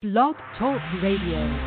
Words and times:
Blog 0.00 0.36
Talk 0.56 0.80
Radio. 1.02 1.58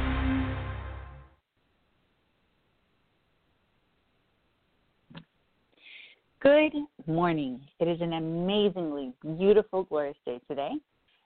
Good 6.39 6.71
morning. 7.07 7.59
It 7.81 7.89
is 7.89 7.99
an 7.99 8.13
amazingly 8.13 9.11
beautiful, 9.37 9.83
glorious 9.83 10.15
day 10.25 10.39
today, 10.47 10.71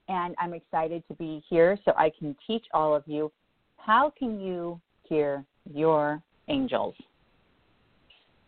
and 0.07 0.33
I'm 0.39 0.55
excited 0.55 1.04
to 1.07 1.13
be 1.13 1.44
here 1.47 1.78
so 1.86 1.94
I 1.96 2.12
can 2.18 2.36
teach 2.47 2.65
all 2.73 2.96
of 2.96 3.04
you 3.06 3.31
how 3.78 4.12
can 4.17 4.40
you 4.40 4.81
hear 5.03 5.46
your 5.72 6.24
angels. 6.47 6.96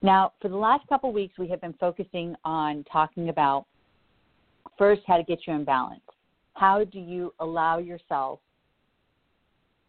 Now, 0.02 0.34
for 0.42 0.50
the 0.50 0.58
last 0.58 0.88
couple 0.88 1.14
weeks, 1.14 1.38
we 1.38 1.48
have 1.50 1.62
been 1.62 1.76
focusing 1.80 2.36
on 2.44 2.84
talking 2.92 3.30
about 3.30 3.68
first 4.80 5.04
how 5.06 5.18
to 5.18 5.24
get 5.24 5.42
you 5.46 5.54
in 5.54 5.64
balance. 5.64 6.02
How 6.56 6.84
do 6.86 7.00
you 7.00 7.36
allow 7.40 7.78
yourself 7.78 8.40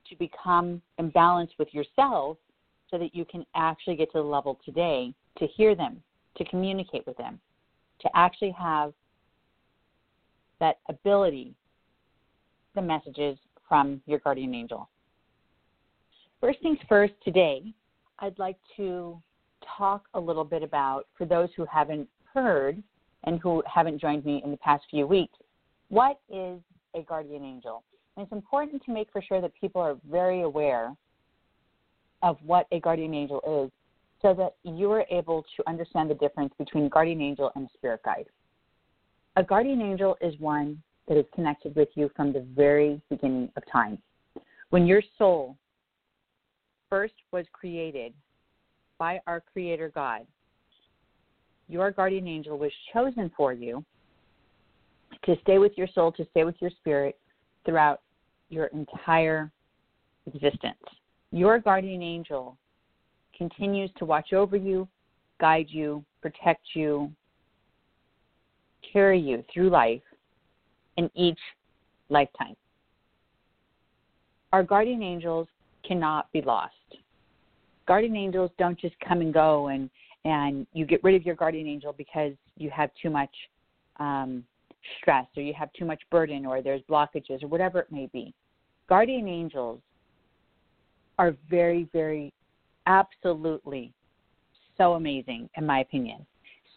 to 0.09 0.17
become 0.17 0.81
in 0.99 1.11
balance 1.11 1.51
with 1.59 1.73
yourself 1.73 2.37
so 2.91 2.99
that 2.99 3.15
you 3.15 3.25
can 3.25 3.45
actually 3.55 3.97
get 3.97 4.11
to 4.13 4.19
the 4.19 4.25
level 4.25 4.59
today 4.65 5.13
to 5.39 5.47
hear 5.47 5.75
them, 5.75 6.03
to 6.37 6.45
communicate 6.45 7.07
with 7.07 7.17
them, 7.17 7.41
to 8.01 8.09
actually 8.15 8.55
have 8.59 8.93
that 10.61 10.79
ability, 10.89 11.55
the 12.75 12.83
messages 12.83 13.39
from 13.69 14.01
your 14.07 14.19
guardian 14.21 14.55
angel. 14.55 14.89
First 16.41 16.61
things 16.63 16.79
first, 16.89 17.13
today, 17.25 17.75
I'd 18.21 18.39
like 18.39 18.57
to 18.77 19.21
talk 19.77 20.05
a 20.15 20.21
little 20.21 20.45
bit 20.45 20.63
about, 20.63 21.07
for 21.17 21.25
those 21.25 21.49
who 21.57 21.65
haven't 21.65 22.09
heard 22.33 22.83
and 23.25 23.41
who 23.41 23.63
haven't 23.73 24.01
joined 24.01 24.25
me 24.25 24.41
in 24.45 24.51
the 24.51 24.57
past 24.59 24.85
few 24.91 25.07
weeks, 25.07 25.37
what 25.89 26.21
is 26.31 26.61
a 26.95 27.03
guardian 27.03 27.45
angel? 27.45 27.83
And 28.19 28.25
it's 28.25 28.33
important 28.33 28.85
to 28.85 28.93
make 28.93 29.13
for 29.13 29.23
sure 29.23 29.41
that 29.41 29.53
people 29.61 29.81
are 29.81 29.95
very 30.11 30.43
aware 30.43 30.93
of 32.25 32.37
what 32.45 32.67
a 32.73 32.81
guardian 32.81 33.15
angel 33.15 33.41
is 33.65 33.71
so 34.21 34.35
that 34.35 34.57
you 34.69 34.91
are 34.91 35.05
able 35.09 35.45
to 35.57 35.69
understand 35.69 36.11
the 36.11 36.15
difference 36.15 36.53
between 36.59 36.89
guardian 36.89 37.21
angel 37.23 37.53
and 37.55 37.69
a 37.69 37.71
spirit 37.75 38.01
guide. 38.05 38.25
A 39.37 39.45
guardian 39.45 39.81
angel 39.81 40.17
is 40.21 40.35
one 40.41 40.83
that 41.07 41.17
is 41.17 41.27
connected 41.33 41.77
with 41.77 41.91
you 41.95 42.11
from 42.17 42.33
the 42.33 42.45
very 42.57 43.01
beginning 43.09 43.53
of 43.57 43.63
time. 43.71 43.99
When 44.71 44.85
your 44.85 45.01
soul 45.17 45.57
first 46.91 47.15
was 47.31 47.47
created 47.53 48.15
by 48.99 49.21
our 49.29 49.41
Creator 49.53 49.93
God, 49.95 50.27
your 51.69 51.93
guardian 51.93 52.27
angel 52.27 52.59
was 52.59 52.73
chosen 52.93 53.31
for 53.37 53.53
you 53.53 53.85
to 55.25 55.37
stay 55.43 55.59
with 55.59 55.73
your 55.77 55.87
soul, 55.95 56.11
to 56.11 56.27
stay 56.33 56.43
with 56.43 56.57
your 56.59 56.73
spirit 56.81 57.17
throughout 57.65 58.01
your 58.49 58.67
entire 58.67 59.51
existence. 60.27 60.77
Your 61.31 61.59
guardian 61.59 62.03
angel 62.03 62.57
continues 63.37 63.91
to 63.99 64.05
watch 64.05 64.33
over 64.33 64.57
you, 64.57 64.89
guide 65.41 65.67
you, 65.69 66.05
protect 66.21 66.63
you, 66.75 67.11
carry 68.93 69.21
you 69.21 69.45
through 69.53 69.71
life 69.71 70.03
in 70.97 71.11
each 71.15 71.39
lifetime. 72.09 72.57
Our 74.53 74.63
guardian 74.63 75.03
angels 75.03 75.47
cannot 75.87 76.31
be 76.33 76.43
lost. 76.43 76.73
Guardian 77.87 78.17
angels 78.17 78.51
don't 78.59 78.79
just 78.79 78.95
come 79.07 79.21
and 79.21 79.33
go 79.33 79.69
and 79.69 79.91
and 80.25 80.67
you 80.73 80.85
get 80.85 81.03
rid 81.05 81.15
of 81.15 81.25
your 81.25 81.37
guardian 81.37 81.67
angel 81.67 81.95
because 81.97 82.33
you 82.57 82.71
have 82.71 82.91
too 83.01 83.09
much 83.09 83.31
um, 83.99 84.45
stress 85.01 85.27
or 85.37 85.43
you 85.43 85.55
have 85.55 85.73
too 85.73 85.85
much 85.85 86.01
burden 86.11 86.47
or 86.47 86.63
there's 86.63 86.83
blockages 86.83 87.43
or 87.43 87.49
whatever 87.49 87.81
it 87.81 87.93
may 87.93 88.09
be. 88.13 88.33
Guardian 88.89 89.29
angels 89.29 89.81
are 91.19 91.35
very, 91.51 91.89
very, 91.93 92.33
absolutely 92.87 93.93
so 94.77 94.95
amazing, 94.95 95.51
in 95.57 95.67
my 95.67 95.81
opinion. 95.81 96.25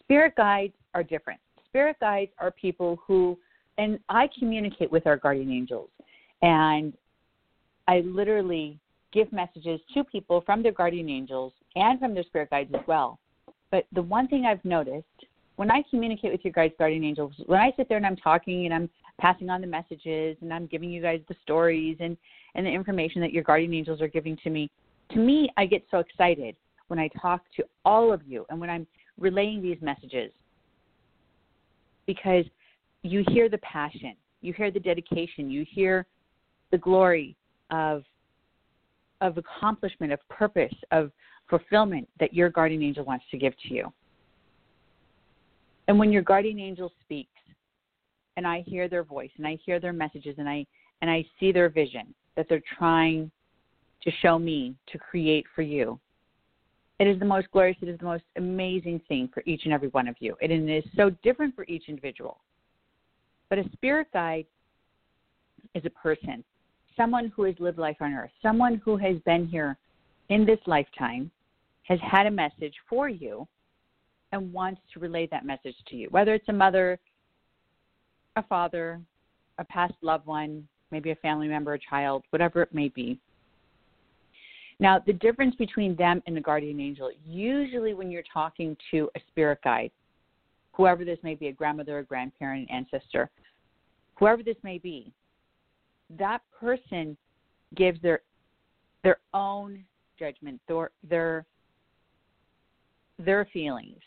Spirit 0.00 0.34
guides 0.36 0.74
are 0.94 1.02
different. 1.02 1.40
Spirit 1.68 1.96
guides 2.00 2.32
are 2.38 2.50
people 2.50 2.98
who, 3.06 3.38
and 3.78 3.98
I 4.08 4.28
communicate 4.38 4.90
with 4.90 5.06
our 5.06 5.16
guardian 5.16 5.50
angels, 5.50 5.88
and 6.42 6.92
I 7.88 8.00
literally 8.00 8.78
give 9.12 9.32
messages 9.32 9.80
to 9.94 10.04
people 10.04 10.42
from 10.44 10.62
their 10.62 10.72
guardian 10.72 11.08
angels 11.08 11.52
and 11.76 11.98
from 11.98 12.14
their 12.14 12.24
spirit 12.24 12.50
guides 12.50 12.70
as 12.74 12.80
well. 12.86 13.18
But 13.70 13.86
the 13.92 14.02
one 14.02 14.28
thing 14.28 14.44
I've 14.44 14.64
noticed 14.64 15.06
when 15.62 15.70
I 15.70 15.84
communicate 15.90 16.32
with 16.32 16.40
your 16.42 16.52
guys' 16.52 16.72
guardian 16.76 17.04
angels, 17.04 17.34
when 17.46 17.60
I 17.60 17.70
sit 17.76 17.88
there 17.88 17.96
and 17.96 18.04
I'm 18.04 18.16
talking 18.16 18.64
and 18.64 18.74
I'm 18.74 18.90
passing 19.20 19.48
on 19.48 19.60
the 19.60 19.66
messages 19.68 20.36
and 20.40 20.52
I'm 20.52 20.66
giving 20.66 20.90
you 20.90 21.00
guys 21.00 21.20
the 21.28 21.36
stories 21.40 21.98
and, 22.00 22.16
and 22.56 22.66
the 22.66 22.70
information 22.70 23.20
that 23.20 23.32
your 23.32 23.44
guardian 23.44 23.72
angels 23.72 24.00
are 24.00 24.08
giving 24.08 24.36
to 24.42 24.50
me, 24.50 24.72
to 25.12 25.18
me, 25.18 25.50
I 25.56 25.66
get 25.66 25.84
so 25.88 25.98
excited 25.98 26.56
when 26.88 26.98
I 26.98 27.08
talk 27.10 27.42
to 27.58 27.64
all 27.84 28.12
of 28.12 28.22
you 28.26 28.44
and 28.50 28.58
when 28.58 28.70
I'm 28.70 28.88
relaying 29.20 29.62
these 29.62 29.76
messages 29.80 30.32
because 32.06 32.44
you 33.04 33.22
hear 33.28 33.48
the 33.48 33.58
passion, 33.58 34.16
you 34.40 34.52
hear 34.52 34.72
the 34.72 34.80
dedication, 34.80 35.48
you 35.48 35.64
hear 35.70 36.06
the 36.72 36.78
glory 36.78 37.36
of 37.70 38.02
of 39.20 39.38
accomplishment, 39.38 40.12
of 40.12 40.18
purpose, 40.28 40.74
of 40.90 41.12
fulfillment 41.48 42.08
that 42.18 42.34
your 42.34 42.50
guardian 42.50 42.82
angel 42.82 43.04
wants 43.04 43.24
to 43.30 43.38
give 43.38 43.52
to 43.68 43.72
you. 43.72 43.92
And 45.92 45.98
when 45.98 46.10
your 46.10 46.22
guardian 46.22 46.58
angel 46.58 46.90
speaks, 47.02 47.28
and 48.38 48.46
I 48.46 48.62
hear 48.66 48.88
their 48.88 49.04
voice, 49.04 49.28
and 49.36 49.46
I 49.46 49.58
hear 49.62 49.78
their 49.78 49.92
messages, 49.92 50.36
and 50.38 50.48
I 50.48 50.64
and 51.02 51.10
I 51.10 51.22
see 51.38 51.52
their 51.52 51.68
vision 51.68 52.14
that 52.34 52.46
they're 52.48 52.62
trying 52.78 53.30
to 54.02 54.10
show 54.22 54.38
me 54.38 54.74
to 54.90 54.96
create 54.96 55.44
for 55.54 55.60
you. 55.60 56.00
It 56.98 57.08
is 57.08 57.18
the 57.18 57.26
most 57.26 57.50
glorious, 57.50 57.76
it 57.82 57.90
is 57.90 57.98
the 57.98 58.06
most 58.06 58.24
amazing 58.38 59.02
thing 59.06 59.28
for 59.34 59.42
each 59.44 59.66
and 59.66 59.74
every 59.74 59.88
one 59.88 60.08
of 60.08 60.16
you. 60.18 60.34
And 60.40 60.50
it 60.50 60.66
is 60.66 60.84
so 60.96 61.10
different 61.22 61.54
for 61.54 61.66
each 61.68 61.90
individual. 61.90 62.38
But 63.50 63.58
a 63.58 63.64
spirit 63.74 64.06
guide 64.14 64.46
is 65.74 65.84
a 65.84 65.90
person, 65.90 66.42
someone 66.96 67.30
who 67.36 67.42
has 67.42 67.54
lived 67.58 67.76
life 67.76 67.98
on 68.00 68.14
earth, 68.14 68.30
someone 68.40 68.80
who 68.82 68.96
has 68.96 69.18
been 69.26 69.46
here 69.46 69.76
in 70.30 70.46
this 70.46 70.60
lifetime, 70.64 71.30
has 71.82 72.00
had 72.00 72.24
a 72.24 72.30
message 72.30 72.76
for 72.88 73.10
you, 73.10 73.46
and 74.32 74.52
wants 74.52 74.80
to 74.92 75.00
relay 75.00 75.28
that 75.30 75.44
message 75.44 75.76
to 75.88 75.96
you, 75.96 76.08
whether 76.10 76.34
it's 76.34 76.48
a 76.48 76.52
mother, 76.52 76.98
a 78.36 78.42
father, 78.42 79.00
a 79.58 79.64
past 79.64 79.94
loved 80.02 80.26
one, 80.26 80.66
maybe 80.90 81.10
a 81.10 81.16
family 81.16 81.48
member, 81.48 81.74
a 81.74 81.78
child, 81.78 82.24
whatever 82.30 82.62
it 82.62 82.74
may 82.74 82.88
be. 82.88 83.18
Now, 84.80 84.98
the 84.98 85.12
difference 85.12 85.54
between 85.56 85.94
them 85.96 86.22
and 86.26 86.36
the 86.36 86.40
guardian 86.40 86.80
angel, 86.80 87.10
usually 87.24 87.94
when 87.94 88.10
you're 88.10 88.24
talking 88.32 88.76
to 88.90 89.08
a 89.14 89.20
spirit 89.28 89.60
guide, 89.62 89.90
whoever 90.72 91.04
this 91.04 91.18
may 91.22 91.34
be, 91.34 91.48
a 91.48 91.52
grandmother, 91.52 91.98
a 91.98 92.02
grandparent, 92.02 92.68
an 92.68 92.76
ancestor, 92.76 93.30
whoever 94.16 94.42
this 94.42 94.56
may 94.62 94.78
be, 94.78 95.12
that 96.18 96.40
person 96.58 97.16
gives 97.76 98.00
their 98.02 98.20
their 99.02 99.18
own 99.34 99.84
judgment, 100.18 100.60
their 100.68 100.90
their 101.08 101.44
their 103.18 103.46
feelings, 103.52 104.00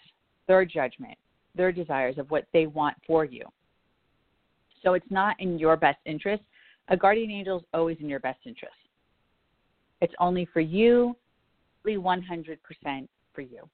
their 0.47 0.65
judgment, 0.65 1.17
their 1.55 1.71
desires 1.71 2.17
of 2.17 2.29
what 2.31 2.45
they 2.53 2.67
want 2.67 2.95
for 3.05 3.25
you. 3.25 3.43
So 4.83 4.93
it's 4.93 5.09
not 5.09 5.39
in 5.39 5.57
your 5.57 5.77
best 5.77 5.99
interest. 6.05 6.43
A 6.89 6.97
guardian 6.97 7.31
angel 7.31 7.57
is 7.57 7.63
always 7.73 7.97
in 7.99 8.07
your 8.07 8.19
best 8.19 8.39
interest. 8.45 8.75
It's 10.01 10.13
only 10.19 10.47
for 10.53 10.59
you, 10.59 11.15
100% 11.85 12.57
for 13.33 13.41
you. 13.41 13.69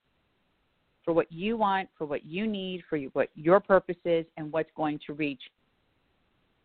For 1.03 1.13
what 1.13 1.31
you 1.31 1.57
want, 1.57 1.89
for 1.97 2.05
what 2.05 2.25
you 2.25 2.45
need, 2.45 2.83
for 2.89 2.95
you, 2.95 3.09
what 3.13 3.29
your 3.35 3.59
purpose 3.59 3.97
is, 4.05 4.25
and 4.37 4.51
what's 4.51 4.69
going 4.75 4.99
to 5.07 5.13
reach 5.13 5.41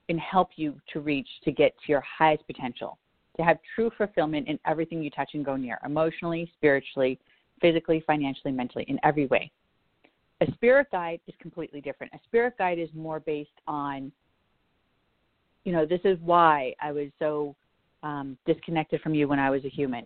and 0.09 0.21
help 0.21 0.51
you 0.57 0.81
to 0.93 1.01
reach 1.01 1.29
to 1.45 1.51
get 1.51 1.75
to 1.85 1.93
your 1.93 2.03
highest 2.03 2.47
potential, 2.47 2.99
to 3.37 3.43
have 3.43 3.59
true 3.75 3.91
fulfillment 3.97 4.47
in 4.47 4.59
everything 4.67 5.03
you 5.03 5.11
touch 5.11 5.31
and 5.35 5.45
go 5.45 5.57
near, 5.57 5.79
emotionally, 5.85 6.53
spiritually, 6.57 7.19
physically, 7.61 8.05
financially, 8.07 8.53
mentally, 8.53 8.85
in 8.89 9.01
every 9.03 9.27
way. 9.27 9.51
A 10.41 10.53
spirit 10.53 10.89
guide 10.93 11.21
is 11.27 11.35
completely 11.41 11.81
different. 11.81 12.13
A 12.13 12.19
spirit 12.27 12.59
guide 12.59 12.79
is 12.79 12.91
more 12.95 13.21
based 13.21 13.49
on, 13.67 14.13
you 15.65 15.73
know, 15.73 15.87
this 15.87 16.01
is 16.05 16.19
why 16.21 16.75
I 16.81 16.93
was 16.93 17.09
so 17.19 17.57
um, 18.03 18.37
disconnected 18.47 19.01
from 19.01 19.15
you 19.15 19.29
when 19.29 19.39
I 19.39 19.51
was 19.51 19.65
a 19.65 19.69
human. 19.69 20.05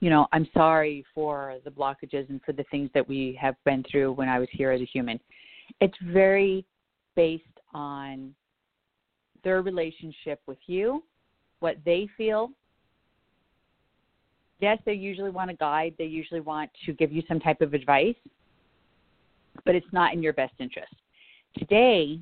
You 0.00 0.10
know, 0.10 0.26
I'm 0.32 0.48
sorry 0.54 1.04
for 1.14 1.56
the 1.64 1.70
blockages 1.70 2.28
and 2.28 2.40
for 2.42 2.52
the 2.52 2.64
things 2.70 2.90
that 2.94 3.06
we 3.06 3.38
have 3.40 3.54
been 3.64 3.84
through 3.90 4.12
when 4.12 4.28
I 4.28 4.38
was 4.38 4.48
here 4.50 4.72
as 4.72 4.80
a 4.80 4.86
human. 4.86 5.20
It's 5.80 5.96
very 6.02 6.64
based 7.14 7.44
on 7.74 8.34
their 9.44 9.62
relationship 9.62 10.40
with 10.46 10.58
you, 10.66 11.04
what 11.60 11.76
they 11.84 12.08
feel. 12.16 12.50
Yes, 14.60 14.78
they 14.86 14.94
usually 14.94 15.30
want 15.30 15.50
a 15.50 15.54
guide, 15.54 15.94
they 15.98 16.04
usually 16.04 16.40
want 16.40 16.70
to 16.86 16.92
give 16.92 17.12
you 17.12 17.22
some 17.28 17.40
type 17.40 17.60
of 17.60 17.74
advice, 17.74 18.14
but 19.64 19.74
it's 19.74 19.86
not 19.92 20.12
in 20.12 20.22
your 20.22 20.32
best 20.32 20.54
interest. 20.58 20.94
Today, 21.58 22.20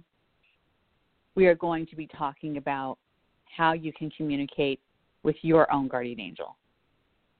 we 1.34 1.46
are 1.46 1.54
going 1.54 1.86
to 1.86 1.96
be 1.96 2.06
talking 2.06 2.56
about 2.56 2.98
how 3.56 3.72
you 3.72 3.92
can 3.92 4.10
communicate 4.10 4.80
with 5.22 5.36
your 5.42 5.70
own 5.72 5.88
guardian 5.88 6.20
angel. 6.20 6.56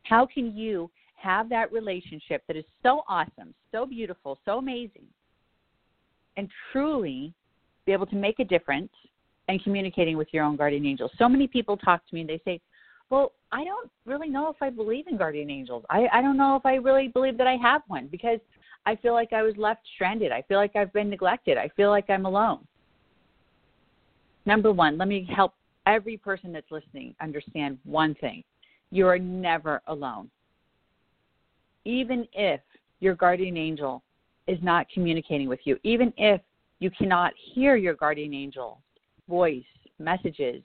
How 0.04 0.26
can 0.26 0.56
you 0.56 0.90
have 1.16 1.48
that 1.50 1.72
relationship 1.72 2.42
that 2.46 2.56
is 2.56 2.64
so 2.82 3.02
awesome, 3.08 3.54
so 3.72 3.86
beautiful, 3.86 4.38
so 4.44 4.58
amazing, 4.58 5.04
and 6.36 6.48
truly 6.72 7.32
be 7.84 7.92
able 7.92 8.06
to 8.06 8.16
make 8.16 8.38
a 8.38 8.44
difference 8.44 8.90
and 9.48 9.62
communicating 9.62 10.16
with 10.16 10.28
your 10.32 10.44
own 10.44 10.56
guardian 10.56 10.86
angel. 10.86 11.10
So 11.18 11.28
many 11.28 11.46
people 11.46 11.76
talk 11.76 12.06
to 12.08 12.14
me 12.14 12.20
and 12.20 12.30
they 12.30 12.40
say, 12.44 12.60
Well, 13.10 13.32
I 13.52 13.64
don't 13.64 13.90
really 14.06 14.28
know 14.28 14.48
if 14.48 14.56
I 14.62 14.70
believe 14.70 15.06
in 15.08 15.16
guardian 15.16 15.50
angels. 15.50 15.84
I, 15.90 16.06
I 16.12 16.22
don't 16.22 16.36
know 16.36 16.56
if 16.56 16.64
I 16.64 16.74
really 16.76 17.08
believe 17.08 17.36
that 17.38 17.46
I 17.46 17.56
have 17.56 17.82
one 17.88 18.08
because 18.10 18.38
I 18.86 18.96
feel 18.96 19.12
like 19.12 19.32
I 19.32 19.42
was 19.42 19.54
left 19.56 19.82
stranded. 19.94 20.32
I 20.32 20.42
feel 20.42 20.58
like 20.58 20.74
I've 20.74 20.92
been 20.92 21.10
neglected. 21.10 21.58
I 21.58 21.68
feel 21.76 21.90
like 21.90 22.08
I'm 22.08 22.26
alone. 22.26 22.66
Number 24.46 24.72
one, 24.72 24.96
let 24.96 25.08
me 25.08 25.28
help 25.34 25.54
every 25.86 26.16
person 26.16 26.52
that's 26.52 26.70
listening 26.70 27.14
understand 27.20 27.78
one 27.84 28.14
thing 28.16 28.42
you 28.90 29.06
are 29.06 29.18
never 29.18 29.80
alone. 29.86 30.30
Even 31.84 32.26
if 32.32 32.60
your 33.00 33.14
guardian 33.14 33.56
angel 33.56 34.02
is 34.46 34.58
not 34.62 34.86
communicating 34.92 35.48
with 35.48 35.60
you, 35.64 35.78
even 35.84 36.12
if 36.16 36.40
you 36.80 36.90
cannot 36.90 37.32
hear 37.54 37.76
your 37.76 37.94
guardian 37.94 38.34
angel 38.34 38.80
voice, 39.28 39.62
messages, 39.98 40.62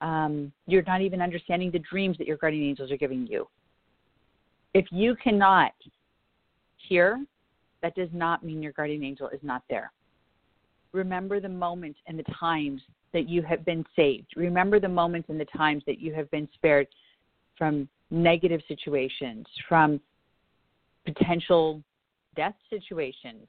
um, 0.00 0.50
you're 0.66 0.82
not 0.86 1.02
even 1.02 1.20
understanding 1.20 1.70
the 1.70 1.78
dreams 1.80 2.16
that 2.18 2.26
your 2.26 2.38
guardian 2.38 2.64
angels 2.64 2.90
are 2.90 2.96
giving 2.96 3.26
you. 3.26 3.46
If 4.72 4.86
you 4.90 5.16
cannot 5.16 5.72
hear, 6.88 7.24
that 7.82 7.94
does 7.94 8.08
not 8.12 8.44
mean 8.44 8.62
your 8.62 8.72
guardian 8.72 9.04
angel 9.04 9.28
is 9.28 9.40
not 9.42 9.62
there. 9.70 9.92
Remember 10.92 11.40
the 11.40 11.48
moments 11.48 11.98
and 12.06 12.18
the 12.18 12.24
times 12.38 12.82
that 13.12 13.28
you 13.28 13.42
have 13.42 13.64
been 13.64 13.84
saved. 13.96 14.28
Remember 14.36 14.80
the 14.80 14.88
moments 14.88 15.28
and 15.28 15.40
the 15.40 15.46
times 15.46 15.82
that 15.86 16.00
you 16.00 16.12
have 16.14 16.30
been 16.30 16.48
spared 16.54 16.86
from 17.56 17.88
negative 18.10 18.60
situations, 18.68 19.46
from 19.68 20.00
potential 21.04 21.82
death 22.36 22.54
situations, 22.68 23.48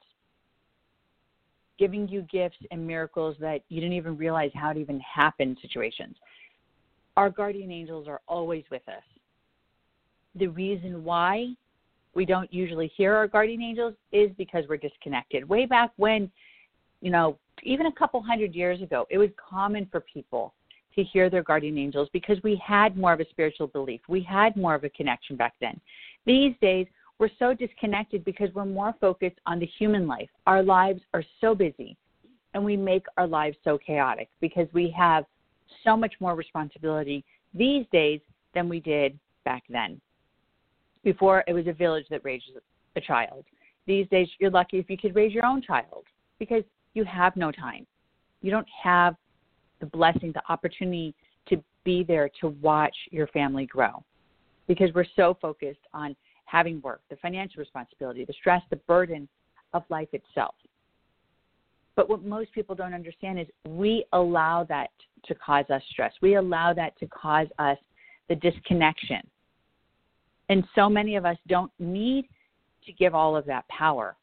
giving 1.80 2.07
you 2.07 2.22
gifts 2.24 2.57
and 2.69 2.86
miracles 2.86 3.36
that 3.39 3.62
you 3.69 3.81
didn't 3.81 3.95
even 3.95 4.18
realize 4.18 4.51
how 4.54 4.69
it 4.69 4.78
even 4.78 5.00
happened 5.00 5.57
situations. 5.62 6.16
Our 7.18 7.30
guardian 7.30 7.72
angels 7.72 8.07
are 8.07 8.22
always 8.28 8.63
with 8.72 8.88
us. 8.88 9.04
The 10.36 10.48
reason 10.48 11.04
why 11.04 11.56
we 12.13 12.25
don't 12.25 12.52
usually 12.54 12.92
hear 12.96 13.16
our 13.16 13.28
guardian 13.28 13.62
angels 13.62 13.94
is 14.12 14.31
because 14.38 14.66
we're 14.68 14.78
disconnected. 14.78 15.48
Way 15.48 15.66
back 15.66 15.92
when, 15.98 16.30
you 17.02 17.12
know, 17.12 17.38
even 17.63 17.86
a 17.88 17.92
couple 17.92 18.22
hundred 18.22 18.54
years 18.54 18.81
ago, 18.81 19.08
it 19.10 19.18
was 19.18 19.30
common 19.38 19.88
for 19.92 20.02
people 20.02 20.54
to 20.96 21.04
hear 21.04 21.30
their 21.30 21.44
guardian 21.44 21.78
angels 21.78 22.10
because 22.12 22.38
we 22.44 22.62
had 22.66 22.98
more 22.98 23.13
of 23.13 23.19
a 23.19 23.30
spiritual 23.30 23.68
belief. 23.68 24.02
We 24.08 24.22
had 24.22 24.56
more 24.58 24.75
of 24.75 24.84
a 24.84 24.90
connection 24.90 25.36
back 25.36 25.54
then. 25.62 25.80
These 26.25 26.54
days, 26.62 26.88
we're 27.18 27.30
so 27.40 27.54
disconnected 27.54 28.25
because 28.25 28.50
we're 28.54 28.66
more 28.66 28.96
focused 29.00 29.38
on 29.46 29.60
the 29.60 29.66
human 29.66 30.07
life. 30.07 30.30
Our 30.48 30.64
lives 30.64 31.02
are 31.14 31.24
so 31.40 31.54
busy 31.56 31.96
and 32.54 32.64
we 32.64 32.75
make 32.75 33.06
our 33.18 33.28
lives 33.28 33.57
so 33.64 33.78
chaotic 33.78 34.30
because 34.42 34.68
we 34.74 34.94
have 34.98 35.25
so 35.84 35.96
much 35.96 36.14
more 36.19 36.36
responsibility 36.36 37.24
these 37.54 37.86
days 37.92 38.19
than 38.54 38.68
we 38.68 38.80
did 38.80 39.18
back 39.46 39.64
then. 39.69 40.02
Before, 41.03 41.44
it 41.48 41.53
was 41.53 41.68
a 41.68 41.74
village 41.74 42.06
that 42.09 42.24
raised 42.24 42.45
a 42.95 43.01
child. 43.01 43.45
These 43.88 44.07
days, 44.09 44.27
you're 44.39 44.51
lucky 44.51 44.77
if 44.77 44.89
you 44.89 44.98
could 44.98 45.15
raise 45.15 45.33
your 45.33 45.45
own 45.45 45.62
child 45.62 46.03
because 46.39 46.63
you 46.94 47.03
have 47.06 47.36
no 47.36 47.51
time. 47.51 47.88
You 48.42 48.51
don't 48.51 48.68
have 48.83 49.15
the 49.80 49.86
blessing, 49.88 50.31
the 50.33 50.42
opportunity 50.50 51.15
to 51.50 51.63
be 51.83 52.03
there 52.03 52.30
to 52.42 52.50
watch 52.62 52.95
your 53.09 53.27
family 53.27 53.65
grow 53.65 54.03
because 54.68 54.89
we're 54.94 55.06
so 55.15 55.38
focused 55.42 55.80
on 55.94 56.15
having 56.45 56.81
work, 56.81 57.01
the 57.09 57.15
financial 57.18 57.59
responsibility, 57.59 58.25
the 58.25 58.33
stress, 58.33 58.62
the 58.69 58.75
burden 58.75 59.27
of 59.74 59.83
life 59.89 60.09
itself. 60.13 60.56
But 61.95 62.09
what 62.09 62.24
most 62.24 62.51
people 62.54 62.75
don't 62.75 62.94
understand 62.94 63.39
is 63.39 63.47
we 63.68 64.06
allow 64.13 64.63
that 64.65 64.89
to 65.25 65.36
cause 65.36 65.65
us 65.69 65.81
stress. 65.92 66.13
We 66.21 66.36
allow 66.36 66.74
that 66.74 66.97
to 67.00 67.07
cause 67.07 67.47
us 67.59 67.77
the 68.30 68.36
disconnection. 68.36 69.21
And 70.51 70.65
so 70.75 70.89
many 70.89 71.15
of 71.15 71.25
us 71.25 71.38
don't 71.48 71.71
need 71.80 72.27
to 72.86 72.92
give 72.92 73.15
all 73.15 73.38
of 73.38 73.45
that 73.45 73.65
power. 73.69 74.18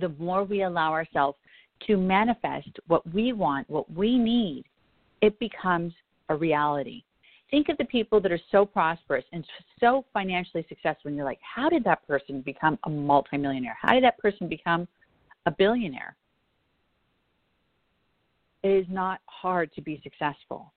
The 0.00 0.08
more 0.18 0.42
we 0.42 0.64
allow 0.64 0.90
ourselves 0.90 1.38
to 1.86 1.96
manifest 1.96 2.68
what 2.88 3.08
we 3.14 3.32
want, 3.32 3.70
what 3.70 3.88
we 3.92 4.18
need, 4.18 4.64
it 5.20 5.38
becomes 5.38 5.92
a 6.28 6.34
reality. 6.34 7.04
Think 7.52 7.68
of 7.68 7.78
the 7.78 7.84
people 7.84 8.20
that 8.20 8.32
are 8.32 8.40
so 8.50 8.66
prosperous 8.66 9.24
and 9.32 9.44
so 9.78 10.04
financially 10.12 10.66
successful, 10.68 11.08
and 11.08 11.16
you're 11.16 11.24
like, 11.24 11.38
how 11.42 11.68
did 11.68 11.84
that 11.84 12.04
person 12.04 12.40
become 12.40 12.76
a 12.86 12.90
multimillionaire? 12.90 13.76
How 13.80 13.92
did 13.92 14.02
that 14.02 14.18
person 14.18 14.48
become 14.48 14.88
a 15.46 15.52
billionaire? 15.52 16.16
It 18.64 18.70
is 18.70 18.86
not 18.90 19.20
hard 19.26 19.72
to 19.74 19.82
be 19.82 20.00
successful. 20.02 20.72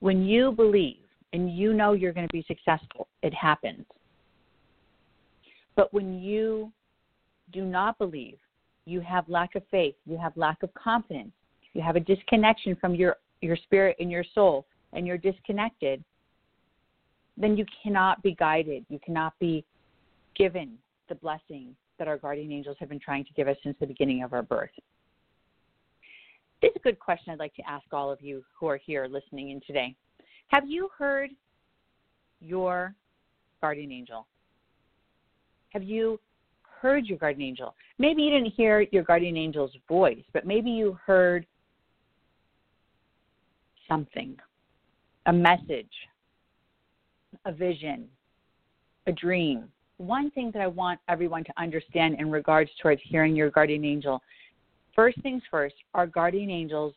When 0.00 0.24
you 0.24 0.52
believe 0.52 0.96
and 1.32 1.54
you 1.54 1.72
know 1.72 1.92
you're 1.92 2.12
going 2.12 2.26
to 2.26 2.32
be 2.32 2.44
successful, 2.46 3.08
it 3.22 3.32
happens. 3.32 3.84
But 5.76 5.92
when 5.92 6.18
you 6.18 6.72
do 7.52 7.64
not 7.64 7.98
believe 7.98 8.38
you 8.84 9.00
have 9.00 9.28
lack 9.28 9.54
of 9.54 9.62
faith, 9.70 9.94
you 10.06 10.18
have 10.18 10.36
lack 10.36 10.62
of 10.62 10.72
confidence, 10.74 11.32
you 11.72 11.82
have 11.82 11.96
a 11.96 12.00
disconnection 12.00 12.76
from 12.76 12.94
your, 12.94 13.16
your 13.40 13.56
spirit 13.56 13.96
and 14.00 14.10
your 14.10 14.24
soul, 14.34 14.66
and 14.92 15.06
you're 15.06 15.18
disconnected, 15.18 16.02
then 17.36 17.56
you 17.56 17.64
cannot 17.82 18.22
be 18.22 18.34
guided. 18.34 18.84
You 18.88 18.98
cannot 18.98 19.38
be 19.38 19.64
given 20.36 20.76
the 21.08 21.14
blessing 21.14 21.74
that 21.98 22.08
our 22.08 22.18
guardian 22.18 22.52
angels 22.52 22.76
have 22.80 22.88
been 22.88 22.98
trying 22.98 23.24
to 23.24 23.32
give 23.32 23.48
us 23.48 23.56
since 23.62 23.76
the 23.80 23.86
beginning 23.86 24.22
of 24.22 24.32
our 24.32 24.42
birth. 24.42 24.70
This 26.60 26.70
is 26.70 26.76
a 26.76 26.80
good 26.80 26.98
question 26.98 27.32
I'd 27.32 27.38
like 27.38 27.54
to 27.54 27.68
ask 27.68 27.84
all 27.92 28.10
of 28.10 28.20
you 28.20 28.44
who 28.58 28.66
are 28.66 28.76
here 28.76 29.06
listening 29.10 29.50
in 29.50 29.60
today. 29.66 29.96
Have 30.52 30.68
you 30.68 30.88
heard 30.96 31.30
your 32.40 32.94
guardian 33.60 33.90
angel? 33.90 34.26
Have 35.70 35.82
you 35.82 36.20
heard 36.82 37.06
your 37.06 37.16
guardian 37.16 37.48
angel. 37.48 37.74
Maybe 37.98 38.22
you 38.22 38.30
didn't 38.30 38.52
hear 38.54 38.80
your 38.90 39.04
guardian 39.04 39.36
angel's 39.36 39.70
voice, 39.88 40.24
but 40.32 40.44
maybe 40.44 40.68
you 40.68 40.98
heard 41.06 41.46
something 43.88 44.36
a 45.26 45.32
message, 45.32 45.92
a 47.44 47.52
vision, 47.52 48.08
a 49.06 49.12
dream. 49.12 49.68
One 49.98 50.32
thing 50.32 50.50
that 50.52 50.60
I 50.60 50.66
want 50.66 50.98
everyone 51.08 51.44
to 51.44 51.52
understand 51.56 52.16
in 52.18 52.28
regards 52.28 52.70
towards 52.82 53.00
hearing 53.04 53.36
your 53.36 53.50
guardian 53.50 53.84
angel 53.84 54.20
first 54.94 55.22
things 55.22 55.42
first, 55.50 55.76
our 55.94 56.06
guardian 56.06 56.50
angels 56.50 56.94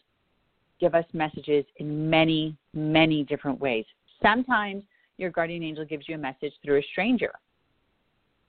give 0.82 0.96
us 0.96 1.06
messages 1.14 1.64
in 1.78 2.10
many, 2.10 2.58
many 2.76 3.24
different 3.24 3.60
ways. 3.60 3.86
Sometimes 4.22 4.84
your 5.18 5.30
guardian 5.32 5.64
angel 5.64 5.86
gives 5.86 6.08
you 6.08 6.16
a 6.16 6.20
message 6.20 6.54
through 6.64 6.80
a 6.80 6.84
stranger. 6.92 7.32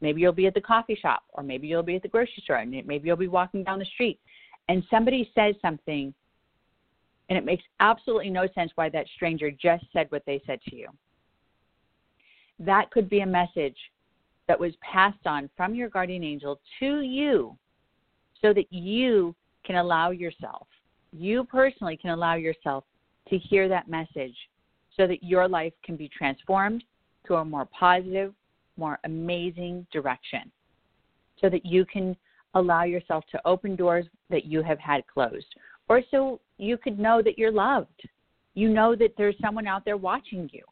Maybe 0.01 0.21
you'll 0.21 0.33
be 0.33 0.47
at 0.47 0.55
the 0.55 0.61
coffee 0.61 0.99
shop, 1.01 1.23
or 1.33 1.43
maybe 1.43 1.67
you'll 1.67 1.83
be 1.83 1.97
at 1.97 2.03
the 2.03 2.09
grocery 2.09 2.43
store, 2.43 2.57
and 2.57 2.71
maybe 2.71 3.07
you'll 3.07 3.17
be 3.17 3.29
walking 3.29 3.65
down 3.65 3.79
the 3.79 3.87
street, 3.87 4.21
and 4.69 4.83
somebody 4.91 5.31
says 5.35 5.55
something, 5.63 6.13
and 7.29 7.39
it 7.39 7.45
makes 7.45 7.65
absolutely 7.81 8.31
no 8.31 8.47
sense 8.55 8.71
why 8.75 8.89
that 8.91 9.07
stranger 9.15 9.51
just 9.51 9.85
said 9.93 10.07
what 10.11 10.23
they 10.27 10.43
said 10.47 10.61
to 10.69 10.77
you. 10.77 10.89
That 12.59 12.91
could 12.91 13.09
be 13.09 13.21
a 13.21 13.27
message 13.27 13.77
that 14.49 14.59
was 14.59 14.73
passed 14.81 15.27
on 15.27 15.49
from 15.57 15.75
your 15.75 15.89
guardian 15.89 16.25
angel 16.25 16.61
to 16.79 17.01
you 17.01 17.57
so 18.43 18.53
that 18.53 18.71
you 18.71 19.35
can 19.65 19.77
allow 19.77 20.11
yourself, 20.11 20.67
you 21.13 21.45
personally 21.45 21.97
can 21.97 22.11
allow 22.11 22.35
yourself 22.35 22.85
to 23.29 23.39
hear 23.39 23.69
that 23.69 23.89
message 23.89 24.37
so 24.97 25.07
that 25.07 25.23
your 25.23 25.49
life 25.49 25.73
can 25.85 25.97
be 25.97 26.09
transformed 26.09 26.85
to 27.27 27.37
a 27.37 27.45
more 27.45 27.67
positive, 27.67 28.33
more 28.77 28.99
amazing 29.05 29.87
direction 29.93 30.51
so 31.41 31.49
that 31.51 31.67
you 31.67 31.85
can 31.85 32.17
allow 32.55 32.85
yourself 32.85 33.25
to 33.31 33.41
open 33.45 33.77
doors 33.77 34.07
that 34.31 34.45
you 34.45 34.63
have 34.63 34.79
had 34.79 35.07
closed 35.07 35.55
or 35.89 36.03
so 36.11 36.41
you 36.59 36.77
could 36.77 36.99
know 36.99 37.23
that 37.23 37.39
you're 37.39 37.53
loved. 37.53 38.09
You 38.55 38.69
know 38.69 38.97
that 38.97 39.15
there's 39.17 39.37
someone 39.41 39.67
out 39.67 39.85
there 39.85 39.97
watching 39.97 40.49
you. 40.53 40.63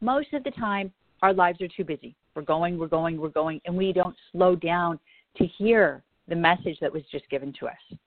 Most 0.00 0.32
of 0.32 0.44
the 0.44 0.50
time, 0.52 0.92
our 1.22 1.32
lives 1.32 1.60
are 1.60 1.68
too 1.68 1.84
busy. 1.84 2.14
We're 2.34 2.42
going, 2.42 2.78
we're 2.78 2.86
going, 2.86 3.20
we're 3.20 3.28
going, 3.28 3.60
and 3.64 3.76
we 3.76 3.92
don't 3.92 4.16
slow 4.32 4.54
down 4.54 4.98
to 5.36 5.46
hear 5.46 6.02
the 6.28 6.36
message 6.36 6.78
that 6.80 6.92
was 6.92 7.02
just 7.10 7.28
given 7.28 7.52
to 7.58 7.66
us. 7.66 7.98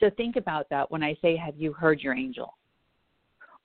So 0.00 0.10
think 0.16 0.36
about 0.36 0.68
that 0.70 0.90
when 0.90 1.02
I 1.02 1.16
say, 1.20 1.36
Have 1.36 1.56
you 1.56 1.72
heard 1.72 2.00
your 2.00 2.14
angel? 2.14 2.54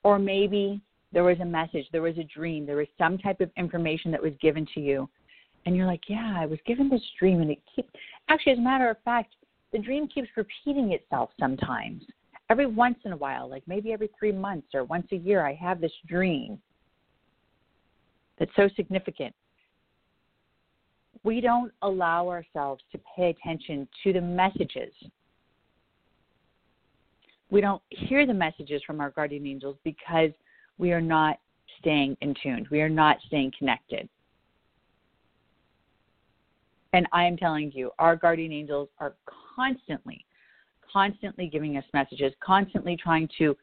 Or 0.08 0.18
maybe 0.18 0.80
there 1.12 1.26
was 1.26 1.38
a 1.42 1.46
message, 1.46 1.86
there 1.92 2.02
was 2.02 2.18
a 2.18 2.24
dream, 2.24 2.66
there 2.66 2.78
was 2.78 2.88
some 2.98 3.18
type 3.18 3.42
of 3.42 3.52
information 3.58 4.10
that 4.12 4.24
was 4.24 4.32
given 4.40 4.66
to 4.74 4.80
you. 4.80 5.10
And 5.66 5.76
you're 5.76 5.86
like, 5.86 6.04
yeah, 6.08 6.34
I 6.38 6.46
was 6.46 6.60
given 6.66 6.88
this 6.88 7.02
dream, 7.20 7.42
and 7.42 7.52
it 7.52 7.60
keeps, 7.76 7.90
actually, 8.30 8.54
as 8.54 8.58
a 8.58 8.62
matter 8.62 8.90
of 8.90 8.96
fact, 9.04 9.36
the 9.74 9.80
dream 9.80 10.08
keeps 10.08 10.30
repeating 10.38 10.94
itself 10.94 11.32
sometimes. 11.38 12.04
every 12.50 12.66
once 12.66 12.98
in 13.04 13.12
a 13.12 13.18
while, 13.18 13.50
like 13.50 13.64
maybe 13.68 13.92
every 13.92 14.10
three 14.18 14.32
months 14.32 14.68
or 14.74 14.86
once 14.86 15.08
a 15.12 15.18
year, 15.18 15.46
I 15.46 15.54
have 15.56 15.82
this 15.82 15.92
dream 16.08 16.58
that's 18.40 18.52
so 18.56 18.70
significant. 18.76 19.36
We 21.24 21.42
don't 21.42 21.74
allow 21.82 22.30
ourselves 22.30 22.82
to 22.94 23.00
pay 23.14 23.30
attention 23.30 23.88
to 24.04 24.14
the 24.14 24.22
messages. 24.22 24.94
We 27.50 27.62
don't 27.62 27.82
hear 27.90 28.26
the 28.26 28.34
messages 28.34 28.82
from 28.86 29.00
our 29.00 29.12
guardian 29.12 29.48
angels 29.48 29.78
because 29.84 30.32
we 30.78 30.92
are 30.92 31.02
not 31.02 31.40
staying 31.80 32.18
in 32.22 32.36
tune. 32.42 32.68
We 32.72 32.82
are 32.82 32.90
not 32.90 33.18
staying 33.28 33.54
connected. 33.58 34.10
And 36.94 37.08
I 37.12 37.26
am 37.26 37.38
telling 37.38 37.72
you, 37.74 37.92
our 38.00 38.16
guardian 38.16 38.52
angels 38.52 38.90
are 39.00 39.16
constantly, 39.56 40.26
constantly 40.92 41.48
giving 41.48 41.78
us 41.78 41.84
messages, 41.94 42.34
constantly 42.44 42.98
trying 42.98 43.30
to 43.38 43.56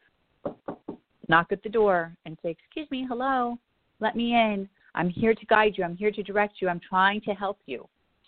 knock 1.27 1.47
at 1.51 1.61
the 1.63 1.69
door 1.69 2.15
and 2.25 2.37
say, 2.43 2.51
Excuse 2.51 2.89
me, 2.91 3.05
hello, 3.07 3.57
let 3.99 4.15
me 4.15 4.33
in. 4.33 4.69
I'm 4.93 5.09
here 5.09 5.33
to 5.33 5.45
guide 5.47 5.73
you. 5.77 5.83
I'm 5.83 5.97
here 5.97 6.11
to 6.11 6.23
direct 6.23 6.61
you. 6.61 6.69
I'm 6.69 6.79
trying 6.79 7.21
to 7.21 7.31
help 7.31 7.59
you. 7.65 7.87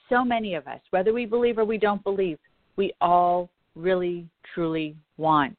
So 0.09 0.23
many 0.23 0.55
of 0.55 0.67
us, 0.67 0.81
whether 0.89 1.13
we 1.13 1.25
believe 1.25 1.57
or 1.57 1.65
we 1.65 1.77
don't 1.77 2.03
believe, 2.03 2.39
we 2.75 2.93
all 3.01 3.49
really, 3.77 4.27
truly 4.53 4.95
want. 5.17 5.57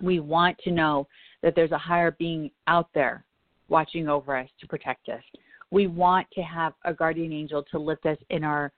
We 0.00 0.20
want 0.20 0.58
to 0.64 0.70
know 0.70 1.06
that 1.42 1.54
there's 1.54 1.72
a 1.72 1.78
higher 1.78 2.12
being 2.12 2.50
out 2.66 2.88
there 2.94 3.24
watching 3.68 4.08
over 4.08 4.36
us 4.36 4.48
to 4.60 4.66
protect 4.66 5.08
us. 5.08 5.22
We 5.70 5.86
want 5.86 6.26
to 6.32 6.42
have 6.42 6.72
a 6.84 6.92
guardian 6.92 7.32
angel 7.32 7.62
to 7.70 7.78
lift 7.78 8.06
us 8.06 8.18
in 8.30 8.44
our 8.44 8.72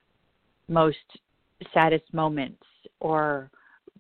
most 0.68 0.98
saddest 1.72 2.12
moments 2.12 2.62
or 3.00 3.50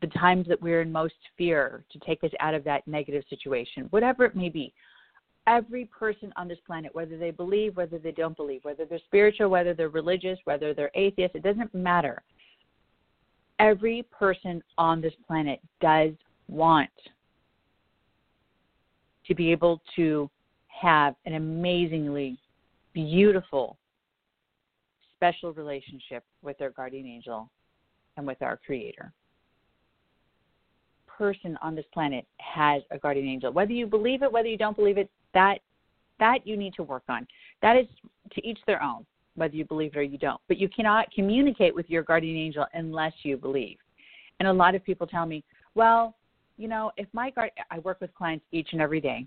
the 0.00 0.08
times 0.08 0.46
that 0.48 0.60
we're 0.60 0.82
in 0.82 0.90
most 0.90 1.14
fear 1.38 1.84
to 1.92 1.98
take 2.00 2.22
us 2.24 2.30
out 2.40 2.54
of 2.54 2.64
that 2.64 2.86
negative 2.86 3.24
situation, 3.30 3.86
whatever 3.90 4.24
it 4.24 4.36
may 4.36 4.48
be. 4.48 4.72
Every 5.46 5.86
person 5.86 6.32
on 6.36 6.46
this 6.46 6.58
planet, 6.66 6.94
whether 6.94 7.16
they 7.16 7.30
believe, 7.30 7.76
whether 7.76 7.98
they 7.98 8.12
don't 8.12 8.36
believe, 8.36 8.64
whether 8.64 8.84
they're 8.84 9.00
spiritual, 9.06 9.48
whether 9.48 9.74
they're 9.74 9.88
religious, 9.88 10.38
whether 10.44 10.74
they're 10.74 10.90
atheist, 10.94 11.34
it 11.34 11.42
doesn't 11.42 11.74
matter. 11.74 12.22
Every 13.62 14.04
person 14.10 14.60
on 14.76 15.00
this 15.00 15.12
planet 15.24 15.60
does 15.80 16.10
want 16.48 16.90
to 19.24 19.34
be 19.36 19.52
able 19.52 19.80
to 19.94 20.28
have 20.66 21.14
an 21.26 21.34
amazingly 21.34 22.40
beautiful, 22.92 23.78
special 25.14 25.52
relationship 25.52 26.24
with 26.42 26.58
their 26.58 26.70
guardian 26.70 27.06
angel 27.06 27.48
and 28.16 28.26
with 28.26 28.42
our 28.42 28.56
creator. 28.56 29.12
Person 31.06 31.56
on 31.62 31.76
this 31.76 31.86
planet 31.94 32.26
has 32.38 32.82
a 32.90 32.98
guardian 32.98 33.28
angel. 33.28 33.52
Whether 33.52 33.74
you 33.74 33.86
believe 33.86 34.24
it, 34.24 34.32
whether 34.32 34.48
you 34.48 34.58
don't 34.58 34.76
believe 34.76 34.98
it, 34.98 35.08
that 35.34 35.60
that 36.18 36.44
you 36.44 36.56
need 36.56 36.74
to 36.74 36.82
work 36.82 37.04
on. 37.08 37.28
That 37.62 37.76
is 37.76 37.86
to 38.32 38.44
each 38.44 38.58
their 38.66 38.82
own, 38.82 39.06
whether 39.36 39.54
you 39.54 39.64
believe 39.64 39.94
it 39.94 39.98
or 39.98 40.02
you 40.02 40.18
don't. 40.18 40.40
But 40.48 40.58
you 40.58 40.68
cannot 40.68 41.10
communicate 41.12 41.74
with 41.74 41.88
your 41.88 42.02
guardian 42.02 42.36
angel 42.36 42.66
unless 42.74 43.12
you 43.22 43.36
believe. 43.36 43.78
And 44.40 44.48
a 44.48 44.52
lot 44.52 44.74
of 44.74 44.84
people 44.84 45.06
tell 45.06 45.26
me, 45.26 45.44
well, 45.74 46.14
you 46.58 46.68
know, 46.68 46.92
if 46.96 47.08
my 47.12 47.30
guard, 47.30 47.50
I 47.70 47.78
work 47.80 48.00
with 48.00 48.14
clients 48.14 48.44
each 48.52 48.68
and 48.72 48.80
every 48.80 49.00
day, 49.00 49.26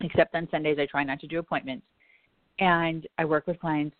except 0.00 0.34
on 0.34 0.48
Sundays, 0.50 0.78
I 0.78 0.86
try 0.86 1.04
not 1.04 1.20
to 1.20 1.26
do 1.26 1.38
appointments. 1.38 1.84
And 2.58 3.06
I 3.18 3.24
work 3.24 3.46
with 3.46 3.58
clients. 3.60 3.96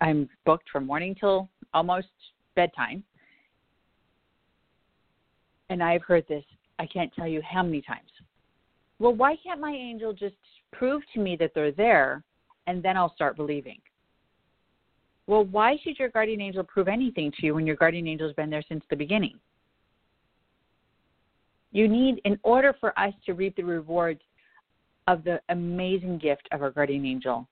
I'm 0.00 0.28
booked 0.44 0.68
from 0.70 0.86
morning 0.86 1.14
till 1.18 1.48
almost 1.72 2.08
bedtime. 2.56 3.04
And 5.70 5.82
I've 5.82 6.02
heard 6.02 6.24
this, 6.28 6.44
I 6.78 6.86
can't 6.86 7.12
tell 7.14 7.28
you 7.28 7.40
how 7.42 7.62
many 7.62 7.80
times. 7.80 8.10
Well, 8.98 9.14
why 9.14 9.36
can't 9.42 9.60
my 9.60 9.72
angel 9.72 10.12
just 10.12 10.34
prove 10.72 11.02
to 11.14 11.20
me 11.20 11.36
that 11.36 11.52
they're 11.54 11.72
there 11.72 12.22
and 12.66 12.82
then 12.82 12.96
I'll 12.96 13.14
start 13.14 13.36
believing? 13.36 13.78
Well, 15.26 15.44
why 15.44 15.76
should 15.82 15.98
your 15.98 16.08
guardian 16.08 16.40
angel 16.40 16.64
prove 16.64 16.88
anything 16.88 17.32
to 17.38 17.46
you 17.46 17.54
when 17.54 17.66
your 17.66 17.76
guardian 17.76 18.08
angel 18.08 18.26
has 18.26 18.34
been 18.34 18.50
there 18.50 18.64
since 18.68 18.84
the 18.90 18.96
beginning? 18.96 19.38
You 21.70 21.88
need, 21.88 22.20
in 22.24 22.38
order 22.42 22.74
for 22.78 22.98
us 22.98 23.14
to 23.26 23.32
reap 23.32 23.56
the 23.56 23.62
rewards 23.62 24.20
of 25.06 25.24
the 25.24 25.40
amazing 25.48 26.18
gift 26.18 26.48
of 26.52 26.62
our 26.62 26.70
guardian 26.70 27.06
angel, 27.06 27.48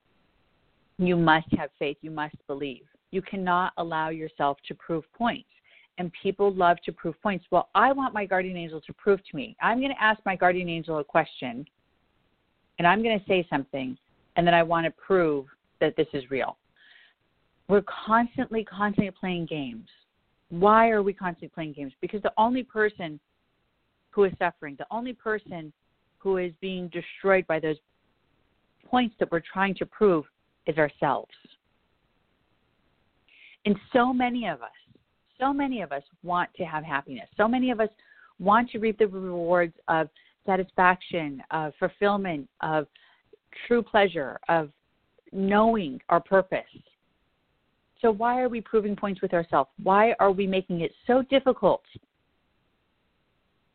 you 0.97 1.15
must 1.15 1.47
have 1.57 1.69
faith. 1.79 1.97
You 2.01 2.11
must 2.11 2.35
believe. 2.45 2.83
You 3.11 3.21
cannot 3.21 3.73
allow 3.77 4.09
yourself 4.09 4.57
to 4.67 4.75
prove 4.75 5.03
points. 5.13 5.49
And 5.97 6.11
people 6.21 6.53
love 6.53 6.77
to 6.85 6.91
prove 6.91 7.19
points. 7.21 7.45
Well, 7.51 7.69
I 7.75 7.91
want 7.91 8.13
my 8.13 8.25
guardian 8.25 8.57
angel 8.57 8.81
to 8.81 8.93
prove 8.93 9.19
to 9.29 9.35
me. 9.35 9.55
I'm 9.61 9.79
going 9.79 9.91
to 9.91 10.01
ask 10.01 10.19
my 10.25 10.35
guardian 10.35 10.69
angel 10.69 10.99
a 10.99 11.03
question, 11.03 11.65
and 12.79 12.87
I'm 12.87 13.03
going 13.03 13.19
to 13.19 13.25
say 13.27 13.45
something, 13.49 13.97
and 14.35 14.47
then 14.47 14.53
I 14.53 14.63
want 14.63 14.85
to 14.85 14.91
prove 14.91 15.45
that 15.79 15.95
this 15.97 16.07
is 16.13 16.29
real. 16.31 16.57
We're 17.71 17.83
constantly, 18.05 18.65
constantly 18.65 19.13
playing 19.17 19.45
games. 19.45 19.87
Why 20.49 20.89
are 20.89 21.01
we 21.01 21.13
constantly 21.13 21.47
playing 21.47 21.71
games? 21.71 21.93
Because 22.01 22.21
the 22.21 22.33
only 22.37 22.63
person 22.63 23.17
who 24.09 24.25
is 24.25 24.33
suffering, 24.39 24.75
the 24.77 24.85
only 24.91 25.13
person 25.13 25.71
who 26.17 26.35
is 26.35 26.51
being 26.59 26.89
destroyed 26.89 27.47
by 27.47 27.61
those 27.61 27.77
points 28.85 29.15
that 29.19 29.31
we're 29.31 29.39
trying 29.53 29.73
to 29.75 29.85
prove 29.85 30.25
is 30.67 30.77
ourselves. 30.77 31.31
And 33.65 33.77
so 33.93 34.11
many 34.11 34.49
of 34.49 34.61
us, 34.61 34.69
so 35.39 35.53
many 35.53 35.81
of 35.81 35.93
us 35.93 36.03
want 36.23 36.49
to 36.57 36.65
have 36.65 36.83
happiness. 36.83 37.29
So 37.37 37.47
many 37.47 37.71
of 37.71 37.79
us 37.79 37.89
want 38.37 38.69
to 38.71 38.79
reap 38.79 38.99
the 38.99 39.07
rewards 39.07 39.75
of 39.87 40.09
satisfaction, 40.45 41.41
of 41.51 41.71
fulfillment, 41.79 42.49
of 42.59 42.87
true 43.65 43.81
pleasure, 43.81 44.41
of 44.49 44.71
knowing 45.31 46.01
our 46.09 46.19
purpose. 46.19 46.65
So, 48.01 48.11
why 48.11 48.41
are 48.41 48.49
we 48.49 48.61
proving 48.61 48.95
points 48.95 49.21
with 49.21 49.33
ourselves? 49.33 49.69
Why 49.83 50.13
are 50.19 50.31
we 50.31 50.47
making 50.47 50.81
it 50.81 50.91
so 51.05 51.21
difficult? 51.29 51.83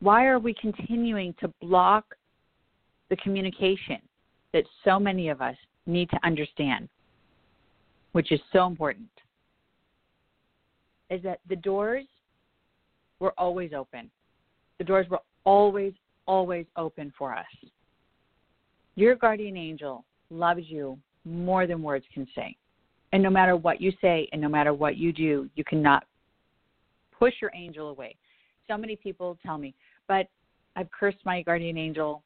Why 0.00 0.26
are 0.26 0.38
we 0.38 0.52
continuing 0.54 1.34
to 1.40 1.48
block 1.60 2.04
the 3.08 3.16
communication 3.16 3.98
that 4.52 4.64
so 4.84 4.98
many 4.98 5.28
of 5.28 5.40
us 5.40 5.56
need 5.86 6.10
to 6.10 6.18
understand, 6.24 6.88
which 8.12 8.32
is 8.32 8.40
so 8.52 8.66
important, 8.66 9.08
is 11.08 11.22
that 11.22 11.40
the 11.48 11.56
doors 11.56 12.04
were 13.20 13.32
always 13.38 13.72
open. 13.72 14.10
The 14.78 14.84
doors 14.84 15.06
were 15.08 15.20
always, 15.44 15.92
always 16.26 16.66
open 16.76 17.12
for 17.16 17.32
us. 17.32 17.46
Your 18.96 19.14
guardian 19.14 19.56
angel 19.56 20.04
loves 20.30 20.62
you 20.66 20.98
more 21.24 21.66
than 21.66 21.82
words 21.82 22.04
can 22.12 22.26
say. 22.34 22.56
And 23.12 23.22
no 23.22 23.30
matter 23.30 23.56
what 23.56 23.80
you 23.80 23.92
say 24.00 24.28
and 24.32 24.40
no 24.40 24.48
matter 24.48 24.74
what 24.74 24.96
you 24.96 25.12
do, 25.12 25.48
you 25.54 25.64
cannot 25.64 26.04
push 27.18 27.34
your 27.40 27.50
angel 27.54 27.88
away. 27.88 28.16
So 28.68 28.76
many 28.76 28.96
people 28.96 29.38
tell 29.44 29.58
me, 29.58 29.74
but 30.08 30.28
I've 30.74 30.90
cursed 30.90 31.18
my 31.24 31.42
guardian 31.42 31.78
angel 31.78 32.22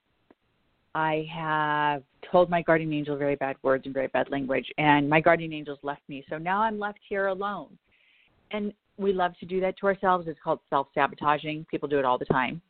I 0.94 1.28
have 1.32 2.02
told 2.30 2.50
my 2.50 2.62
guardian 2.62 2.92
angel 2.92 3.16
very 3.16 3.36
bad 3.36 3.56
words 3.62 3.84
and 3.86 3.94
very 3.94 4.08
bad 4.08 4.30
language, 4.30 4.66
and 4.76 5.08
my 5.08 5.20
guardian 5.20 5.52
angels 5.52 5.78
left 5.82 6.02
me. 6.08 6.24
So 6.28 6.36
now 6.36 6.62
I'm 6.62 6.78
left 6.78 6.98
here 7.08 7.28
alone. 7.28 7.78
And 8.50 8.72
we 8.96 9.12
love 9.12 9.32
to 9.38 9.46
do 9.46 9.60
that 9.60 9.78
to 9.78 9.86
ourselves. 9.86 10.26
It's 10.26 10.40
called 10.42 10.58
self 10.68 10.88
sabotaging. 10.94 11.66
People 11.70 11.88
do 11.88 11.98
it 11.98 12.04
all 12.04 12.18
the 12.18 12.24
time. 12.24 12.60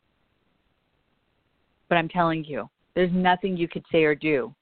But 1.89 1.97
I'm 1.97 2.07
telling 2.07 2.43
you, 2.43 2.69
there's 2.95 3.11
nothing 3.11 3.57
you 3.57 3.67
could 3.67 3.83
say 3.91 4.03
or 4.03 4.15
do 4.15 4.53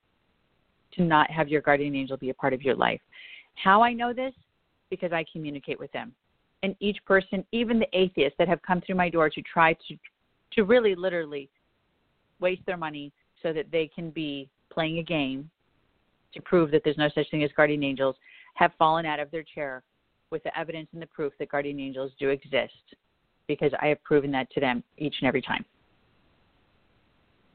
to 0.93 1.03
not 1.03 1.29
have 1.29 1.49
your 1.49 1.61
guardian 1.61 1.95
angel 1.95 2.17
be 2.17 2.29
a 2.29 2.33
part 2.33 2.53
of 2.53 2.61
your 2.61 2.75
life. 2.75 3.01
How 3.55 3.81
I 3.81 3.93
know 3.93 4.13
this? 4.13 4.33
Because 4.89 5.11
I 5.11 5.25
communicate 5.31 5.79
with 5.79 5.91
them. 5.91 6.13
And 6.63 6.75
each 6.79 6.97
person, 7.05 7.45
even 7.51 7.79
the 7.79 7.87
atheists 7.93 8.37
that 8.37 8.47
have 8.47 8.61
come 8.61 8.81
through 8.81 8.95
my 8.95 9.09
door 9.09 9.29
to 9.29 9.41
try 9.41 9.73
to 9.73 9.97
to 10.53 10.63
really 10.63 10.95
literally 10.95 11.49
waste 12.39 12.65
their 12.65 12.77
money 12.77 13.11
so 13.43 13.53
that 13.53 13.71
they 13.71 13.89
can 13.93 14.09
be 14.09 14.49
playing 14.71 14.97
a 14.97 15.03
game 15.03 15.49
to 16.33 16.41
prove 16.41 16.71
that 16.71 16.81
there's 16.83 16.97
no 16.97 17.09
such 17.13 17.29
thing 17.29 17.43
as 17.43 17.51
guardian 17.55 17.83
angels 17.83 18.15
have 18.55 18.71
fallen 18.77 19.05
out 19.05 19.19
of 19.19 19.29
their 19.31 19.43
chair 19.43 19.83
with 20.31 20.43
the 20.43 20.57
evidence 20.57 20.87
and 20.93 21.01
the 21.01 21.07
proof 21.07 21.33
that 21.39 21.49
guardian 21.49 21.79
angels 21.79 22.11
do 22.19 22.29
exist 22.29 22.95
because 23.47 23.71
I 23.81 23.87
have 23.87 24.03
proven 24.03 24.31
that 24.31 24.49
to 24.51 24.59
them 24.59 24.83
each 24.97 25.15
and 25.21 25.27
every 25.27 25.41
time. 25.41 25.65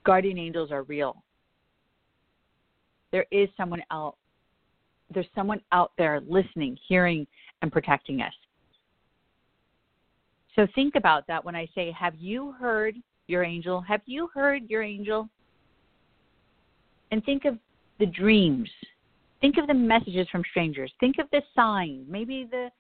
Guardian 0.05 0.39
angels 0.39 0.71
are 0.71 0.83
real. 0.83 1.23
There 3.13 3.27
is 3.31 3.49
someone 3.57 3.83
out 3.91 4.17
there's 5.13 5.27
someone 5.35 5.61
out 5.73 5.93
there 5.99 6.21
listening, 6.29 6.77
hearing 6.89 7.27
and 7.63 7.71
protecting 7.71 8.21
us. 8.21 8.33
So 10.57 10.67
think 10.75 10.95
about 10.95 11.27
that 11.27 11.45
when 11.45 11.57
I 11.57 11.69
say 11.75 11.91
have 11.93 12.15
you 12.17 12.53
heard 12.53 12.97
your 13.27 13.43
angel? 13.43 13.81
Have 13.81 14.03
you 14.07 14.29
heard 14.35 14.63
your 14.69 14.83
angel? 14.83 15.29
and 17.15 17.25
think 17.25 17.45
of 17.45 17.57
the 18.01 18.07
dreams. 18.07 18.69
Think 19.41 19.57
of 19.57 19.69
the 19.69 19.75
messages 19.75 20.27
from 20.33 20.43
strangers. 20.51 20.93
Think 20.99 21.17
of 21.21 21.27
the 21.31 21.43
sign, 21.55 22.05
maybe 22.09 22.49
the 22.51 22.71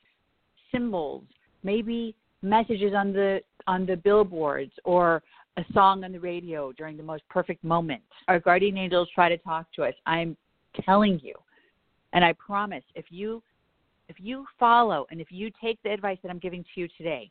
symbols, 0.72 1.22
maybe 1.62 2.16
messages 2.42 2.94
on 2.94 3.12
the 3.12 3.40
on 3.68 3.86
the 3.86 3.96
billboards 3.96 4.72
or 4.84 5.22
a 5.56 5.64
song 5.72 6.02
on 6.02 6.10
the 6.10 6.18
radio 6.18 6.72
during 6.72 6.96
the 6.96 7.02
most 7.02 7.22
perfect 7.28 7.62
moment. 7.62 8.02
Our 8.26 8.40
guardian 8.40 8.76
angels 8.76 9.08
try 9.14 9.28
to 9.28 9.38
talk 9.38 9.66
to 9.76 9.84
us. 9.84 9.94
I'm 10.04 10.36
telling 10.84 11.20
you. 11.22 11.34
And 12.14 12.24
I 12.24 12.32
promise 12.32 12.84
if 12.94 13.06
you 13.10 13.42
if 14.08 14.16
you 14.18 14.46
follow 14.58 15.06
and 15.10 15.20
if 15.20 15.28
you 15.30 15.50
take 15.62 15.82
the 15.82 15.90
advice 15.90 16.18
that 16.22 16.30
I'm 16.30 16.38
giving 16.38 16.62
to 16.62 16.80
you 16.80 16.88
today, 16.96 17.30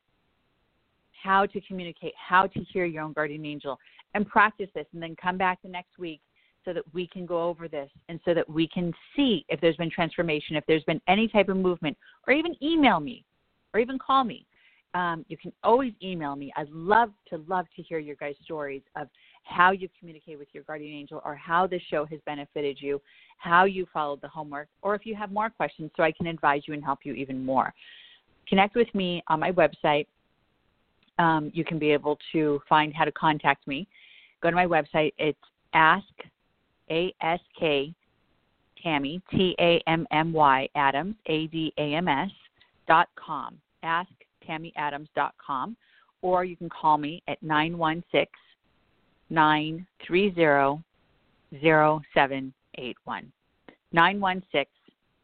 how 1.23 1.45
to 1.45 1.61
communicate, 1.61 2.13
how 2.17 2.47
to 2.47 2.59
hear 2.71 2.85
your 2.85 3.03
own 3.03 3.13
guardian 3.13 3.45
angel 3.45 3.79
and 4.13 4.27
practice 4.27 4.69
this 4.73 4.85
and 4.93 5.01
then 5.01 5.15
come 5.21 5.37
back 5.37 5.61
the 5.61 5.69
next 5.69 5.97
week 5.97 6.19
so 6.65 6.73
that 6.73 6.83
we 6.93 7.07
can 7.07 7.25
go 7.25 7.43
over 7.43 7.67
this 7.67 7.89
and 8.09 8.19
so 8.25 8.33
that 8.33 8.47
we 8.49 8.67
can 8.67 8.93
see 9.15 9.45
if 9.49 9.61
there's 9.61 9.75
been 9.75 9.89
transformation, 9.89 10.55
if 10.55 10.65
there's 10.67 10.83
been 10.83 11.01
any 11.07 11.27
type 11.27 11.49
of 11.49 11.57
movement, 11.57 11.97
or 12.27 12.33
even 12.33 12.55
email 12.61 12.99
me 12.99 13.23
or 13.73 13.79
even 13.79 13.97
call 13.99 14.23
me. 14.23 14.45
Um, 14.93 15.25
you 15.27 15.37
can 15.37 15.51
always 15.63 15.93
email 16.03 16.35
me. 16.35 16.53
I'd 16.55 16.69
love 16.69 17.11
to 17.29 17.43
love 17.47 17.65
to 17.75 17.81
hear 17.81 17.97
your 17.99 18.15
guys' 18.15 18.35
stories 18.43 18.83
of 18.95 19.07
how 19.43 19.71
you 19.71 19.89
communicate 19.99 20.39
with 20.39 20.47
your 20.53 20.63
guardian 20.63 20.93
angel 20.93 21.21
or 21.25 21.35
how 21.35 21.67
this 21.67 21.81
show 21.89 22.05
has 22.05 22.19
benefited 22.25 22.77
you, 22.79 23.01
how 23.37 23.65
you 23.65 23.85
followed 23.93 24.21
the 24.21 24.27
homework, 24.27 24.67
or 24.81 24.95
if 24.95 25.05
you 25.05 25.15
have 25.15 25.31
more 25.31 25.49
questions 25.49 25.91
so 25.95 26.03
I 26.03 26.11
can 26.11 26.27
advise 26.27 26.63
you 26.65 26.73
and 26.73 26.83
help 26.83 26.99
you 27.03 27.13
even 27.13 27.43
more. 27.43 27.73
Connect 28.47 28.75
with 28.75 28.93
me 28.93 29.23
on 29.27 29.39
my 29.39 29.51
website. 29.51 30.07
Um, 31.19 31.51
you 31.53 31.63
can 31.63 31.77
be 31.77 31.91
able 31.91 32.17
to 32.31 32.61
find 32.67 32.93
how 32.93 33.05
to 33.05 33.11
contact 33.11 33.67
me. 33.67 33.87
Go 34.41 34.49
to 34.49 34.55
my 34.55 34.65
website. 34.65 35.13
It's 35.17 35.37
ask 35.73 36.05
a 36.89 37.13
S 37.21 37.39
K 37.59 37.93
Tammy 38.81 39.21
T 39.31 39.55
A 39.59 39.81
M 39.87 40.05
M 40.11 40.33
Y 40.33 40.67
Adams 40.75 41.15
A 41.27 41.47
D 41.47 41.71
A 41.77 41.93
M 41.93 42.07
S 42.07 42.31
dot 42.87 43.09
com. 43.15 43.57
Ask 43.83 44.09
dot 45.15 45.33
com, 45.45 45.77
or 46.21 46.43
you 46.43 46.57
can 46.57 46.69
call 46.69 46.97
me 46.97 47.23
at 47.29 47.41
nine 47.41 47.77
one 47.77 48.03
six 48.11 48.31
nine 49.33 49.85
three 50.05 50.33
zero 50.35 50.81
zero 51.59 52.01
seven 52.13 52.53
eight 52.77 52.97
one. 53.03 53.31
Nine 53.91 54.19
one 54.19 54.43
six 54.51 54.69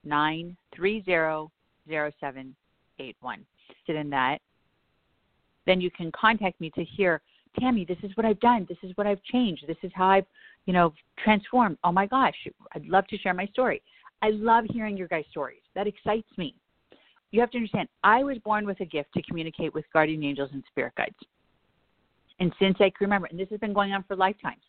nine 0.03 0.57
three 0.75 1.03
zero 1.03 1.51
zero 1.87 2.11
seven 2.19 2.55
eight 2.99 3.15
one. 3.21 3.45
Sit 3.85 3.95
in 3.95 4.09
that. 4.09 4.39
Then 5.65 5.79
you 5.79 5.91
can 5.91 6.11
contact 6.11 6.59
me 6.59 6.71
to 6.71 6.83
hear 6.83 7.21
Tammy, 7.59 7.85
this 7.85 7.97
is 8.03 8.11
what 8.15 8.25
I've 8.25 8.39
done. 8.39 8.65
This 8.69 8.77
is 8.83 8.91
what 8.95 9.07
I've 9.07 9.21
changed. 9.23 9.65
This 9.67 9.77
is 9.83 9.91
how 9.95 10.07
I've, 10.07 10.25
you 10.65 10.73
know, 10.73 10.93
transformed. 11.23 11.77
Oh 11.83 11.91
my 11.91 12.05
gosh, 12.05 12.35
I'd 12.73 12.85
love 12.85 13.07
to 13.07 13.17
share 13.17 13.33
my 13.33 13.47
story. 13.47 13.81
I 14.21 14.29
love 14.31 14.65
hearing 14.69 14.97
your 14.97 15.07
guys' 15.07 15.25
stories. 15.31 15.61
That 15.75 15.87
excites 15.87 16.29
me. 16.37 16.55
You 17.31 17.39
have 17.41 17.51
to 17.51 17.57
understand, 17.57 17.87
I 18.03 18.23
was 18.23 18.37
born 18.39 18.65
with 18.65 18.79
a 18.81 18.85
gift 18.85 19.13
to 19.13 19.21
communicate 19.23 19.73
with 19.73 19.85
guardian 19.93 20.23
angels 20.23 20.49
and 20.53 20.63
spirit 20.69 20.93
guides. 20.97 21.15
And 22.39 22.53
since 22.59 22.77
I 22.79 22.89
can 22.89 23.01
remember, 23.01 23.27
and 23.29 23.39
this 23.39 23.49
has 23.49 23.59
been 23.59 23.73
going 23.73 23.91
on 23.91 24.03
for 24.07 24.15
lifetimes, 24.15 24.61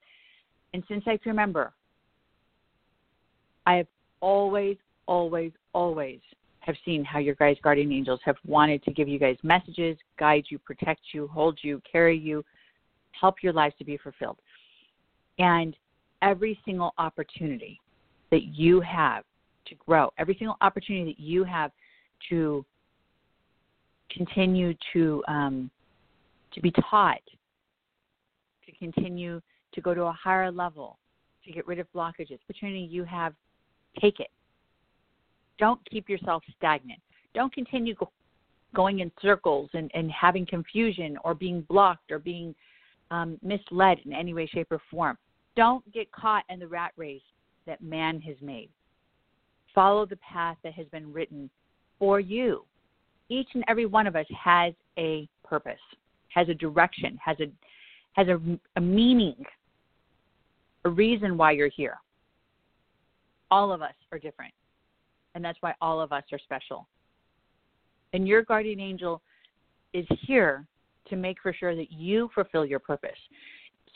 and 0.75 0.83
since 0.89 1.05
I 1.07 1.17
can 1.17 1.31
remember, 1.31 1.73
I 3.67 3.77
have 3.77 3.87
always, 4.21 4.77
always, 5.07 5.53
always 5.73 6.21
have 6.61 6.75
seen 6.85 7.05
how 7.05 7.19
your 7.19 7.35
guys' 7.37 7.57
guardian 7.63 7.93
angels 7.93 8.21
have 8.25 8.37
wanted 8.47 8.83
to 8.85 8.93
give 8.93 9.09
you 9.09 9.19
guys 9.19 9.37
messages, 9.43 9.97
guide 10.19 10.45
you, 10.51 10.59
protect 10.59 11.01
you, 11.13 11.27
hold 11.29 11.59
you, 11.63 11.81
carry 11.91 12.19
you, 12.19 12.45
help 13.19 13.37
your 13.43 13.53
lives 13.53 13.75
to 13.79 13.85
be 13.85 13.97
fulfilled. 13.97 14.39
And 15.39 15.75
every 16.23 16.59
single 16.65 16.93
opportunity 16.99 17.81
that 18.31 18.45
you 18.45 18.81
have 18.81 19.25
to 19.67 19.75
grow, 19.77 20.11
every 20.19 20.37
single 20.39 20.57
opportunity 20.61 21.13
that 21.13 21.21
you 21.23 21.45
have 21.45 21.71
to 22.29 22.65
continue 24.11 24.75
to 24.93 25.23
um, 25.29 25.71
to 26.53 26.61
be 26.61 26.73
taught, 26.91 27.21
to 28.71 28.77
continue 28.79 29.41
to 29.73 29.81
go 29.81 29.95
to 29.95 30.05
a 30.05 30.13
higher 30.13 30.51
level, 30.51 30.99
to 31.45 31.53
get 31.53 31.67
rid 31.67 31.79
of 31.79 31.87
blockages, 31.95 32.39
opportunity 32.45 32.81
you 32.81 33.05
have, 33.05 33.35
take 34.01 34.21
it. 34.21 34.31
Don't 35.59 35.81
keep 35.91 36.09
yourself 36.09 36.43
stagnant. 36.57 37.01
Don't 37.35 37.53
continue 37.53 37.95
go, 37.95 38.11
going 38.75 39.01
in 39.01 39.11
circles 39.21 39.69
and, 39.75 39.91
and 39.95 40.11
having 40.11 40.47
confusion 40.47 41.19
or 41.25 41.35
being 41.35 41.63
blocked 41.63 42.11
or 42.11 42.19
being 42.19 42.55
um, 43.11 43.39
misled 43.43 43.99
in 44.05 44.13
any 44.13 44.33
way, 44.35 44.47
shape, 44.47 44.69
or 44.71 44.81
form. 44.91 45.19
Don't 45.57 45.91
get 45.93 46.11
caught 46.13 46.45
in 46.49 46.59
the 46.59 46.67
rat 46.67 46.93
race 46.97 47.23
that 47.67 47.83
man 47.83 48.21
has 48.21 48.37
made. 48.41 48.71
Follow 49.75 50.07
the 50.07 50.17
path 50.17 50.57
that 50.65 50.73
has 50.75 50.87
been 50.89 51.13
written 51.13 51.51
for 51.99 52.21
you. 52.21 52.65
Each 53.29 53.49
and 53.55 53.65
every 53.69 53.87
one 53.87 54.07
of 54.07 54.17
us 54.17 54.27
has 54.37 54.75
a 54.99 55.29
purpose, 55.45 55.79
has 56.29 56.49
a 56.49 56.55
direction, 56.55 57.19
has 57.25 57.37
a 57.41 57.47
has 58.13 58.29
a, 58.29 58.41
a 58.77 58.81
meaning, 58.81 59.37
a 60.85 60.89
reason 60.89 61.37
why 61.37 61.53
you're 61.53 61.69
here. 61.69 61.99
All 63.51 63.73
of 63.73 63.83
us 63.83 63.95
are 64.13 64.19
different, 64.19 64.53
and 65.35 65.45
that's 65.45 65.59
why 65.61 65.75
all 65.81 66.01
of 66.01 66.13
us 66.13 66.25
are 66.33 66.39
special. 66.39 66.87
And 68.13 68.27
your 68.27 68.43
guardian 68.43 68.81
angel 68.81 69.23
is 69.93 70.07
here 70.27 70.67
to 71.09 71.17
make 71.17 71.39
for 71.43 71.53
sure 71.53 71.75
that 71.75 71.91
you 71.91 72.31
fulfill 72.35 72.65
your 72.65 72.79
purpose. 72.79 73.19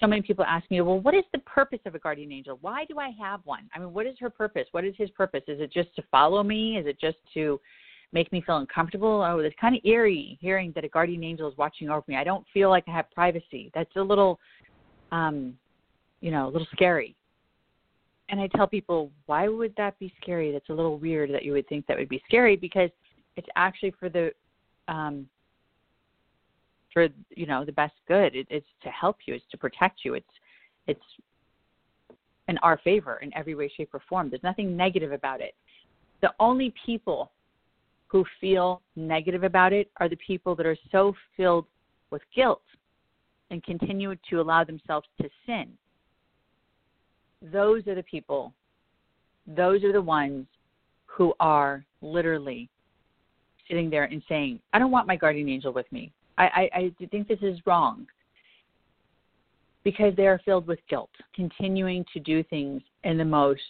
So 0.01 0.07
many 0.07 0.23
people 0.23 0.45
ask 0.45 0.69
me, 0.71 0.81
well, 0.81 0.99
what 0.99 1.15
is 1.15 1.25
the 1.33 1.39
purpose 1.41 1.79
of 1.87 1.95
a 1.95 2.01
guardian 2.01 2.33
angel? 2.33 2.59
Why 2.61 2.85
do 2.87 2.99
I 2.99 3.11
have 3.21 3.41
one? 3.45 3.71
I 3.75 3.79
mean, 3.79 3.93
what 3.93 4.07
is 4.07 4.17
her 4.19 4.31
purpose? 4.31 4.67
What 4.73 4.85
is 4.85 4.95
his 4.99 5.11
purpose? 5.11 5.43
Is 5.47 5.61
it 5.61 5.73
just 5.73 5.95
to 5.97 6.03
follow 6.11 6.43
me? 6.43 6.79
Is 6.79 6.87
it 6.87 7.01
just 7.01 7.19
to 7.35 7.61
make 8.15 8.33
me 8.33 8.41
feel 8.41 8.57
uncomfortable? 8.59 9.23
Oh, 9.27 9.41
it's 9.41 9.55
kind 9.61 9.77
of 9.77 9.85
eerie 9.85 10.39
hearing 10.41 10.73
that 10.75 10.85
a 10.85 10.89
guardian 10.89 11.25
angel 11.25 11.51
is 11.51 11.59
watching 11.59 11.91
over 11.91 12.05
me. 12.07 12.17
I 12.17 12.25
don't 12.25 12.47
feel 12.55 12.71
like 12.71 12.85
I 12.87 12.93
have 12.93 13.11
privacy. 13.11 13.71
That's 13.75 13.95
a 13.97 14.01
little, 14.01 14.39
um, 15.13 15.55
you 16.21 16.31
know, 16.31 16.47
a 16.47 16.51
little 16.51 16.69
scary. 16.73 17.17
And 18.31 18.41
I 18.41 18.49
tell 18.57 18.67
people, 18.67 19.11
why 19.27 19.49
would 19.49 19.75
that 19.77 19.99
be 19.99 20.15
scary? 20.23 20.53
That's 20.53 20.71
a 20.71 20.73
little 20.73 20.99
weird 20.99 21.31
that 21.35 21.45
you 21.45 21.53
would 21.53 21.69
think 21.69 21.87
that 21.87 21.99
would 21.99 22.09
be 22.09 22.23
scary 22.27 22.57
because 22.57 22.89
it's 23.37 23.49
actually 23.57 23.93
for 23.99 24.09
the 24.09 24.33
um, 24.89 25.29
for 26.93 27.09
you 27.31 27.47
know 27.47 27.65
the 27.65 27.73
best 27.73 27.95
good. 28.09 28.35
It, 28.35 28.47
it's 28.49 28.67
to 28.83 28.89
help 28.89 29.17
you. 29.27 29.35
It's 29.35 29.45
to 29.51 29.59
protect 29.59 30.05
you. 30.05 30.15
It's 30.15 30.27
it's 30.87 31.03
in 32.49 32.57
our 32.59 32.79
favor 32.79 33.17
in 33.17 33.35
every 33.37 33.55
way, 33.55 33.71
shape, 33.77 33.91
or 33.93 34.01
form. 34.09 34.31
There's 34.31 34.43
nothing 34.43 34.77
negative 34.77 35.13
about 35.13 35.41
it. 35.41 35.55
The 36.23 36.33
only 36.41 36.73
people 36.87 37.33
who 38.07 38.25
feel 38.41 38.83
negative 38.97 39.45
about 39.45 39.73
it 39.73 39.91
are 39.99 40.09
the 40.09 40.17
people 40.17 40.55
that 40.55 40.67
are 40.67 40.77
so 40.93 41.15
filled 41.37 41.67
with 42.11 42.23
guilt 42.35 42.63
and 43.51 43.63
continue 43.63 44.15
to 44.31 44.41
allow 44.41 44.65
themselves 44.65 45.07
to 45.21 45.29
sin. 45.47 45.69
Those 47.53 47.87
are 47.87 47.95
the 47.95 48.03
people, 48.05 48.55
those 49.47 49.85
are 49.85 49.93
the 49.93 50.01
ones 50.01 50.47
who 51.07 51.35
are 51.41 51.85
literally 52.01 52.69
sitting 53.69 53.91
there 53.91 54.05
and 54.05 54.23
saying, 54.29 54.61
I 54.73 54.79
don't 54.79 54.91
want 54.91 55.07
my 55.07 55.17
guardian 55.17 55.49
angel 55.49 55.73
with 55.73 55.91
me. 55.93 56.13
I, 56.39 56.45
I, 56.45 56.93
I 57.01 57.07
think 57.11 57.29
this 57.29 57.39
is 57.43 57.59
wrong 57.67 58.07
because 59.85 60.17
they 60.17 60.27
are 60.27 60.41
filled 60.45 60.67
with 60.67 60.81
guilt, 60.89 61.11
continuing 61.35 62.05
to 62.13 62.21
do 62.21 62.43
things 62.45 62.83
in 63.05 63.19
the 63.19 63.25
most 63.25 63.61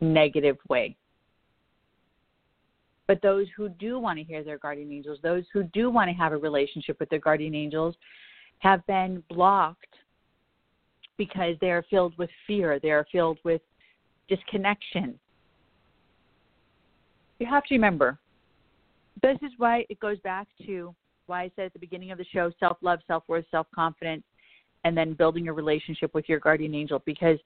negative 0.00 0.56
way. 0.68 0.96
But 3.06 3.22
those 3.22 3.46
who 3.56 3.68
do 3.68 3.98
want 3.98 4.18
to 4.18 4.24
hear 4.24 4.42
their 4.42 4.58
guardian 4.58 4.90
angels, 4.90 5.18
those 5.22 5.44
who 5.52 5.62
do 5.64 5.90
want 5.90 6.10
to 6.10 6.14
have 6.14 6.32
a 6.32 6.36
relationship 6.36 6.98
with 6.98 7.08
their 7.08 7.20
guardian 7.20 7.54
angels, 7.54 7.94
have 8.58 8.84
been 8.86 9.22
blocked 9.28 9.94
because 11.16 11.56
they 11.60 11.70
are 11.70 11.84
filled 11.88 12.16
with 12.18 12.30
fear, 12.46 12.78
they 12.80 12.90
are 12.90 13.06
filled 13.10 13.38
with 13.44 13.62
disconnection. 14.28 15.18
You 17.38 17.46
have 17.46 17.64
to 17.64 17.74
remember, 17.74 18.18
this 19.22 19.38
is 19.42 19.52
why 19.58 19.84
it 19.88 20.00
goes 20.00 20.18
back 20.20 20.46
to 20.66 20.94
why 21.26 21.42
I 21.42 21.50
said 21.56 21.66
at 21.66 21.72
the 21.72 21.78
beginning 21.78 22.10
of 22.10 22.18
the 22.18 22.24
show 22.32 22.50
self 22.60 22.78
love, 22.80 23.00
self 23.06 23.24
worth, 23.28 23.44
self 23.50 23.66
confidence, 23.74 24.24
and 24.84 24.96
then 24.96 25.14
building 25.14 25.48
a 25.48 25.52
relationship 25.52 26.14
with 26.14 26.28
your 26.28 26.38
guardian 26.38 26.74
angel. 26.74 27.02
Because 27.04 27.38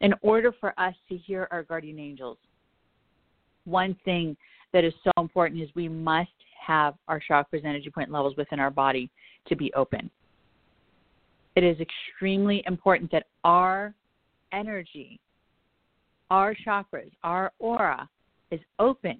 in 0.00 0.14
order 0.22 0.52
for 0.60 0.78
us 0.78 0.94
to 1.08 1.16
hear 1.16 1.48
our 1.50 1.62
guardian 1.62 1.98
angels, 1.98 2.38
one 3.64 3.96
thing 4.04 4.36
that 4.76 4.84
is 4.84 4.92
so 5.02 5.10
important 5.16 5.58
is 5.62 5.70
we 5.74 5.88
must 5.88 6.28
have 6.66 6.96
our 7.08 7.18
chakras 7.18 7.60
and 7.60 7.64
energy 7.64 7.88
point 7.88 8.10
levels 8.10 8.36
within 8.36 8.60
our 8.60 8.70
body 8.70 9.10
to 9.48 9.56
be 9.56 9.72
open. 9.72 10.10
It 11.54 11.64
is 11.64 11.78
extremely 11.80 12.62
important 12.66 13.10
that 13.10 13.24
our 13.42 13.94
energy, 14.52 15.18
our 16.30 16.54
chakras, 16.54 17.10
our 17.24 17.52
aura 17.58 18.06
is 18.50 18.60
open, 18.78 19.16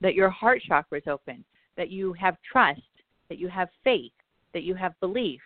that 0.00 0.14
your 0.14 0.30
heart 0.30 0.62
chakra 0.68 0.98
is 0.98 1.08
open, 1.08 1.44
that 1.76 1.90
you 1.90 2.12
have 2.12 2.36
trust, 2.48 2.80
that 3.28 3.38
you 3.38 3.48
have 3.48 3.70
faith, 3.82 4.12
that 4.54 4.62
you 4.62 4.76
have 4.76 4.92
belief, 5.00 5.40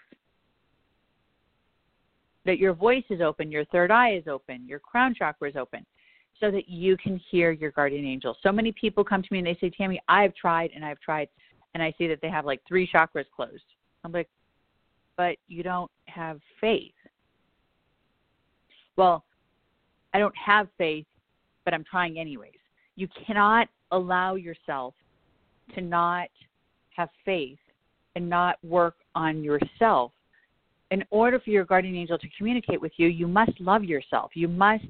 that 2.44 2.58
your 2.58 2.74
voice 2.74 3.04
is 3.08 3.22
open, 3.22 3.50
your 3.50 3.64
third 3.66 3.90
eye 3.90 4.16
is 4.16 4.28
open, 4.28 4.68
your 4.68 4.80
crown 4.80 5.14
chakra 5.14 5.48
is 5.48 5.56
open, 5.56 5.86
so 6.40 6.50
that 6.50 6.68
you 6.68 6.96
can 6.96 7.20
hear 7.30 7.52
your 7.52 7.70
guardian 7.70 8.04
angel. 8.04 8.36
So 8.42 8.50
many 8.50 8.72
people 8.72 9.04
come 9.04 9.22
to 9.22 9.28
me 9.30 9.38
and 9.38 9.46
they 9.46 9.56
say, 9.60 9.70
Tammy, 9.70 10.00
I've 10.08 10.34
tried 10.34 10.70
and 10.74 10.84
I've 10.84 11.00
tried 11.00 11.28
and 11.74 11.82
I 11.82 11.94
see 11.98 12.06
that 12.08 12.20
they 12.22 12.30
have 12.30 12.44
like 12.44 12.60
three 12.66 12.88
chakras 12.92 13.24
closed. 13.34 13.64
I'm 14.04 14.12
like, 14.12 14.28
but 15.16 15.36
you 15.48 15.62
don't 15.62 15.90
have 16.06 16.40
faith. 16.60 16.92
Well, 18.96 19.24
I 20.12 20.18
don't 20.18 20.36
have 20.36 20.68
faith, 20.78 21.06
but 21.64 21.74
I'm 21.74 21.84
trying 21.84 22.18
anyways. 22.18 22.52
You 22.96 23.08
cannot 23.26 23.68
allow 23.90 24.34
yourself 24.34 24.94
to 25.74 25.80
not 25.80 26.28
have 26.96 27.08
faith 27.24 27.58
and 28.14 28.28
not 28.28 28.58
work 28.62 28.96
on 29.14 29.42
yourself. 29.42 30.12
In 30.90 31.02
order 31.10 31.40
for 31.40 31.50
your 31.50 31.64
guardian 31.64 31.96
angel 31.96 32.18
to 32.18 32.28
communicate 32.36 32.80
with 32.80 32.92
you, 32.96 33.08
you 33.08 33.26
must 33.26 33.58
love 33.60 33.82
yourself. 33.82 34.32
You 34.34 34.46
must 34.46 34.84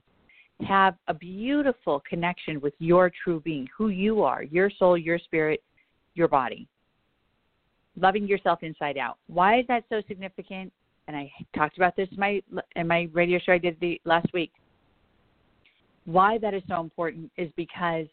have 0.62 0.94
a 1.08 1.14
beautiful 1.14 2.02
connection 2.08 2.60
with 2.60 2.74
your 2.78 3.10
true 3.22 3.40
being, 3.40 3.68
who 3.76 3.88
you 3.88 4.22
are, 4.22 4.44
your 4.44 4.70
soul, 4.70 4.96
your 4.96 5.18
spirit, 5.18 5.62
your 6.14 6.28
body. 6.28 6.68
Loving 8.00 8.26
yourself 8.26 8.62
inside 8.62 8.96
out. 8.96 9.18
Why 9.26 9.60
is 9.60 9.66
that 9.68 9.84
so 9.88 10.02
significant? 10.08 10.72
And 11.06 11.16
I 11.16 11.30
talked 11.54 11.76
about 11.76 11.96
this 11.96 12.08
in 12.10 12.18
my 12.18 12.42
in 12.76 12.88
my 12.88 13.08
radio 13.12 13.38
show 13.38 13.52
I 13.52 13.58
did 13.58 13.76
the 13.80 14.00
last 14.04 14.32
week. 14.32 14.52
Why 16.06 16.38
that 16.38 16.54
is 16.54 16.62
so 16.68 16.80
important 16.80 17.30
is 17.36 17.50
because 17.56 18.06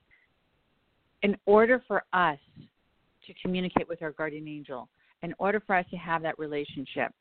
in 1.23 1.37
order 1.45 1.83
for 1.87 2.03
us 2.13 2.39
to 3.27 3.33
communicate 3.41 3.87
with 3.87 4.01
our 4.01 4.11
guardian 4.11 4.47
angel, 4.47 4.89
in 5.23 5.33
order 5.37 5.61
for 5.65 5.75
us 5.75 5.85
to 5.91 5.97
have 5.97 6.21
that 6.23 6.37
relationship, 6.39 7.11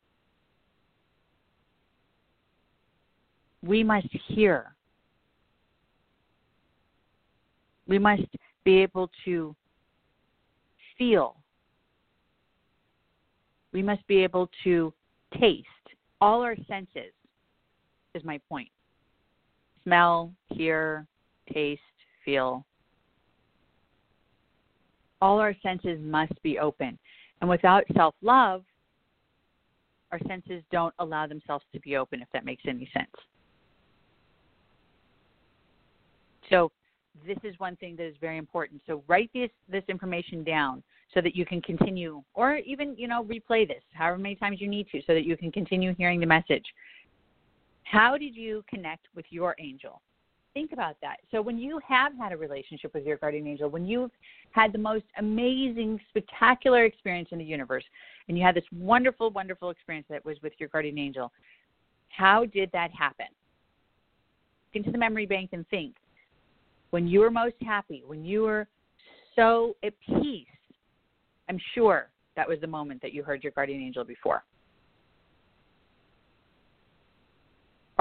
we 3.63 3.83
must 3.83 4.07
hear. 4.27 4.73
We 7.91 7.99
must 7.99 8.23
be 8.63 8.77
able 8.77 9.11
to 9.25 9.53
feel. 10.97 11.35
We 13.73 13.81
must 13.81 14.07
be 14.07 14.23
able 14.23 14.49
to 14.63 14.93
taste. 15.37 15.67
All 16.21 16.41
our 16.41 16.55
senses 16.69 17.11
is 18.15 18.23
my 18.23 18.39
point 18.47 18.69
smell, 19.83 20.31
hear, 20.53 21.05
taste, 21.51 21.81
feel. 22.23 22.65
All 25.21 25.39
our 25.39 25.53
senses 25.61 25.99
must 26.01 26.41
be 26.43 26.59
open. 26.59 26.97
And 27.41 27.49
without 27.49 27.83
self 27.93 28.15
love, 28.21 28.63
our 30.13 30.19
senses 30.29 30.63
don't 30.71 30.93
allow 30.99 31.27
themselves 31.27 31.65
to 31.73 31.79
be 31.81 31.97
open, 31.97 32.21
if 32.21 32.29
that 32.31 32.45
makes 32.45 32.63
any 32.65 32.89
sense. 32.93 33.11
So, 36.49 36.71
this 37.25 37.37
is 37.43 37.59
one 37.59 37.75
thing 37.77 37.95
that 37.97 38.05
is 38.05 38.15
very 38.19 38.37
important. 38.37 38.81
So, 38.87 39.03
write 39.07 39.29
this, 39.33 39.49
this 39.69 39.83
information 39.87 40.43
down 40.43 40.83
so 41.13 41.21
that 41.21 41.35
you 41.35 41.45
can 41.45 41.61
continue, 41.61 42.23
or 42.33 42.57
even, 42.57 42.95
you 42.97 43.07
know, 43.07 43.23
replay 43.23 43.67
this 43.67 43.83
however 43.93 44.17
many 44.17 44.35
times 44.35 44.61
you 44.61 44.67
need 44.67 44.87
to 44.91 45.01
so 45.05 45.13
that 45.13 45.25
you 45.25 45.35
can 45.35 45.51
continue 45.51 45.93
hearing 45.95 46.19
the 46.19 46.25
message. 46.25 46.63
How 47.83 48.17
did 48.17 48.35
you 48.35 48.63
connect 48.69 49.07
with 49.15 49.25
your 49.29 49.55
angel? 49.59 50.01
Think 50.53 50.71
about 50.71 50.95
that. 51.01 51.17
So, 51.31 51.41
when 51.41 51.57
you 51.57 51.79
have 51.87 52.13
had 52.17 52.31
a 52.31 52.37
relationship 52.37 52.93
with 52.93 53.05
your 53.05 53.17
guardian 53.17 53.47
angel, 53.47 53.69
when 53.69 53.85
you've 53.85 54.11
had 54.51 54.73
the 54.73 54.79
most 54.79 55.05
amazing, 55.17 55.99
spectacular 56.09 56.85
experience 56.85 57.29
in 57.31 57.39
the 57.39 57.45
universe, 57.45 57.83
and 58.27 58.37
you 58.37 58.43
had 58.43 58.55
this 58.55 58.65
wonderful, 58.71 59.29
wonderful 59.31 59.69
experience 59.69 60.07
that 60.09 60.23
was 60.25 60.37
with 60.41 60.53
your 60.59 60.69
guardian 60.69 60.97
angel, 60.97 61.31
how 62.09 62.45
did 62.45 62.69
that 62.71 62.91
happen? 62.91 63.27
Into 64.73 64.91
the 64.91 64.97
memory 64.97 65.25
bank 65.25 65.49
and 65.51 65.67
think 65.67 65.95
when 66.91 67.07
you 67.07 67.19
were 67.19 67.31
most 67.31 67.55
happy, 67.61 68.03
when 68.05 68.23
you 68.23 68.43
were 68.43 68.67
so 69.35 69.75
at 69.83 69.93
peace, 70.05 70.45
I'm 71.49 71.59
sure 71.73 72.09
that 72.35 72.47
was 72.47 72.59
the 72.61 72.67
moment 72.67 73.01
that 73.01 73.13
you 73.13 73.23
heard 73.23 73.43
your 73.43 73.51
guardian 73.51 73.81
angel 73.81 74.03
before. 74.03 74.43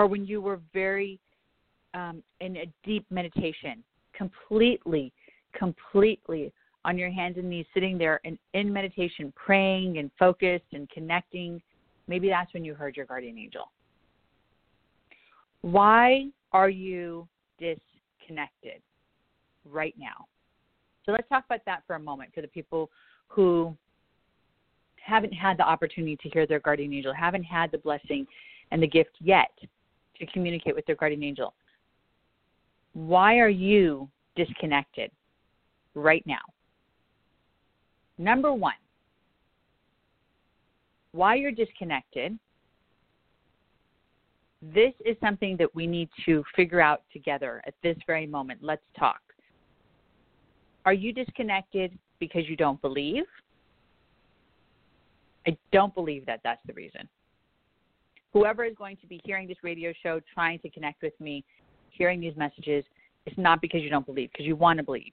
or 0.01 0.07
when 0.07 0.25
you 0.25 0.41
were 0.41 0.59
very 0.73 1.21
um, 1.93 2.23
in 2.41 2.57
a 2.57 2.73
deep 2.85 3.05
meditation, 3.11 3.85
completely, 4.15 5.13
completely 5.53 6.51
on 6.87 6.97
your 6.97 7.11
hands 7.11 7.37
and 7.37 7.51
knees, 7.51 7.67
sitting 7.75 7.99
there 7.99 8.19
and 8.25 8.39
in 8.55 8.73
meditation, 8.73 9.31
praying 9.37 9.99
and 9.99 10.11
focused 10.19 10.65
and 10.73 10.89
connecting, 10.89 11.61
maybe 12.09 12.31
that's 12.31 12.51
when 12.55 12.65
you 12.65 12.75
heard 12.75 12.97
your 12.97 13.05
guardian 13.05 13.37
angel. 13.37 13.71
Why 15.61 16.29
are 16.53 16.71
you 16.71 17.29
disconnected 18.31 18.83
right 19.65 19.95
now? 19.99 20.27
So 21.05 21.13
let's 21.13 21.29
talk 21.29 21.45
about 21.47 21.61
that 21.67 21.83
for 21.87 21.97
a 21.97 22.01
moment 22.01 22.31
for 22.35 22.43
the 22.43 22.49
people 22.49 22.91
who 23.29 23.77
haven't 24.97 25.33
had 25.33 25.57
the 25.57 25.63
opportunity 25.63 26.17
to 26.23 26.29
hear 26.31 26.47
their 26.47 26.61
guardian 26.61 26.93
angel, 26.93 27.13
haven't 27.13 27.45
had 27.45 27.71
the 27.73 27.79
blessing 27.79 28.27
and 28.71 28.83
the 28.83 28.87
gift 28.87 29.11
yet 29.21 29.51
to 30.19 30.27
communicate 30.27 30.75
with 30.75 30.85
their 30.87 30.97
guardian 30.97 31.23
angel. 31.23 31.55
Why 32.93 33.39
are 33.39 33.49
you 33.49 34.09
disconnected 34.37 35.11
right 35.95 36.25
now? 36.27 36.41
Number 38.19 38.53
one, 38.53 38.75
why 41.13 41.37
you're 41.37 41.51
disconnected. 41.51 42.39
This 44.63 44.93
is 45.05 45.17
something 45.21 45.57
that 45.59 45.75
we 45.75 45.87
need 45.87 46.09
to 46.27 46.45
figure 46.55 46.81
out 46.81 47.03
together 47.13 47.63
at 47.67 47.75
this 47.83 47.97
very 48.07 48.27
moment. 48.27 48.61
Let's 48.63 48.83
talk. 48.99 49.21
Are 50.85 50.93
you 50.93 51.13
disconnected 51.13 51.99
because 52.19 52.49
you 52.49 52.57
don't 52.57 52.81
believe? 52.83 53.25
I 55.47 55.57
don't 55.73 55.95
believe 55.95 56.27
that 56.27 56.41
that's 56.45 56.61
the 56.67 56.75
reason 56.75 57.09
whoever 58.33 58.65
is 58.65 58.75
going 58.77 58.97
to 58.99 59.07
be 59.07 59.21
hearing 59.25 59.49
this 59.49 59.59
radio 59.63 59.93
show, 60.03 60.21
trying 60.33 60.59
to 60.61 60.71
connect 60.71 61.03
with 61.03 61.19
me, 61.21 61.45
hearing 61.91 62.21
these 62.21 62.37
messages, 62.37 62.85
it's 63.27 63.37
not 63.37 63.61
because 63.61 63.83
you 63.83 63.91
don't 63.91 64.07
believe, 64.07 64.31
because 64.33 64.47
you 64.47 64.57
want 64.57 64.79
to 64.79 64.83
believe. 64.83 65.13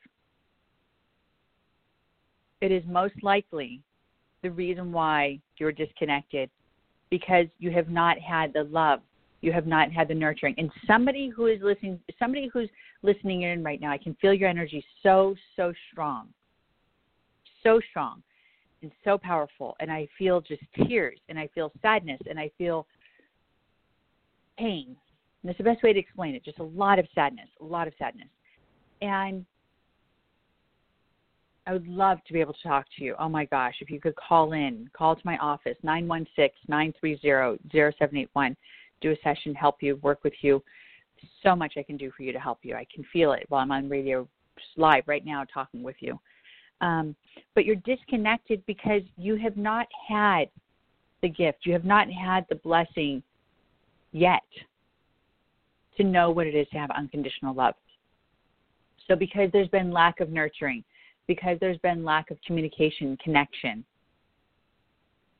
It 2.61 2.71
is 2.71 2.83
most 2.87 3.15
likely 3.21 3.81
the 4.43 4.51
reason 4.51 4.91
why 4.91 5.39
you're 5.57 5.71
disconnected 5.71 6.49
because 7.09 7.45
you 7.59 7.71
have 7.71 7.89
not 7.89 8.19
had 8.19 8.53
the 8.53 8.63
love, 8.63 9.01
you 9.47 9.53
have 9.53 9.65
not 9.65 9.93
had 9.93 10.09
the 10.09 10.13
nurturing. 10.13 10.53
And 10.57 10.69
somebody 10.85 11.29
who 11.29 11.45
is 11.47 11.61
listening, 11.61 11.97
somebody 12.19 12.49
who's 12.51 12.69
listening 13.01 13.43
in 13.43 13.63
right 13.63 13.79
now, 13.79 13.91
I 13.91 13.97
can 13.97 14.13
feel 14.15 14.33
your 14.33 14.49
energy 14.49 14.83
so, 15.01 15.35
so 15.55 15.71
strong. 15.89 16.27
So 17.63 17.79
strong 17.89 18.21
and 18.81 18.91
so 19.05 19.17
powerful. 19.17 19.77
And 19.79 19.89
I 19.89 20.09
feel 20.17 20.41
just 20.41 20.61
tears 20.85 21.17
and 21.29 21.39
I 21.39 21.47
feel 21.55 21.71
sadness 21.81 22.19
and 22.29 22.37
I 22.37 22.51
feel 22.57 22.85
pain. 24.59 24.87
And 25.41 25.49
that's 25.49 25.57
the 25.57 25.63
best 25.63 25.81
way 25.81 25.93
to 25.93 25.99
explain 25.99 26.35
it. 26.35 26.43
Just 26.43 26.59
a 26.59 26.63
lot 26.63 26.99
of 26.99 27.07
sadness, 27.15 27.47
a 27.61 27.65
lot 27.65 27.87
of 27.87 27.93
sadness. 27.97 28.27
And 29.01 29.45
I 31.67 31.71
would 31.71 31.87
love 31.87 32.17
to 32.27 32.33
be 32.33 32.41
able 32.41 32.53
to 32.53 32.63
talk 32.63 32.85
to 32.97 33.03
you. 33.03 33.15
Oh 33.17 33.29
my 33.29 33.45
gosh, 33.45 33.75
if 33.79 33.89
you 33.89 34.01
could 34.01 34.15
call 34.17 34.51
in, 34.51 34.89
call 34.91 35.15
to 35.15 35.21
my 35.23 35.37
office, 35.37 35.77
916 35.83 36.51
930 36.67 37.59
0781. 37.69 38.57
Do 39.01 39.11
a 39.11 39.15
session, 39.23 39.53
help 39.55 39.81
you, 39.81 39.97
work 39.97 40.23
with 40.23 40.33
you. 40.41 40.63
So 41.43 41.55
much 41.55 41.73
I 41.77 41.83
can 41.83 41.97
do 41.97 42.11
for 42.15 42.23
you 42.23 42.31
to 42.31 42.39
help 42.39 42.59
you. 42.63 42.75
I 42.75 42.85
can 42.93 43.03
feel 43.11 43.33
it 43.33 43.45
while 43.49 43.61
I'm 43.61 43.71
on 43.71 43.89
radio 43.89 44.27
live 44.75 45.03
right 45.07 45.25
now 45.25 45.43
talking 45.51 45.83
with 45.83 45.95
you. 45.99 46.19
Um, 46.81 47.15
but 47.55 47.65
you're 47.65 47.75
disconnected 47.77 48.63
because 48.65 49.01
you 49.17 49.35
have 49.37 49.57
not 49.57 49.87
had 50.07 50.49
the 51.21 51.29
gift, 51.29 51.59
you 51.63 51.73
have 51.73 51.85
not 51.85 52.07
had 52.11 52.45
the 52.49 52.55
blessing 52.55 53.23
yet 54.11 54.43
to 55.97 56.03
know 56.03 56.29
what 56.29 56.45
it 56.45 56.55
is 56.55 56.67
to 56.69 56.77
have 56.77 56.91
unconditional 56.91 57.55
love. 57.55 57.73
So, 59.07 59.15
because 59.15 59.49
there's 59.51 59.69
been 59.69 59.91
lack 59.91 60.19
of 60.19 60.29
nurturing, 60.29 60.83
because 61.27 61.57
there's 61.59 61.77
been 61.79 62.03
lack 62.03 62.29
of 62.29 62.37
communication, 62.45 63.17
connection, 63.23 63.83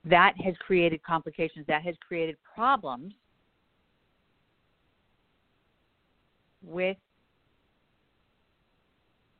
that 0.06 0.34
has 0.44 0.56
created 0.66 1.04
complications, 1.04 1.66
that 1.68 1.84
has 1.84 1.96
created 2.06 2.38
problems 2.56 3.14
with 6.64 6.98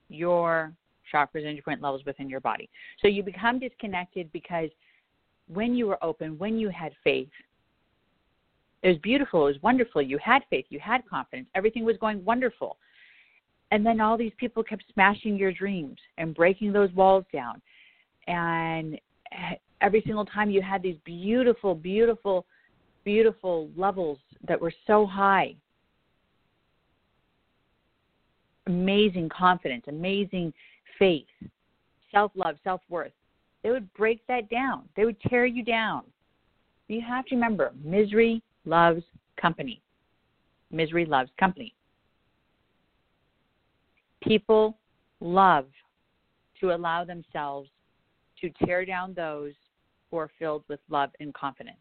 your 0.10 0.74
chakras 1.14 1.46
and 1.46 1.64
point 1.64 1.82
levels 1.82 2.04
within 2.06 2.30
your 2.30 2.40
body. 2.40 2.70
So 3.02 3.08
you 3.08 3.24
become 3.24 3.60
disconnected 3.60 4.32
because 4.32 4.70
when 5.48 5.76
you 5.76 5.88
were 5.88 6.04
open, 6.04 6.38
when 6.38 6.58
you 6.58 6.70
had 6.70 6.94
faith, 7.04 7.30
it 8.84 8.90
was 8.90 8.98
beautiful. 9.00 9.48
It 9.48 9.54
was 9.54 9.62
wonderful. 9.64 10.02
You 10.02 10.18
had 10.24 10.44
faith. 10.50 10.66
You 10.70 10.80
had 10.80 11.08
confidence. 11.10 11.50
Everything 11.56 11.84
was 11.84 11.98
going 11.98 12.24
wonderful. 12.24 12.78
And 13.72 13.86
then 13.86 14.00
all 14.00 14.18
these 14.18 14.32
people 14.38 14.64
kept 14.64 14.84
smashing 14.94 15.36
your 15.36 15.52
dreams 15.52 15.98
and 16.18 16.34
breaking 16.34 16.72
those 16.72 16.92
walls 16.94 17.26
down. 17.34 17.62
And 18.28 19.00
every 19.82 20.02
single 20.06 20.26
time 20.26 20.50
you 20.50 20.62
had 20.62 20.82
these 20.82 20.98
beautiful, 21.04 21.76
beautiful, 21.76 22.46
beautiful 23.04 23.70
levels 23.76 24.20
that 24.48 24.60
were 24.60 24.74
so 24.86 25.06
high. 25.06 25.56
Amazing 28.68 29.30
confidence, 29.30 29.86
amazing 29.88 30.54
faith, 31.00 31.26
self 32.12 32.32
love, 32.36 32.58
self 32.64 32.82
worth. 32.90 33.14
They 33.64 33.72
would 33.72 33.92
break 33.94 34.26
that 34.28 34.50
down. 34.50 34.84
They 34.96 35.06
would 35.06 35.20
tear 35.22 35.46
you 35.46 35.64
down. 35.64 36.04
You 36.88 37.02
have 37.02 37.26
to 37.26 37.36
remember 37.36 37.72
misery 37.84 38.42
loves 38.66 39.04
company. 39.42 39.82
Misery 40.72 41.06
loves 41.06 41.30
company. 41.40 41.74
People 44.22 44.78
love 45.22 45.66
to 46.60 46.76
allow 46.76 47.04
themselves 47.04 47.70
to 48.42 48.50
tear 48.66 48.86
down 48.86 49.14
those 49.14 49.54
who 50.10 50.18
are 50.18 50.30
filled 50.40 50.64
with 50.68 50.80
love 50.90 51.10
and 51.20 51.34
confidence. 51.34 51.78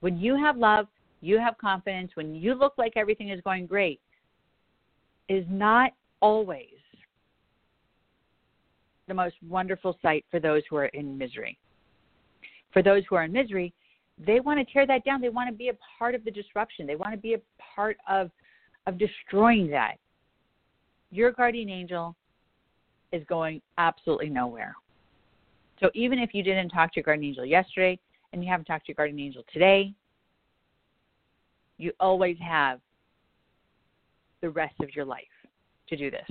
When 0.00 0.18
you 0.18 0.36
have 0.36 0.56
love, 0.56 0.86
you 1.20 1.38
have 1.38 1.58
confidence, 1.58 2.12
when 2.14 2.34
you 2.34 2.54
look 2.54 2.74
like 2.78 2.92
everything 2.96 3.30
is 3.30 3.40
going 3.42 3.66
great, 3.66 4.00
is 5.28 5.44
not 5.48 5.92
always 6.20 6.66
the 9.06 9.14
most 9.14 9.36
wonderful 9.46 9.98
sight 10.02 10.24
for 10.30 10.38
those 10.40 10.62
who 10.68 10.76
are 10.76 10.86
in 10.86 11.16
misery. 11.16 11.58
For 12.72 12.82
those 12.82 13.02
who 13.08 13.16
are 13.16 13.24
in 13.24 13.32
misery, 13.32 13.72
they 14.24 14.40
want 14.40 14.58
to 14.58 14.72
tear 14.72 14.86
that 14.86 15.04
down. 15.04 15.20
They 15.20 15.28
want 15.28 15.48
to 15.48 15.54
be 15.54 15.68
a 15.68 15.76
part 15.98 16.14
of 16.14 16.24
the 16.24 16.30
disruption. 16.30 16.86
They 16.86 16.96
want 16.96 17.12
to 17.12 17.18
be 17.18 17.34
a 17.34 17.40
part 17.74 17.96
of 18.08 18.30
of 18.86 18.98
destroying 18.98 19.68
that. 19.70 19.96
Your 21.10 21.30
guardian 21.30 21.68
angel 21.68 22.16
is 23.12 23.22
going 23.28 23.60
absolutely 23.76 24.30
nowhere. 24.30 24.74
So 25.80 25.90
even 25.94 26.18
if 26.18 26.30
you 26.32 26.42
didn't 26.42 26.70
talk 26.70 26.92
to 26.92 26.96
your 26.96 27.04
guardian 27.04 27.28
angel 27.28 27.44
yesterday 27.44 27.98
and 28.32 28.42
you 28.42 28.50
haven't 28.50 28.64
talked 28.64 28.86
to 28.86 28.92
your 28.92 28.96
guardian 28.96 29.20
angel 29.20 29.44
today, 29.52 29.92
you 31.76 31.92
always 32.00 32.36
have 32.40 32.80
the 34.40 34.50
rest 34.50 34.74
of 34.80 34.94
your 34.94 35.04
life 35.04 35.24
to 35.88 35.96
do 35.96 36.10
this. 36.10 36.26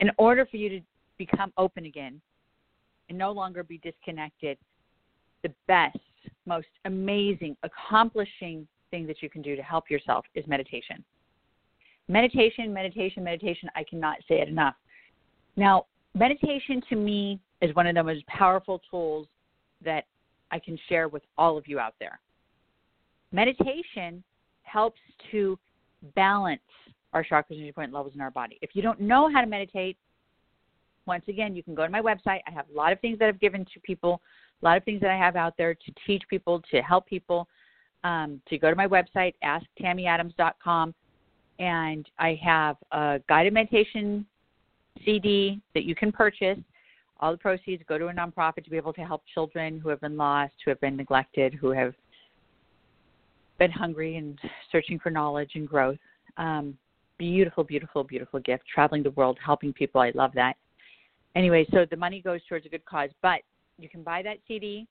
In 0.00 0.10
order 0.16 0.46
for 0.46 0.56
you 0.56 0.68
to 0.68 0.80
become 1.18 1.52
open 1.56 1.84
again 1.86 2.20
and 3.08 3.18
no 3.18 3.32
longer 3.32 3.62
be 3.62 3.78
disconnected, 3.78 4.56
the 5.42 5.52
best, 5.66 5.98
most 6.46 6.68
amazing, 6.84 7.56
accomplishing 7.62 8.66
thing 8.90 9.06
that 9.06 9.22
you 9.22 9.28
can 9.28 9.42
do 9.42 9.56
to 9.56 9.62
help 9.62 9.90
yourself 9.90 10.24
is 10.34 10.46
meditation. 10.46 11.04
Meditation, 12.08 12.72
meditation, 12.72 13.22
meditation, 13.22 13.68
I 13.76 13.84
cannot 13.84 14.18
say 14.28 14.40
it 14.40 14.48
enough. 14.48 14.74
Now, 15.56 15.86
meditation 16.14 16.82
to 16.88 16.96
me 16.96 17.38
is 17.60 17.74
one 17.74 17.86
of 17.86 17.94
the 17.94 18.02
most 18.02 18.26
powerful 18.26 18.80
tools 18.90 19.26
that 19.84 20.04
I 20.50 20.58
can 20.58 20.78
share 20.88 21.08
with 21.08 21.22
all 21.36 21.58
of 21.58 21.66
you 21.66 21.78
out 21.78 21.94
there. 22.00 22.20
Meditation 23.32 24.22
helps 24.62 25.00
to 25.30 25.58
balance 26.14 26.60
our 27.12 27.24
chakras 27.24 27.60
and 27.62 27.74
point 27.74 27.92
levels 27.92 28.14
in 28.14 28.20
our 28.20 28.30
body. 28.30 28.58
If 28.60 28.70
you 28.74 28.82
don't 28.82 29.00
know 29.00 29.30
how 29.32 29.40
to 29.40 29.46
meditate, 29.46 29.96
once 31.06 31.24
again, 31.28 31.56
you 31.56 31.62
can 31.62 31.74
go 31.74 31.84
to 31.84 31.90
my 31.90 32.02
website. 32.02 32.40
I 32.46 32.50
have 32.52 32.66
a 32.72 32.76
lot 32.76 32.92
of 32.92 33.00
things 33.00 33.18
that 33.18 33.28
I've 33.28 33.40
given 33.40 33.64
to 33.72 33.80
people, 33.80 34.20
a 34.62 34.64
lot 34.64 34.76
of 34.76 34.84
things 34.84 35.00
that 35.00 35.10
I 35.10 35.16
have 35.16 35.36
out 35.36 35.54
there 35.56 35.74
to 35.74 35.92
teach 36.06 36.22
people, 36.28 36.62
to 36.70 36.82
help 36.82 37.06
people. 37.06 37.48
Um, 38.04 38.40
to 38.48 38.58
go 38.58 38.70
to 38.70 38.76
my 38.76 38.86
website, 38.86 39.34
asktammyadams.com, 39.42 40.94
and 41.58 42.08
I 42.16 42.38
have 42.44 42.76
a 42.92 43.20
guided 43.28 43.52
meditation 43.52 44.24
CD 45.04 45.60
that 45.74 45.82
you 45.82 45.96
can 45.96 46.12
purchase. 46.12 46.58
All 47.20 47.32
the 47.32 47.38
proceeds 47.38 47.82
go 47.88 47.98
to 47.98 48.06
a 48.06 48.12
nonprofit 48.12 48.62
to 48.64 48.70
be 48.70 48.76
able 48.76 48.92
to 48.92 49.00
help 49.00 49.22
children 49.34 49.80
who 49.80 49.88
have 49.88 50.00
been 50.00 50.16
lost, 50.16 50.52
who 50.64 50.70
have 50.70 50.80
been 50.80 50.96
neglected, 50.96 51.54
who 51.54 51.70
have 51.70 51.92
been 53.58 53.70
hungry 53.70 54.16
and 54.16 54.38
searching 54.70 54.98
for 54.98 55.10
knowledge 55.10 55.52
and 55.54 55.68
growth. 55.68 55.98
Um, 56.36 56.76
beautiful, 57.18 57.64
beautiful, 57.64 58.04
beautiful 58.04 58.40
gift. 58.40 58.64
Traveling 58.72 59.02
the 59.02 59.10
world, 59.12 59.38
helping 59.44 59.72
people. 59.72 60.00
I 60.00 60.12
love 60.14 60.32
that. 60.34 60.54
Anyway, 61.34 61.66
so 61.72 61.84
the 61.90 61.96
money 61.96 62.20
goes 62.20 62.40
towards 62.48 62.66
a 62.66 62.68
good 62.68 62.84
cause, 62.84 63.10
but 63.22 63.40
you 63.78 63.88
can 63.88 64.02
buy 64.02 64.22
that 64.22 64.38
CD. 64.46 64.86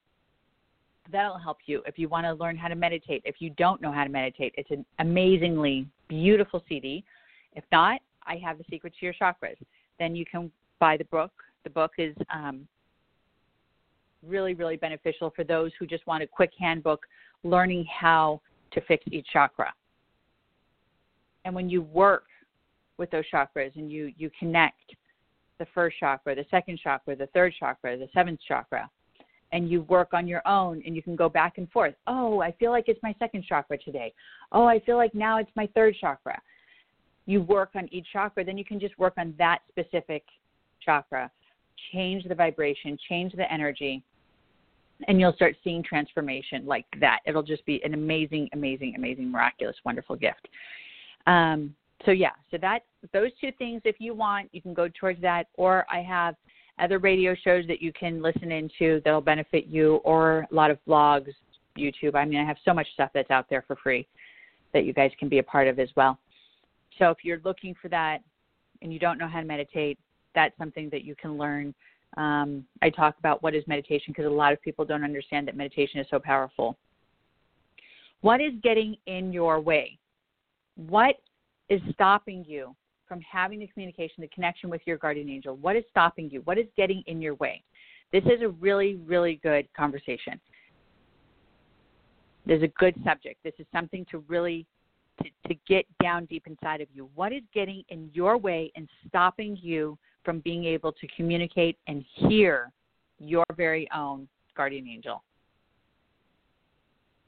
That'll 1.10 1.38
help 1.38 1.58
you 1.66 1.82
if 1.86 1.98
you 1.98 2.08
want 2.08 2.26
to 2.26 2.34
learn 2.34 2.56
how 2.56 2.68
to 2.68 2.74
meditate. 2.74 3.22
If 3.24 3.36
you 3.38 3.50
don't 3.50 3.80
know 3.80 3.92
how 3.92 4.04
to 4.04 4.10
meditate, 4.10 4.54
it's 4.56 4.70
an 4.70 4.84
amazingly 4.98 5.86
beautiful 6.08 6.62
CD. 6.68 7.04
If 7.54 7.64
not, 7.72 8.00
I 8.26 8.36
have 8.36 8.58
the 8.58 8.64
secret 8.70 8.92
to 9.00 9.06
your 9.06 9.14
chakras. 9.14 9.56
Then 9.98 10.14
you 10.14 10.26
can 10.26 10.50
buy 10.78 10.96
the 10.96 11.04
book. 11.04 11.32
The 11.64 11.70
book 11.70 11.92
is 11.98 12.14
um, 12.32 12.68
really, 14.26 14.54
really 14.54 14.76
beneficial 14.76 15.32
for 15.34 15.44
those 15.44 15.72
who 15.78 15.86
just 15.86 16.06
want 16.06 16.22
a 16.22 16.26
quick 16.26 16.50
handbook 16.58 17.06
learning 17.44 17.86
how 17.86 18.40
to 18.72 18.80
fix 18.82 19.04
each 19.10 19.26
chakra. 19.32 19.72
And 21.44 21.54
when 21.54 21.68
you 21.68 21.82
work 21.82 22.24
with 22.98 23.10
those 23.10 23.24
chakras 23.32 23.74
and 23.76 23.90
you, 23.90 24.12
you 24.16 24.30
connect 24.38 24.94
the 25.58 25.66
first 25.74 25.96
chakra, 25.98 26.34
the 26.34 26.44
second 26.50 26.78
chakra, 26.82 27.16
the 27.16 27.28
third 27.28 27.54
chakra, 27.58 27.96
the 27.96 28.08
seventh 28.12 28.40
chakra, 28.46 28.88
and 29.52 29.70
you 29.70 29.82
work 29.82 30.08
on 30.12 30.26
your 30.26 30.46
own 30.46 30.82
and 30.84 30.94
you 30.94 31.02
can 31.02 31.16
go 31.16 31.28
back 31.28 31.58
and 31.58 31.70
forth. 31.70 31.94
Oh, 32.06 32.40
I 32.40 32.52
feel 32.52 32.70
like 32.70 32.84
it's 32.88 33.02
my 33.02 33.14
second 33.18 33.44
chakra 33.48 33.78
today. 33.78 34.12
Oh, 34.52 34.66
I 34.66 34.80
feel 34.80 34.96
like 34.96 35.14
now 35.14 35.38
it's 35.38 35.50
my 35.56 35.68
third 35.74 35.96
chakra. 36.00 36.40
You 37.26 37.42
work 37.42 37.70
on 37.74 37.88
each 37.92 38.06
chakra, 38.12 38.44
then 38.44 38.58
you 38.58 38.64
can 38.64 38.80
just 38.80 38.98
work 38.98 39.14
on 39.18 39.34
that 39.38 39.60
specific 39.68 40.24
chakra, 40.84 41.30
change 41.92 42.24
the 42.24 42.34
vibration, 42.34 42.98
change 43.08 43.32
the 43.32 43.50
energy, 43.52 44.02
and 45.06 45.20
you'll 45.20 45.32
start 45.34 45.54
seeing 45.62 45.82
transformation 45.82 46.66
like 46.66 46.86
that. 47.00 47.20
It'll 47.26 47.42
just 47.42 47.64
be 47.66 47.80
an 47.84 47.94
amazing, 47.94 48.48
amazing, 48.52 48.94
amazing, 48.96 49.30
miraculous, 49.30 49.76
wonderful 49.84 50.16
gift. 50.16 50.48
Um, 51.26 51.74
so 52.04 52.10
yeah, 52.10 52.32
so 52.50 52.58
that 52.58 52.80
those 53.12 53.30
two 53.40 53.52
things, 53.58 53.82
if 53.84 53.96
you 53.98 54.14
want, 54.14 54.48
you 54.52 54.60
can 54.60 54.74
go 54.74 54.88
towards 54.88 55.20
that. 55.22 55.46
Or 55.54 55.86
I 55.90 56.00
have 56.02 56.34
other 56.78 56.98
radio 56.98 57.34
shows 57.34 57.66
that 57.68 57.80
you 57.82 57.92
can 57.92 58.22
listen 58.22 58.50
into 58.50 59.00
that'll 59.04 59.20
benefit 59.20 59.66
you, 59.66 59.96
or 60.04 60.46
a 60.50 60.54
lot 60.54 60.70
of 60.70 60.78
blogs, 60.86 61.32
YouTube. 61.76 62.14
I 62.14 62.24
mean, 62.24 62.40
I 62.40 62.44
have 62.44 62.56
so 62.64 62.74
much 62.74 62.88
stuff 62.94 63.10
that's 63.14 63.30
out 63.30 63.46
there 63.48 63.64
for 63.66 63.76
free 63.76 64.06
that 64.72 64.84
you 64.84 64.92
guys 64.92 65.10
can 65.18 65.28
be 65.28 65.38
a 65.38 65.42
part 65.42 65.68
of 65.68 65.78
as 65.78 65.88
well. 65.96 66.18
So 66.98 67.10
if 67.10 67.18
you're 67.22 67.40
looking 67.44 67.74
for 67.80 67.88
that 67.88 68.18
and 68.82 68.92
you 68.92 68.98
don't 68.98 69.18
know 69.18 69.28
how 69.28 69.40
to 69.40 69.46
meditate, 69.46 69.98
that's 70.34 70.56
something 70.58 70.88
that 70.90 71.04
you 71.04 71.14
can 71.16 71.36
learn 71.36 71.74
um, 72.16 72.64
I 72.82 72.90
talk 72.90 73.16
about 73.18 73.42
what 73.42 73.54
is 73.54 73.64
meditation 73.66 74.06
because 74.08 74.26
a 74.26 74.34
lot 74.34 74.52
of 74.52 74.60
people 74.62 74.84
don't 74.84 75.04
understand 75.04 75.46
that 75.48 75.56
meditation 75.56 76.00
is 76.00 76.06
so 76.10 76.18
powerful. 76.18 76.76
What 78.20 78.40
is 78.40 78.52
getting 78.62 78.96
in 79.06 79.32
your 79.32 79.60
way? 79.60 79.98
What 80.76 81.16
is 81.68 81.80
stopping 81.92 82.44
you 82.46 82.74
from 83.06 83.20
having 83.20 83.60
the 83.60 83.66
communication, 83.68 84.16
the 84.20 84.28
connection 84.28 84.70
with 84.70 84.80
your 84.86 84.96
guardian 84.96 85.28
angel? 85.28 85.56
What 85.56 85.76
is 85.76 85.84
stopping 85.90 86.30
you? 86.30 86.40
What 86.42 86.58
is 86.58 86.66
getting 86.76 87.02
in 87.06 87.20
your 87.20 87.34
way? 87.36 87.62
This 88.12 88.24
is 88.24 88.42
a 88.42 88.48
really, 88.48 88.96
really 89.06 89.38
good 89.42 89.68
conversation. 89.76 90.40
This 92.46 92.58
is 92.58 92.62
a 92.64 92.72
good 92.78 92.94
subject. 93.04 93.42
This 93.44 93.52
is 93.58 93.66
something 93.72 94.06
to 94.10 94.18
really 94.28 94.66
to, 95.22 95.48
to 95.48 95.54
get 95.68 95.84
down 96.02 96.24
deep 96.26 96.46
inside 96.46 96.80
of 96.80 96.88
you. 96.94 97.10
What 97.14 97.32
is 97.32 97.42
getting 97.52 97.82
in 97.88 98.08
your 98.12 98.38
way 98.38 98.72
and 98.76 98.88
stopping 99.06 99.58
you 99.60 99.98
from 100.24 100.40
being 100.40 100.64
able 100.64 100.92
to 100.92 101.06
communicate 101.16 101.78
and 101.86 102.04
hear 102.14 102.70
your 103.18 103.44
very 103.56 103.88
own 103.94 104.28
guardian 104.56 104.86
angel. 104.88 105.22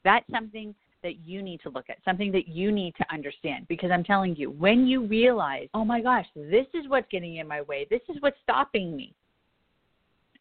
That's 0.03 0.25
something 0.31 0.73
that 1.03 1.25
you 1.25 1.41
need 1.41 1.61
to 1.61 1.69
look 1.69 1.89
at, 1.89 1.97
something 2.05 2.31
that 2.31 2.47
you 2.47 2.71
need 2.71 2.95
to 2.95 3.05
understand. 3.11 3.67
Because 3.67 3.91
I'm 3.91 4.03
telling 4.03 4.35
you, 4.35 4.51
when 4.51 4.85
you 4.85 5.05
realize, 5.05 5.67
oh 5.73 5.85
my 5.85 6.01
gosh, 6.01 6.25
this 6.35 6.67
is 6.73 6.87
what's 6.87 7.07
getting 7.11 7.37
in 7.37 7.47
my 7.47 7.61
way, 7.61 7.87
this 7.89 8.01
is 8.09 8.17
what's 8.19 8.37
stopping 8.43 8.95
me. 8.95 9.13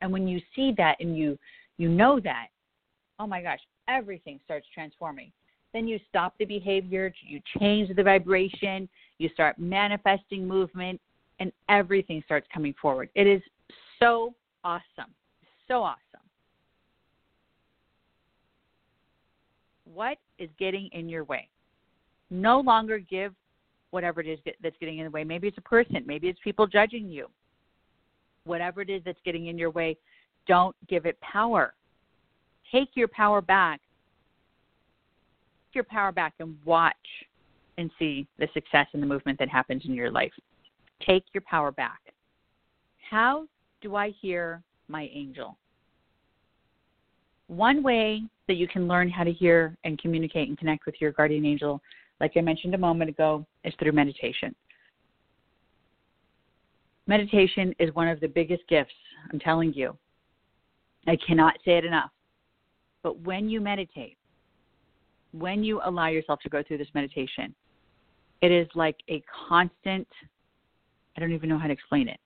And 0.03 0.13
when 0.13 0.27
you 0.27 0.41
see 0.55 0.73
that 0.77 0.97
and 1.01 1.17
you 1.17 1.39
you 1.77 1.89
know 1.89 2.21
that, 2.21 2.49
oh 3.19 3.27
my 3.27 3.43
gosh, 3.43 3.61
everything 3.89 4.39
starts 4.45 4.67
transforming. 4.75 5.33
Then 5.73 5.89
you 5.89 5.99
stop 6.09 6.35
the 6.39 6.45
behavior, 6.45 7.13
you 7.27 7.41
change 7.59 7.95
the 7.97 8.03
vibration, 8.03 8.89
you 9.19 9.31
start 9.33 9.59
manifesting 9.59 10.47
movement, 10.47 11.01
and 11.41 11.51
everything 11.69 12.23
starts 12.25 12.47
coming 12.53 12.75
forward. 12.81 13.09
It 13.15 13.27
is 13.27 13.43
so 13.99 14.35
awesome. 14.63 15.13
So 15.67 15.83
awesome. 15.83 15.99
What 19.93 20.19
is 20.39 20.49
getting 20.59 20.89
in 20.93 21.09
your 21.09 21.25
way? 21.25 21.49
No 22.31 22.61
longer 22.61 22.99
give 22.99 23.35
whatever 23.91 24.21
it 24.21 24.29
is 24.29 24.39
that's 24.63 24.77
getting 24.79 24.99
in 24.99 25.05
the 25.05 25.11
way. 25.11 25.25
Maybe 25.25 25.49
it's 25.49 25.59
a 25.59 25.63
person, 25.63 26.05
maybe 26.07 26.29
it's 26.29 26.39
people 26.45 26.67
judging 26.67 27.09
you. 27.09 27.27
Whatever 28.45 28.83
it 28.83 28.91
is 28.91 29.03
that's 29.05 29.19
getting 29.25 29.49
in 29.49 29.59
your 29.59 29.71
way, 29.71 29.97
don't 30.47 30.77
give 30.89 31.07
it 31.07 31.21
power. 31.21 31.75
Take 32.71 32.91
your 32.95 33.09
power 33.09 33.41
back. 33.41 33.81
Take 35.69 35.75
your 35.75 35.85
power 35.85 36.13
back 36.13 36.35
and 36.39 36.57
watch 36.65 36.95
and 37.79 37.91
see 37.99 38.27
the 38.39 38.49
success 38.55 38.87
and 38.93 39.03
the 39.03 39.07
movement 39.07 39.39
that 39.39 39.49
happens 39.49 39.83
in 39.85 39.95
your 39.95 40.11
life. 40.11 40.33
Take 41.07 41.25
your 41.33 41.43
power 41.49 41.73
back. 41.73 42.01
How 43.11 43.47
do 43.81 43.97
I 43.97 44.11
hear 44.21 44.63
my 44.89 45.09
angel? 45.13 45.57
One 47.49 47.83
way 47.83 48.23
that 48.47 48.55
you 48.55 48.69
can 48.69 48.87
learn 48.87 49.09
how 49.09 49.25
to 49.25 49.33
hear 49.33 49.77
and 49.85 49.99
communicate 49.99 50.49
and 50.49 50.59
connect 50.59 50.87
with 50.87 50.95
your 51.01 51.13
guardian 51.13 51.45
angel, 51.45 51.81
like 52.21 52.33
I 52.37 52.41
mentioned 52.41 52.75
a 52.75 52.79
moment 52.79 53.11
ago, 53.11 53.47
is 53.65 53.75
through 53.79 53.93
meditation. 53.93 54.55
Meditation 57.07 57.75
is 57.81 57.93
one 57.95 58.07
of 58.07 58.21
the 58.21 58.29
biggest 58.29 58.63
gifts, 58.69 58.93
I'm 59.33 59.41
telling 59.41 59.73
you. 59.73 59.97
I 61.09 61.17
cannot 61.27 61.55
say 61.65 61.79
it 61.79 61.85
enough. 61.85 62.11
But 63.03 63.19
when 63.21 63.49
you 63.49 63.61
meditate, 63.61 64.17
when 65.33 65.65
you 65.65 65.81
allow 65.85 66.09
yourself 66.09 66.41
to 66.41 66.49
go 66.49 66.63
through 66.63 66.79
this 66.79 66.89
meditation, 66.95 67.55
it 68.43 68.53
is 68.53 68.69
like 68.75 68.97
a 69.09 69.23
constant, 69.49 70.07
I 71.21 71.23
don't 71.23 71.33
even 71.33 71.51
know 71.51 71.59
how 71.59 71.67
to 71.67 71.73
explain 71.73 72.09
it, 72.09 72.19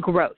growth. 0.00 0.36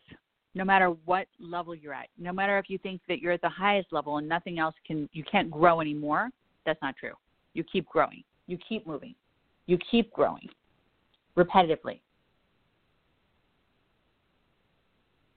No 0.57 0.65
matter 0.65 0.89
what 1.05 1.29
level 1.39 1.73
you're 1.73 1.95
at, 1.95 2.09
no 2.19 2.33
matter 2.33 2.59
if 2.59 2.69
you 2.69 2.79
think 2.79 3.01
that 3.07 3.21
you're 3.21 3.31
at 3.31 3.41
the 3.43 3.49
highest 3.49 3.93
level 3.93 4.17
and 4.17 4.29
nothing 4.29 4.59
else 4.59 4.75
can, 4.85 5.09
you 5.13 5.23
can't 5.31 5.49
grow 5.49 5.81
anymore, 5.81 6.31
that's 6.67 6.83
not 6.83 6.97
true. 6.97 7.13
You 7.55 7.63
keep 7.63 7.87
growing, 7.87 8.25
you 8.49 8.59
keep 8.69 8.89
moving, 8.89 9.15
you 9.67 9.79
keep 9.89 10.13
growing 10.13 10.49
repetitively. 11.37 12.01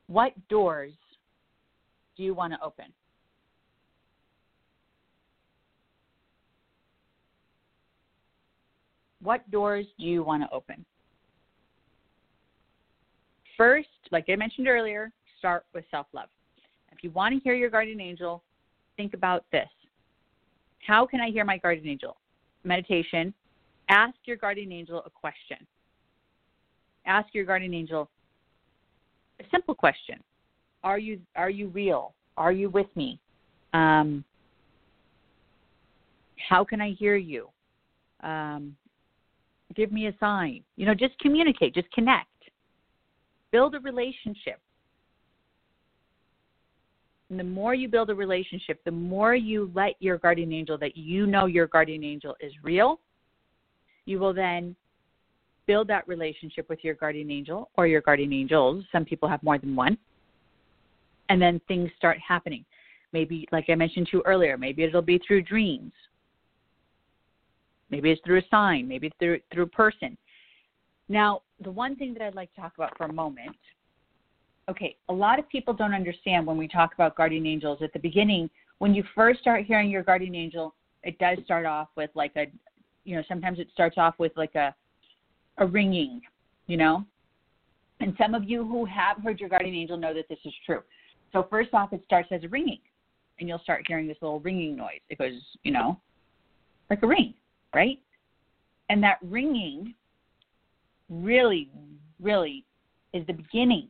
What 0.08 0.34
doors 0.50 0.94
do 2.18 2.24
you 2.24 2.34
want 2.34 2.52
to 2.54 2.60
open? 2.64 2.86
What 9.22 9.50
doors 9.52 9.86
do 10.00 10.06
you 10.06 10.24
want 10.24 10.42
to 10.42 10.50
open? 10.52 10.84
First, 13.62 13.90
like 14.12 14.26
I 14.28 14.36
mentioned 14.36 14.68
earlier, 14.68 15.12
start 15.38 15.66
with 15.72 15.86
self 15.92 16.08
love. 16.14 16.30
If 16.92 17.04
you 17.04 17.12
want 17.12 17.36
to 17.36 17.40
hear 17.42 17.54
your 17.54 17.70
guardian 17.70 18.02
angel, 18.02 18.42
think 18.98 19.14
about 19.14 19.46
this. 19.52 19.68
How 20.80 21.06
can 21.06 21.22
I 21.22 21.30
hear 21.30 21.46
my 21.46 21.60
guardian 21.60 21.88
angel? 21.88 22.18
Meditation. 22.64 23.32
Ask 23.88 24.16
your 24.26 24.38
guardian 24.38 24.72
angel 24.72 25.04
a 25.06 25.12
question. 25.12 25.58
Ask 27.06 27.36
your 27.36 27.46
guardian 27.46 27.76
angel 27.76 28.10
a 29.40 29.44
simple 29.52 29.76
question. 29.76 30.16
Are 30.84 30.98
you 30.98 31.20
are 31.36 31.52
you 31.52 31.68
real? 31.68 32.16
Are 32.38 32.52
you 32.52 32.68
with 32.68 32.88
me? 32.96 33.20
Um, 33.74 34.26
how 36.50 36.64
can 36.64 36.82
I 36.82 36.94
hear 36.94 37.16
you? 37.16 37.48
Um, 38.24 38.76
give 39.76 39.92
me 39.92 40.08
a 40.08 40.16
sign. 40.20 40.64
You 40.78 40.88
know, 40.88 40.96
just 40.96 41.14
communicate, 41.20 41.76
just 41.76 41.92
connect. 41.92 42.26
Build 43.52 43.76
a 43.76 43.80
relationship. 43.80 44.60
And 47.30 47.40
the 47.40 47.44
more 47.44 47.74
you 47.74 47.88
build 47.88 48.10
a 48.10 48.16
relationship, 48.16 48.84
the 48.84 48.92
more 48.92 49.36
you 49.36 49.72
let 49.74 49.96
your 50.00 50.18
guardian 50.18 50.52
angel 50.52 50.78
that 50.80 50.98
you 50.98 51.26
know 51.26 51.46
your 51.46 51.68
guardian 51.68 52.04
angel 52.04 52.36
is 52.42 52.52
real, 52.62 53.00
you 54.06 54.20
will 54.20 54.34
then 54.34 54.76
build 55.68 55.88
that 55.88 56.08
relationship 56.08 56.68
with 56.68 56.80
your 56.84 56.96
guardian 56.96 57.32
angel 57.32 57.70
or 57.78 57.88
your 57.88 58.02
guardian 58.02 58.34
angels. 58.34 58.84
Some 58.92 59.06
people 59.06 59.30
have 59.30 59.42
more 59.44 59.58
than 59.58 59.76
one. 59.76 59.98
And 61.30 61.42
then 61.42 61.62
things 61.68 61.90
start 61.98 62.18
happening. 62.26 62.66
Maybe, 63.14 63.48
like 63.52 63.66
I 63.70 63.76
mentioned 63.76 64.08
to 64.08 64.18
you 64.18 64.24
earlier, 64.26 64.58
maybe 64.58 64.84
it'll 64.84 65.02
be 65.02 65.22
through 65.26 65.44
dreams 65.44 65.94
Maybe 67.92 68.10
it's 68.10 68.22
through 68.26 68.40
a 68.40 68.48
sign, 68.50 68.88
maybe 68.88 69.08
it's 69.08 69.16
through 69.20 69.40
through 69.54 69.64
a 69.64 69.68
person. 69.68 70.18
Now, 71.12 71.42
the 71.62 71.70
one 71.70 71.98
thing 71.98 72.14
that 72.14 72.24
I'd 72.24 72.36
like 72.36 72.54
to 72.56 72.62
talk 72.62 72.74
about 72.76 72.98
for 72.98 73.04
a 73.04 73.12
moment. 73.12 73.58
Okay, 74.70 74.96
a 75.10 75.14
lot 75.14 75.40
of 75.40 75.50
people 75.50 75.74
don't 75.74 75.94
understand 75.94 76.48
when 76.48 76.56
we 76.56 76.70
talk 76.70 76.94
about 76.94 77.18
guardian 77.18 77.46
angels 77.46 77.80
at 77.82 77.92
the 77.92 78.00
beginning. 78.00 78.50
When 78.78 78.94
you 78.94 79.04
first 79.14 79.42
start 79.42 79.66
hearing 79.66 79.90
your 79.90 80.04
guardian 80.04 80.36
angel, 80.36 80.74
it 81.04 81.20
does 81.20 81.38
start 81.44 81.66
off 81.66 81.90
with 81.98 82.12
like 82.16 82.32
a, 82.38 82.46
you 83.04 83.18
know, 83.18 83.24
sometimes 83.28 83.60
it 83.60 83.68
starts 83.74 83.98
off 83.98 84.16
with 84.20 84.32
like 84.38 84.56
a, 84.56 84.74
a 85.58 85.66
ringing, 85.66 86.22
you 86.68 86.78
know. 86.78 87.04
And 88.00 88.16
some 88.18 88.34
of 88.34 88.50
you 88.50 88.64
who 88.64 88.86
have 88.86 89.18
heard 89.22 89.40
your 89.40 89.50
guardian 89.50 89.76
angel 89.76 89.98
know 89.98 90.14
that 90.14 90.30
this 90.30 90.40
is 90.46 90.54
true. 90.66 90.82
So 91.34 91.46
first 91.50 91.74
off, 91.74 91.92
it 91.92 92.02
starts 92.06 92.30
as 92.32 92.46
a 92.46 92.48
ringing, 92.48 92.80
and 93.40 93.50
you'll 93.50 93.60
start 93.60 93.84
hearing 93.86 94.08
this 94.08 94.18
little 94.22 94.40
ringing 94.40 94.78
noise. 94.78 95.02
It 95.10 95.18
goes, 95.18 95.34
you 95.64 95.74
know, 95.74 96.00
like 96.90 97.04
a 97.04 97.08
ring 97.08 97.34
right? 97.74 98.00
And 98.90 99.02
that 99.04 99.18
ringing 99.22 99.94
really, 101.12 101.70
really 102.20 102.66
is 103.14 103.26
the 103.28 103.34
beginning, 103.34 103.88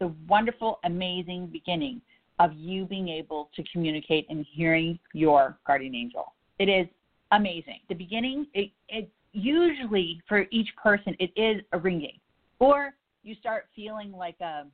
the 0.00 0.12
wonderful, 0.28 0.78
amazing 0.84 1.46
beginning 1.46 2.02
of 2.38 2.52
you 2.54 2.84
being 2.84 3.08
able 3.08 3.48
to 3.56 3.62
communicate 3.72 4.26
and 4.28 4.44
hearing 4.52 4.98
your 5.14 5.56
guardian 5.66 5.94
angel. 5.94 6.34
It 6.58 6.68
is 6.68 6.86
amazing. 7.32 7.80
The 7.88 7.94
beginning, 7.94 8.46
it, 8.52 8.70
it 8.88 9.08
usually 9.32 10.20
for 10.28 10.46
each 10.50 10.68
person, 10.82 11.16
it 11.18 11.30
is 11.36 11.62
a 11.72 11.78
ringing, 11.78 12.18
or 12.58 12.94
you 13.22 13.34
start 13.36 13.66
feeling 13.74 14.12
like 14.12 14.36
a 14.40 14.64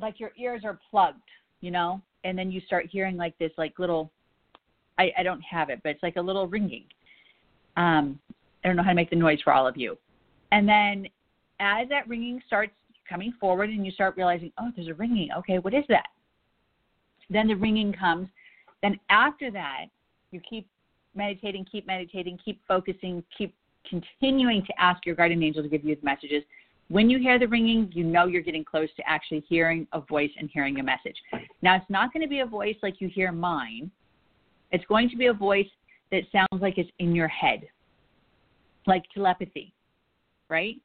like 0.00 0.18
your 0.18 0.32
ears 0.36 0.62
are 0.64 0.80
plugged, 0.90 1.28
you 1.60 1.70
know, 1.70 2.02
and 2.24 2.36
then 2.36 2.50
you 2.50 2.60
start 2.66 2.86
hearing 2.90 3.16
like 3.16 3.38
this 3.38 3.52
like 3.56 3.78
little 3.78 4.10
I, 4.98 5.12
I 5.18 5.22
don't 5.22 5.40
have 5.42 5.70
it, 5.70 5.80
but 5.82 5.90
it's 5.90 6.02
like 6.02 6.16
a 6.16 6.20
little 6.20 6.46
ringing. 6.46 6.84
Um, 7.76 8.18
I 8.62 8.68
don't 8.68 8.76
know 8.76 8.82
how 8.82 8.90
to 8.90 8.94
make 8.94 9.10
the 9.10 9.16
noise 9.16 9.40
for 9.42 9.52
all 9.52 9.66
of 9.66 9.76
you. 9.76 9.98
And 10.50 10.68
then 10.68 11.06
as 11.60 11.88
that 11.88 12.08
ringing 12.08 12.40
starts 12.46 12.72
coming 13.08 13.32
forward 13.40 13.70
and 13.70 13.84
you 13.84 13.92
start 13.92 14.16
realizing, 14.16 14.52
oh, 14.58 14.70
there's 14.74 14.88
a 14.88 14.94
ringing. 14.94 15.30
Okay, 15.38 15.58
what 15.58 15.74
is 15.74 15.84
that? 15.88 16.06
Then 17.30 17.48
the 17.48 17.54
ringing 17.54 17.92
comes. 17.92 18.28
Then 18.82 18.98
after 19.10 19.50
that, 19.50 19.86
you 20.30 20.40
keep 20.40 20.66
meditating, 21.14 21.66
keep 21.70 21.86
meditating, 21.86 22.38
keep 22.44 22.60
focusing, 22.66 23.22
keep 23.36 23.54
continuing 23.88 24.64
to 24.64 24.72
ask 24.80 25.04
your 25.04 25.14
guardian 25.14 25.42
angel 25.42 25.62
to 25.62 25.68
give 25.68 25.84
you 25.84 25.94
the 25.94 26.04
messages. 26.04 26.42
When 26.88 27.08
you 27.08 27.18
hear 27.18 27.38
the 27.38 27.48
ringing, 27.48 27.90
you 27.94 28.04
know 28.04 28.26
you're 28.26 28.42
getting 28.42 28.64
close 28.64 28.88
to 28.96 29.02
actually 29.08 29.44
hearing 29.48 29.86
a 29.92 30.00
voice 30.00 30.30
and 30.38 30.50
hearing 30.52 30.78
a 30.78 30.82
message. 30.82 31.16
Now, 31.62 31.76
it's 31.76 31.88
not 31.88 32.12
going 32.12 32.22
to 32.22 32.28
be 32.28 32.40
a 32.40 32.46
voice 32.46 32.76
like 32.82 33.00
you 33.00 33.08
hear 33.08 33.32
mine, 33.32 33.90
it's 34.72 34.84
going 34.86 35.08
to 35.10 35.16
be 35.16 35.26
a 35.26 35.32
voice 35.32 35.68
that 36.10 36.22
sounds 36.32 36.62
like 36.62 36.78
it's 36.78 36.90
in 36.98 37.14
your 37.14 37.28
head, 37.28 37.68
like 38.86 39.04
telepathy, 39.14 39.74
right? 40.48 40.76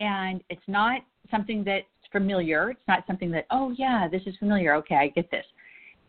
And 0.00 0.42
it's 0.48 0.62
not 0.66 1.02
something 1.30 1.64
that's 1.64 1.86
familiar. 2.12 2.70
It's 2.70 2.88
not 2.88 3.04
something 3.06 3.30
that, 3.32 3.46
oh, 3.50 3.74
yeah, 3.76 4.08
this 4.10 4.22
is 4.26 4.36
familiar. 4.38 4.74
Okay, 4.76 4.96
I 4.96 5.08
get 5.08 5.30
this. 5.30 5.44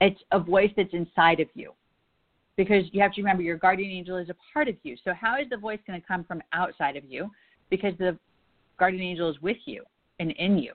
It's 0.02 0.20
a 0.32 0.40
voice 0.40 0.72
that's 0.78 0.94
inside 0.94 1.40
of 1.40 1.48
you. 1.54 1.74
Because 2.56 2.84
you 2.92 3.02
have 3.02 3.14
to 3.14 3.22
remember 3.22 3.42
your 3.42 3.58
guardian 3.58 3.90
angel 3.90 4.18
is 4.18 4.30
a 4.30 4.36
part 4.54 4.68
of 4.68 4.76
you. 4.84 4.98
So, 5.06 5.14
how 5.14 5.40
is 5.40 5.48
the 5.50 5.56
voice 5.56 5.80
going 5.88 6.00
to 6.00 6.06
come 6.06 6.26
from 6.26 6.42
outside 6.52 6.98
of 6.98 7.06
you? 7.06 7.32
Because 7.70 7.94
the 7.98 8.18
guardian 8.78 9.02
angel 9.04 9.30
is 9.30 9.42
with 9.42 9.58
you 9.66 9.84
and 10.20 10.32
in 10.32 10.58
you, 10.58 10.74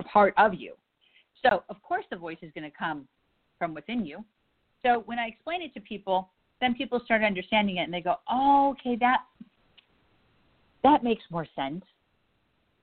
a 0.00 0.02
part 0.02 0.34
of 0.36 0.54
you. 0.54 0.74
So, 1.44 1.62
of 1.68 1.80
course, 1.82 2.04
the 2.10 2.16
voice 2.16 2.38
is 2.42 2.50
going 2.56 2.68
to 2.68 2.76
come 2.76 3.06
from 3.56 3.72
within 3.72 4.04
you 4.04 4.24
so 4.82 5.02
when 5.06 5.18
I 5.18 5.26
explain 5.26 5.62
it 5.62 5.74
to 5.74 5.80
people, 5.80 6.30
then 6.60 6.74
people 6.74 7.00
start 7.04 7.22
understanding 7.22 7.76
it 7.76 7.82
and 7.82 7.92
they 7.92 8.00
go, 8.00 8.16
"Oh, 8.28 8.70
okay, 8.70 8.96
that 8.96 9.24
that 10.82 11.02
makes 11.04 11.24
more 11.30 11.46
sense." 11.56 11.84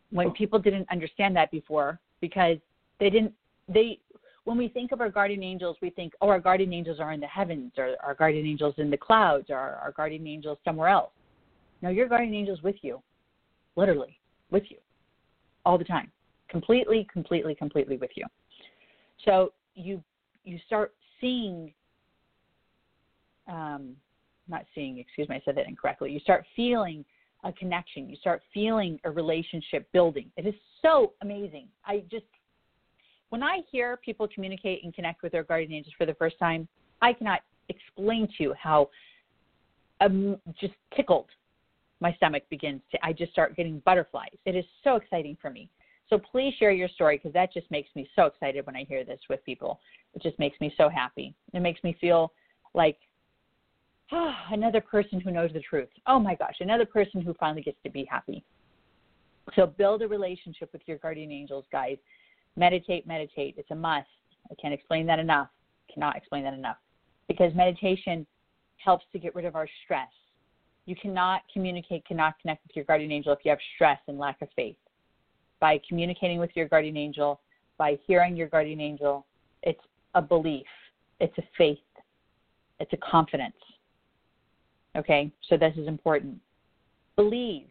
When 0.10 0.32
people 0.32 0.58
didn't 0.58 0.90
understand 0.90 1.36
that 1.36 1.52
before 1.52 2.00
because 2.22 2.58
they 3.00 3.10
didn't 3.10 3.34
they 3.68 4.00
when 4.46 4.58
we 4.58 4.70
think 4.70 4.94
of 4.94 5.02
our 5.02 5.10
guardian 5.10 5.44
angels, 5.44 5.76
we 5.82 5.90
think, 5.90 6.14
oh, 6.22 6.30
our 6.30 6.40
guardian 6.40 6.72
angels 6.72 7.02
are 7.02 7.12
in 7.12 7.20
the 7.20 7.28
heavens, 7.28 7.74
or 7.78 7.98
our 8.02 8.16
guardian 8.16 8.46
angels 8.46 8.74
in 8.78 8.90
the 8.90 8.96
clouds, 8.96 9.48
or 9.50 9.58
our 9.58 9.92
guardian 9.92 10.26
angels 10.26 10.58
somewhere 10.64 10.88
else. 10.88 11.12
No, 11.82 11.90
your 11.90 12.08
guardian 12.08 12.34
angel's 12.34 12.64
with 12.64 12.78
you, 12.82 13.02
literally 13.76 14.18
with 14.50 14.64
you, 14.70 14.78
all 15.66 15.78
the 15.78 15.84
time, 15.84 16.10
completely, 16.48 17.06
completely, 17.12 17.56
completely 17.56 17.98
with 17.98 18.12
you. 18.16 18.26
So 19.26 19.52
you 19.76 20.02
you 20.46 20.60
start 20.66 20.94
seeing 21.20 21.74
um, 23.50 23.98
not 24.48 24.66
seeing, 24.74 24.98
excuse 24.98 25.28
me, 25.28 25.36
I 25.36 25.42
said 25.44 25.58
that 25.58 25.68
incorrectly. 25.68 26.12
You 26.12 26.20
start 26.22 26.46
feeling 26.56 27.04
a 27.44 27.52
connection. 27.54 28.10
You 28.10 28.16
start 28.18 28.42
feeling 28.54 29.00
a 29.04 29.12
relationship 29.12 29.90
building. 29.92 30.32
It 30.38 30.46
is 30.46 30.56
so 30.82 31.14
amazing. 31.22 31.68
I 31.86 32.04
just, 32.10 32.26
when 33.30 33.44
I 33.44 33.60
hear 33.72 33.98
people 33.98 34.28
communicate 34.34 34.84
and 34.84 34.94
connect 34.94 35.24
with 35.24 35.32
their 35.32 35.44
guardian 35.44 35.74
angels 35.74 35.94
for 35.98 36.06
the 36.06 36.16
first 36.16 36.38
time, 36.40 36.68
I 37.02 37.14
cannot 37.14 37.42
explain 37.70 38.28
to 38.38 38.44
you 38.44 38.54
how 38.62 38.90
um, 40.02 40.38
just 40.60 40.74
tickled 40.96 41.28
my 42.00 42.14
stomach 42.14 42.44
begins 42.50 42.82
to. 42.92 43.06
I 43.06 43.14
just 43.14 43.32
start 43.32 43.56
getting 43.56 43.80
butterflies. 43.80 44.38
It 44.46 44.56
is 44.56 44.66
so 44.84 44.96
exciting 44.96 45.38
for 45.42 45.50
me. 45.50 45.70
So 46.10 46.18
please 46.18 46.54
share 46.58 46.72
your 46.72 46.88
story 46.90 47.18
because 47.18 47.34
that 47.34 47.52
just 47.52 47.70
makes 47.70 47.90
me 47.96 48.10
so 48.16 48.26
excited 48.26 48.66
when 48.66 48.76
I 48.76 48.86
hear 48.86 49.04
this 49.04 49.20
with 49.30 49.44
people. 49.44 49.80
It 50.14 50.22
just 50.22 50.40
makes 50.40 50.60
me 50.62 50.74
so 50.78 50.90
happy. 50.90 51.36
It 51.54 51.60
makes 51.60 51.84
me 51.84 51.98
feel 52.00 52.32
like 52.74 52.98
oh, 54.12 54.34
another 54.52 54.82
person 54.82 55.20
who 55.20 55.32
knows 55.32 55.52
the 55.54 55.62
truth. 55.62 55.90
Oh 56.06 56.20
my 56.20 56.36
gosh, 56.36 56.56
another 56.60 56.86
person 56.86 57.22
who 57.22 57.34
finally 57.36 57.62
gets 57.62 57.78
to 57.84 57.90
be 57.90 58.06
happy. 58.10 58.44
So 59.56 59.66
build 59.66 60.02
a 60.02 60.08
relationship 60.08 60.70
with 60.74 60.82
your 60.86 60.98
guardian 60.98 61.32
angels, 61.32 61.66
guys. 61.72 61.98
Meditate, 62.56 63.08
meditate. 63.08 63.56
It's 63.58 63.72
a 63.72 63.76
must. 63.76 64.08
I 64.52 64.56
can't 64.56 64.74
explain 64.74 65.06
that 65.08 65.20
enough. 65.20 65.50
Cannot 65.94 66.18
explain 66.18 66.44
that 66.44 66.54
enough. 66.54 66.78
Because 67.28 67.54
meditation 67.56 68.26
helps 68.78 69.06
to 69.14 69.20
get 69.20 69.36
rid 69.36 69.46
of 69.46 69.56
our 69.56 69.68
stress. 69.84 70.10
You 70.86 70.96
cannot 70.96 71.42
communicate, 71.52 72.06
cannot 72.06 72.40
connect 72.42 72.64
with 72.66 72.76
your 72.76 72.86
guardian 72.86 73.12
angel 73.12 73.34
if 73.34 73.40
you 73.44 73.50
have 73.50 73.60
stress 73.76 74.00
and 74.08 74.18
lack 74.18 74.42
of 74.42 74.48
faith. 74.56 74.78
By 75.60 75.82
communicating 75.88 76.40
with 76.40 76.52
your 76.56 76.68
guardian 76.68 76.98
angel, 76.98 77.42
by 77.78 77.98
hearing 78.06 78.36
your 78.36 78.48
guardian 78.48 78.80
angel, 78.80 79.26
it's 79.64 79.82
a 80.16 80.22
belief, 80.22 80.66
it's 81.20 81.38
a 81.38 81.44
faith, 81.58 81.78
it's 82.80 82.92
a 82.94 82.98
confidence. 82.98 83.56
Okay, 84.98 85.32
so 85.48 85.58
this 85.58 85.74
is 85.78 85.88
important. 85.88 86.38
Believe. 87.16 87.68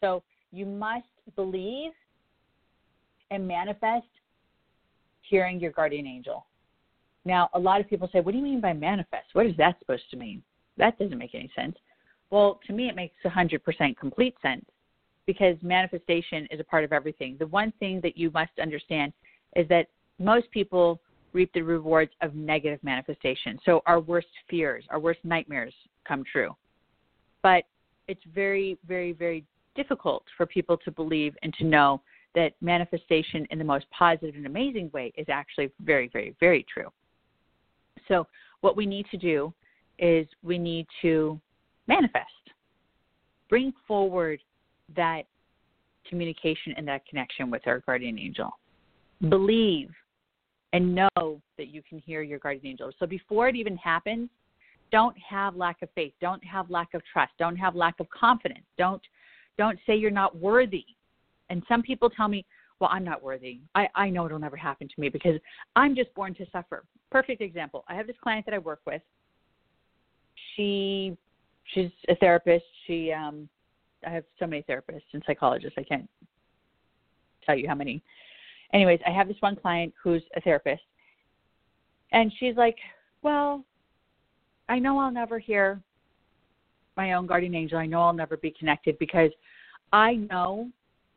So 0.00 0.22
you 0.52 0.66
must 0.66 1.06
believe 1.36 1.92
and 3.30 3.46
manifest 3.46 4.06
hearing 5.22 5.58
your 5.58 5.72
guardian 5.72 6.06
angel. 6.06 6.46
Now, 7.24 7.48
a 7.54 7.58
lot 7.58 7.80
of 7.80 7.88
people 7.88 8.08
say, 8.12 8.20
What 8.20 8.32
do 8.32 8.38
you 8.38 8.44
mean 8.44 8.60
by 8.60 8.72
manifest? 8.72 9.26
What 9.32 9.46
is 9.46 9.56
that 9.56 9.78
supposed 9.78 10.10
to 10.10 10.16
mean? 10.16 10.42
That 10.76 10.98
doesn't 10.98 11.18
make 11.18 11.34
any 11.34 11.50
sense. 11.54 11.76
Well, 12.30 12.60
to 12.66 12.72
me, 12.72 12.88
it 12.88 12.96
makes 12.96 13.14
100% 13.24 13.96
complete 13.96 14.34
sense 14.42 14.64
because 15.26 15.56
manifestation 15.62 16.46
is 16.50 16.60
a 16.60 16.64
part 16.64 16.84
of 16.84 16.92
everything. 16.92 17.36
The 17.38 17.46
one 17.46 17.72
thing 17.78 18.00
that 18.02 18.16
you 18.16 18.30
must 18.30 18.52
understand 18.60 19.12
is 19.54 19.68
that 19.68 19.88
most 20.18 20.50
people 20.50 21.00
reap 21.32 21.52
the 21.52 21.62
rewards 21.62 22.12
of 22.20 22.34
negative 22.34 22.80
manifestation. 22.82 23.58
So 23.64 23.82
our 23.86 24.00
worst 24.00 24.28
fears, 24.48 24.84
our 24.90 24.98
worst 24.98 25.20
nightmares 25.24 25.74
come 26.06 26.24
true. 26.30 26.54
But 27.42 27.64
it's 28.08 28.22
very, 28.34 28.78
very, 28.86 29.12
very 29.12 29.44
difficult 29.74 30.24
for 30.36 30.46
people 30.46 30.76
to 30.78 30.90
believe 30.90 31.34
and 31.42 31.52
to 31.54 31.64
know 31.64 32.02
that 32.34 32.52
manifestation 32.60 33.46
in 33.50 33.58
the 33.58 33.64
most 33.64 33.86
positive 33.96 34.34
and 34.34 34.46
amazing 34.46 34.90
way 34.92 35.12
is 35.16 35.26
actually 35.28 35.70
very, 35.80 36.08
very, 36.12 36.34
very 36.40 36.64
true. 36.72 36.88
So, 38.08 38.26
what 38.60 38.76
we 38.76 38.86
need 38.86 39.06
to 39.10 39.16
do 39.16 39.52
is 39.98 40.26
we 40.42 40.58
need 40.58 40.86
to 41.02 41.40
manifest, 41.86 42.26
bring 43.48 43.72
forward 43.86 44.40
that 44.96 45.22
communication 46.08 46.74
and 46.76 46.86
that 46.88 47.06
connection 47.06 47.50
with 47.50 47.62
our 47.66 47.80
guardian 47.80 48.18
angel. 48.18 48.50
Believe 49.28 49.90
and 50.72 50.94
know 50.94 51.40
that 51.58 51.68
you 51.68 51.82
can 51.86 51.98
hear 51.98 52.22
your 52.22 52.38
guardian 52.38 52.66
angel. 52.66 52.90
So, 52.98 53.06
before 53.06 53.48
it 53.48 53.56
even 53.56 53.76
happens, 53.76 54.30
don't 54.92 55.16
have 55.18 55.56
lack 55.56 55.82
of 55.82 55.88
faith, 55.94 56.12
don't 56.20 56.44
have 56.44 56.70
lack 56.70 56.94
of 56.94 57.02
trust, 57.12 57.32
don't 57.38 57.56
have 57.56 57.74
lack 57.74 57.98
of 57.98 58.08
confidence, 58.10 58.64
don't 58.78 59.02
don't 59.58 59.78
say 59.86 59.96
you're 59.96 60.10
not 60.10 60.36
worthy. 60.36 60.84
And 61.50 61.62
some 61.68 61.82
people 61.82 62.08
tell 62.08 62.28
me, 62.28 62.46
well, 62.80 62.88
I'm 62.92 63.04
not 63.04 63.22
worthy. 63.22 63.60
I, 63.74 63.86
I 63.94 64.08
know 64.08 64.24
it'll 64.24 64.38
never 64.38 64.56
happen 64.56 64.88
to 64.88 65.00
me 65.00 65.08
because 65.08 65.38
I'm 65.76 65.94
just 65.94 66.12
born 66.14 66.34
to 66.34 66.46
suffer. 66.50 66.84
Perfect 67.10 67.42
example. 67.42 67.84
I 67.88 67.94
have 67.94 68.06
this 68.06 68.16
client 68.22 68.46
that 68.46 68.54
I 68.54 68.58
work 68.58 68.80
with. 68.86 69.02
She 70.56 71.16
she's 71.74 71.90
a 72.08 72.16
therapist. 72.16 72.64
She 72.86 73.12
um 73.12 73.48
I 74.06 74.10
have 74.10 74.24
so 74.38 74.46
many 74.46 74.62
therapists 74.62 75.02
and 75.12 75.22
psychologists, 75.26 75.76
I 75.78 75.84
can't 75.84 76.08
tell 77.44 77.56
you 77.56 77.68
how 77.68 77.74
many. 77.74 78.02
Anyways, 78.72 79.00
I 79.06 79.10
have 79.10 79.28
this 79.28 79.36
one 79.40 79.56
client 79.56 79.92
who's 80.02 80.22
a 80.36 80.40
therapist. 80.40 80.82
And 82.12 82.32
she's 82.38 82.56
like, 82.56 82.76
Well, 83.22 83.64
I 84.72 84.78
know 84.78 84.98
I'll 84.98 85.12
never 85.12 85.38
hear 85.38 85.82
my 86.96 87.12
own 87.12 87.26
guardian 87.26 87.54
angel. 87.54 87.76
I 87.76 87.84
know 87.84 88.00
I'll 88.00 88.14
never 88.14 88.38
be 88.38 88.54
connected 88.58 88.98
because 88.98 89.30
I 89.92 90.14
know 90.14 90.70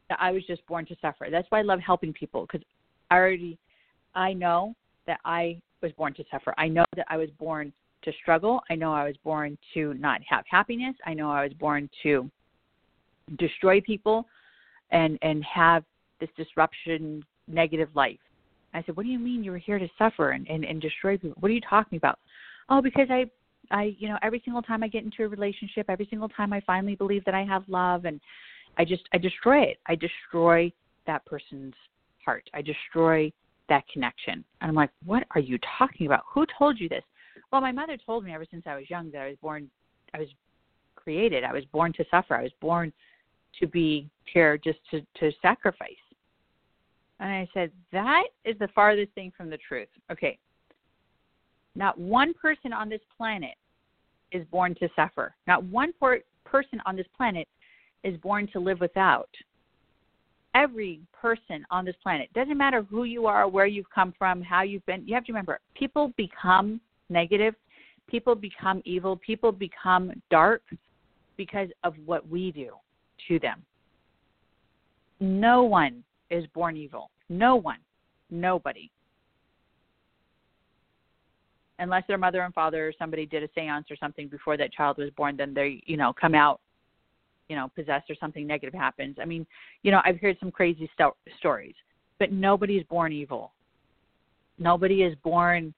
that 0.10 0.18
I 0.20 0.34
was 0.34 0.44
just 0.46 0.68
born 0.68 0.86
to 0.88 0.96
suffer. 1.02 1.28
That's 1.32 1.50
why 1.52 1.60
I 1.60 1.62
love 1.62 1.80
helping 1.80 2.12
people 2.12 2.42
because 2.42 2.68
I 3.10 3.16
already 3.16 3.58
I 4.14 4.34
know 4.34 4.76
that 5.08 5.22
I 5.24 5.62
was 5.82 5.94
born 5.94 6.14
to 6.16 6.24
suffer. 6.30 6.54
I 6.58 6.68
know 6.68 6.84
that 6.98 7.06
I 7.10 7.16
was 7.16 7.30
born 7.40 7.72
to 8.02 8.12
struggle. 8.22 8.60
I 8.70 8.76
know 8.76 8.92
I 8.92 9.06
was 9.06 9.16
born 9.24 9.58
to 9.74 9.94
not 9.94 10.20
have 10.28 10.44
happiness. 10.50 10.98
I 11.06 11.14
know 11.14 11.32
I 11.32 11.46
was 11.46 11.54
born 11.54 11.90
to 12.04 12.30
destroy 13.38 13.80
people 13.80 14.28
and 14.92 15.18
and 15.22 15.46
have 15.46 15.86
this 16.20 16.30
disruption 16.36 17.24
negative 17.48 17.88
life. 17.96 18.20
I 18.74 18.84
said, 18.86 18.98
What 18.98 19.06
do 19.06 19.14
you 19.14 19.20
mean 19.20 19.46
you 19.46 19.52
were 19.52 19.58
here 19.58 19.80
to 19.80 19.88
suffer 19.98 20.32
and, 20.32 20.46
and, 20.50 20.66
and 20.66 20.82
destroy 20.82 21.18
people? 21.18 21.38
What 21.40 21.50
are 21.50 21.56
you 21.56 21.62
talking 21.62 21.96
about? 21.96 22.20
Oh, 22.68 22.82
because 22.82 23.08
I 23.10 23.30
I 23.72 23.96
you 23.98 24.10
know, 24.10 24.18
every 24.22 24.42
single 24.44 24.62
time 24.62 24.84
I 24.84 24.88
get 24.88 25.04
into 25.04 25.24
a 25.24 25.28
relationship, 25.28 25.86
every 25.90 26.08
single 26.10 26.30
time 26.30 26.54
I 26.54 26.62
finally 26.62 26.96
believe 26.96 27.24
that 27.26 27.36
I 27.36 27.44
have 27.44 27.64
love 27.68 28.06
and 28.06 28.20
I 28.78 28.86
just 28.86 29.04
I 29.14 29.18
destroy 29.18 29.62
it. 29.64 29.78
I 29.88 29.96
destroy 29.96 30.72
that 31.08 31.26
person's 31.26 31.74
heart. 32.24 32.50
I 32.54 32.62
destroy 32.62 33.32
that 33.70 33.84
connection. 33.92 34.44
And 34.62 34.70
I'm 34.70 34.76
like, 34.76 34.92
what 35.06 35.24
are 35.32 35.42
you 35.42 35.58
talking 35.78 36.06
about? 36.08 36.24
Who 36.34 36.46
told 36.58 36.80
you 36.80 36.90
this? 36.90 37.04
Well, 37.52 37.62
my 37.62 37.72
mother 37.72 37.98
told 38.06 38.24
me 38.24 38.34
ever 38.34 38.46
since 38.50 38.64
I 38.66 38.76
was 38.76 38.90
young 38.90 39.12
that 39.12 39.22
I 39.22 39.28
was 39.30 39.38
born 39.42 39.70
I 40.14 40.20
was 40.20 40.28
created. 40.96 41.44
I 41.44 41.54
was 41.54 41.66
born 41.66 41.94
to 41.94 42.06
suffer. 42.10 42.36
I 42.36 42.44
was 42.44 42.52
born 42.62 42.92
to 43.60 43.68
be 43.68 44.10
here 44.34 44.58
just 44.58 44.80
to 44.92 45.02
to 45.20 45.32
sacrifice. 45.42 45.92
And 47.20 47.30
I 47.32 47.48
said, 47.54 47.72
that 47.94 48.26
is 48.44 48.58
the 48.60 48.68
farthest 48.76 49.14
thing 49.14 49.32
from 49.38 49.50
the 49.50 49.58
truth. 49.58 49.88
Okay. 50.12 50.38
Not 51.76 52.00
one 52.00 52.34
person 52.34 52.74
on 52.74 52.90
this 52.90 53.02
planet 53.18 53.56
is 54.32 54.46
born 54.52 54.76
to 54.76 54.90
suffer. 54.96 55.36
Not 55.48 55.64
one 55.66 55.94
person 56.46 56.82
on 56.86 56.96
this 56.96 57.08
planet 57.16 57.48
is 58.04 58.18
born 58.18 58.48
to 58.54 58.60
live 58.60 58.80
without. 58.80 59.30
Every 60.54 61.02
person 61.12 61.66
on 61.70 61.84
this 61.84 61.96
planet, 62.02 62.32
doesn't 62.34 62.58
matter 62.58 62.84
who 62.84 63.04
you 63.04 63.26
are, 63.26 63.48
where 63.48 63.66
you've 63.66 63.90
come 63.94 64.14
from, 64.18 64.42
how 64.42 64.62
you've 64.64 64.86
been, 64.86 65.06
you 65.06 65.14
have 65.14 65.26
to 65.26 65.34
remember 65.34 65.60
people 65.76 66.14
become 66.16 66.80
negative, 67.10 67.56
people 68.08 68.36
become 68.36 68.82
evil, 68.86 69.18
people 69.18 69.52
become 69.52 70.14
dark 70.32 70.62
because 71.36 71.68
of 71.84 71.94
what 72.06 72.28
we 72.30 72.52
do 72.52 72.72
to 73.28 73.40
them. 73.40 73.64
No 75.20 75.64
one 75.64 76.04
is 76.30 76.46
born 76.54 76.78
evil. 76.78 77.10
No 77.30 77.56
one. 77.56 77.80
Nobody. 78.30 78.90
Unless 81.80 82.04
their 82.08 82.18
mother 82.18 82.42
and 82.42 82.54
father 82.54 82.88
or 82.88 82.94
somebody 82.98 83.26
did 83.26 83.44
a 83.44 83.50
seance 83.54 83.92
or 83.92 83.98
something 83.98 84.28
before 84.28 84.56
that 84.58 84.72
child 84.72 84.98
was 84.98 85.10
born, 85.12 85.36
then 85.36 85.54
they, 85.54 85.84
you 85.86 85.98
know, 85.98 86.14
come 86.14 86.36
out 86.36 86.62
you 87.48 87.56
know 87.56 87.70
possessed 87.76 88.10
or 88.10 88.16
something 88.20 88.48
negative 88.48 88.74
happens. 88.74 89.18
I 89.22 89.26
mean 89.26 89.46
you 89.84 89.92
know 89.92 90.02
i've 90.04 90.20
heard 90.20 90.36
some 90.40 90.50
crazy 90.50 90.90
sto- 90.96 91.16
stories 91.38 91.76
but 92.20 92.32
nobody's 92.32 92.84
born 92.84 93.12
evil. 93.12 93.52
Nobody 94.58 95.04
is 95.04 95.16
born 95.24 95.74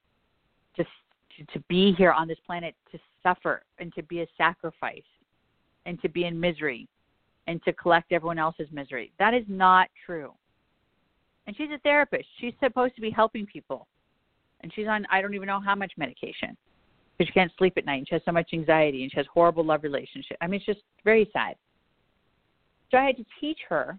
to, 0.76 0.84
to 0.84 1.46
to 1.54 1.60
be 1.68 1.94
here 1.98 2.12
on 2.12 2.28
this 2.28 2.38
planet 2.46 2.76
to 2.92 3.00
suffer 3.24 3.64
and 3.80 3.94
to 3.96 4.04
be 4.04 4.22
a 4.22 4.28
sacrifice 4.38 5.02
and 5.86 6.02
to 6.02 6.10
be 6.10 6.26
in 6.26 6.40
misery 6.40 6.88
and 7.48 7.64
to 7.64 7.74
collect 7.74 8.12
everyone 8.12 8.40
else's 8.40 8.68
misery. 8.72 9.12
That 9.20 9.34
is 9.34 9.46
not 9.48 9.90
true. 10.06 10.34
And 11.48 11.56
she's 11.56 11.70
a 11.74 11.80
therapist. 11.80 12.26
She's 12.40 12.54
supposed 12.62 12.94
to 12.96 13.02
be 13.02 13.10
helping 13.10 13.46
people 13.46 13.88
and 14.62 14.72
she's 14.76 14.88
on 14.88 15.06
i 15.12 15.22
don't 15.22 15.34
even 15.34 15.48
know 15.48 15.60
how 15.60 15.76
much 15.76 15.92
medication 15.98 16.58
because 17.18 17.28
she 17.28 17.34
can't 17.34 17.52
sleep 17.58 17.74
at 17.78 17.86
night 17.86 17.98
and 17.98 18.08
she 18.08 18.16
has 18.16 18.22
so 18.26 18.32
much 18.32 18.50
anxiety 18.54 19.04
and 19.04 19.12
she 19.12 19.18
has 19.18 19.26
horrible 19.34 19.66
love 19.66 19.84
relationship. 19.84 20.38
I 20.42 20.48
mean, 20.48 20.58
it's 20.58 20.66
just 20.66 20.82
very 21.04 21.30
sad. 21.34 21.56
So 22.92 22.98
I 22.98 23.06
had 23.06 23.18
to 23.18 23.26
teach 23.42 23.60
her 23.70 23.98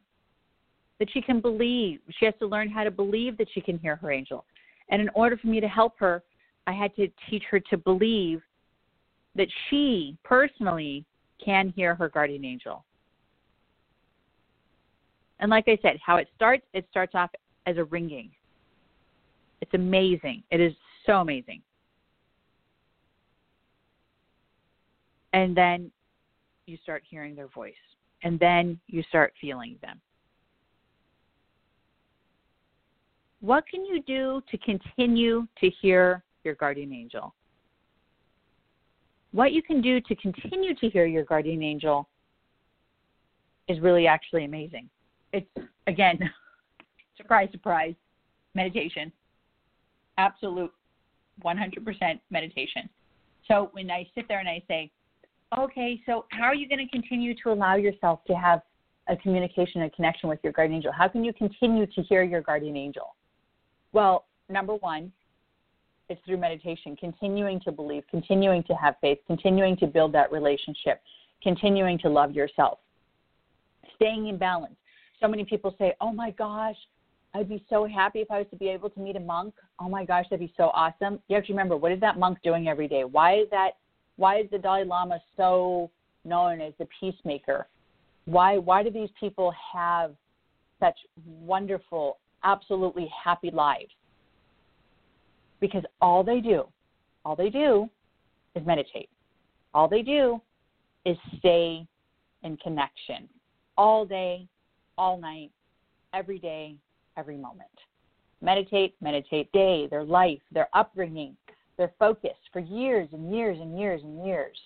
that 0.98 1.09
she 1.12 1.20
can 1.20 1.40
believe. 1.40 2.00
She 2.18 2.24
has 2.24 2.34
to 2.38 2.46
learn 2.46 2.70
how 2.70 2.84
to 2.84 2.90
believe 2.90 3.36
that 3.38 3.48
she 3.52 3.61
can 3.61 3.78
hear 3.78 3.96
her 3.96 4.12
angel. 4.12 4.44
And 4.90 5.02
in 5.02 5.11
order 5.14 5.36
for 5.36 5.48
me 5.48 5.61
to 5.61 5.68
help 5.68 5.98
her, 5.98 6.22
I 6.66 6.72
had 6.72 6.94
to 6.96 7.09
teach 7.28 7.42
her 7.50 7.61
to 7.61 7.76
believe 7.76 8.40
that 9.34 9.48
she 9.68 10.16
personally 10.24 11.04
can 11.44 11.72
hear 11.74 11.94
her 11.94 12.09
guardian 12.09 12.44
angel. 12.44 12.84
And 15.40 15.50
like 15.50 15.64
I 15.68 15.78
said, 15.82 15.98
how 16.04 16.16
it 16.16 16.28
starts, 16.34 16.64
it 16.72 16.86
starts 16.90 17.14
off 17.14 17.30
as 17.66 17.76
a 17.76 17.84
ringing. 17.84 18.30
It's 19.61 19.74
amazing. 19.74 20.42
It 20.50 20.61
is 20.61 20.72
so 21.06 21.20
amazing. 21.20 21.62
and 25.32 25.56
then 25.56 25.90
you 26.66 26.76
start 26.82 27.02
hearing 27.09 27.34
their 27.34 27.48
voice. 27.48 27.74
And 28.22 28.38
then 28.40 28.80
you 28.88 29.02
start 29.04 29.32
feeling 29.40 29.76
them. 29.80 30.00
What 33.40 33.64
can 33.68 33.84
you 33.84 34.02
do 34.02 34.42
to 34.50 34.59
continue 34.59 35.46
to 35.61 35.70
hear 35.80 36.24
your 36.42 36.56
guardian 36.56 36.92
angel? 36.92 37.34
What 39.30 39.52
you 39.52 39.62
can 39.62 39.80
do 39.80 40.00
to 40.00 40.16
continue 40.16 40.74
to 40.74 40.88
hear 40.90 41.06
your 41.06 41.24
guardian 41.24 41.62
angel 41.62 42.09
is 43.68 43.78
really 43.78 44.09
actually 44.09 44.44
amazing. 44.44 44.90
It's 45.32 45.46
again 45.86 46.18
surprise 47.16 47.48
surprise 47.52 47.94
meditation 48.54 49.12
absolute 50.18 50.72
100% 51.42 52.20
meditation 52.30 52.88
so 53.46 53.70
when 53.72 53.90
i 53.90 54.06
sit 54.14 54.26
there 54.28 54.40
and 54.40 54.48
i 54.48 54.62
say 54.68 54.90
Okay, 55.56 56.00
so 56.04 56.26
how 56.30 56.44
are 56.44 56.54
you 56.54 56.68
going 56.68 56.86
to 56.86 56.90
continue 56.90 57.34
to 57.42 57.50
allow 57.50 57.76
yourself 57.76 58.20
to 58.26 58.34
have 58.34 58.60
a 59.08 59.16
communication 59.16 59.80
and 59.80 59.92
connection 59.94 60.28
with 60.28 60.38
your 60.42 60.52
guardian 60.52 60.76
angel? 60.76 60.92
How 60.92 61.08
can 61.08 61.24
you 61.24 61.32
continue 61.32 61.86
to 61.86 62.02
hear 62.02 62.22
your 62.22 62.42
guardian 62.42 62.76
angel? 62.76 63.14
Well, 63.92 64.26
number 64.50 64.74
one, 64.74 65.10
it's 66.10 66.20
through 66.26 66.36
meditation, 66.36 66.96
continuing 66.96 67.60
to 67.60 67.72
believe, 67.72 68.02
continuing 68.10 68.62
to 68.64 68.74
have 68.74 68.96
faith, 69.00 69.18
continuing 69.26 69.76
to 69.78 69.86
build 69.86 70.12
that 70.12 70.30
relationship, 70.30 71.00
continuing 71.42 71.98
to 72.00 72.10
love 72.10 72.32
yourself, 72.32 72.78
staying 73.96 74.28
in 74.28 74.36
balance. 74.36 74.76
So 75.20 75.28
many 75.28 75.44
people 75.44 75.74
say, 75.78 75.94
Oh 76.00 76.12
my 76.12 76.30
gosh, 76.32 76.76
I'd 77.35 77.49
be 77.49 77.64
so 77.68 77.87
happy 77.87 78.20
if 78.20 78.31
I 78.31 78.39
was 78.39 78.47
to 78.51 78.57
be 78.57 78.68
able 78.68 78.91
to 78.91 79.01
meet 79.01 79.16
a 79.16 79.20
monk. 79.20 79.55
Oh 79.79 79.89
my 79.89 80.05
gosh, 80.05 80.24
that'd 80.31 80.45
be 80.45 80.53
so 80.57 80.70
awesome. 80.74 81.20
You 81.29 81.37
have 81.37 81.45
to 81.47 81.53
remember, 81.53 81.76
what 81.76 81.93
is 81.93 82.01
that 82.01 82.18
monk 82.18 82.39
doing 82.43 82.68
every 82.68 82.89
day? 82.89 83.05
Why 83.05 83.39
is 83.39 83.49
that? 83.51 83.72
Why 84.16 84.41
is 84.41 84.47
the 84.51 84.59
Dalai 84.59 84.85
Lama 84.85 85.20
so 85.37 85.91
known 86.24 86.61
as 86.61 86.72
the 86.79 86.89
peacemaker? 86.99 87.68
Why 88.24 88.59
why 88.59 88.83
do 88.83 88.91
these 88.91 89.11
people 89.20 89.53
have 89.72 90.14
such 90.81 90.97
wonderful, 91.41 92.18
absolutely 92.45 93.09
happy 93.24 93.51
lives? 93.51 93.93
Because 95.61 95.85
all 96.01 96.24
they 96.24 96.41
do, 96.41 96.64
all 97.24 97.37
they 97.37 97.51
do 97.51 97.89
is 98.55 98.66
meditate. 98.66 99.09
All 99.74 99.89
they 99.89 100.03
do 100.03 100.41
is 101.05 101.16
stay 101.39 101.87
in 102.43 102.57
connection 102.59 103.29
all 103.76 104.05
day, 104.05 104.47
all 104.97 105.18
night, 105.18 105.51
every 106.14 106.39
day, 106.39 106.74
every 107.18 107.36
moment. 107.36 107.68
Meditate, 108.40 108.94
meditate 109.00 109.50
day, 109.52 109.88
their 109.88 110.04
life, 110.04 110.40
their 110.52 110.68
upbringing, 110.72 111.36
their 111.76 111.92
focus 111.98 112.36
for 112.52 112.60
years 112.60 113.08
and 113.12 113.34
years 113.34 113.58
and 113.60 113.78
years 113.78 114.00
and 114.02 114.24
years 114.24 114.56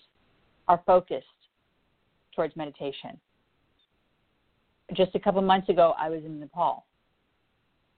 are 0.68 0.82
focused 0.86 1.26
towards 2.36 2.54
meditation. 2.56 3.18
Just 4.94 5.14
a 5.14 5.18
couple 5.18 5.40
months 5.40 5.68
ago, 5.68 5.94
I 5.98 6.10
was 6.10 6.22
in 6.24 6.38
Nepal 6.38 6.84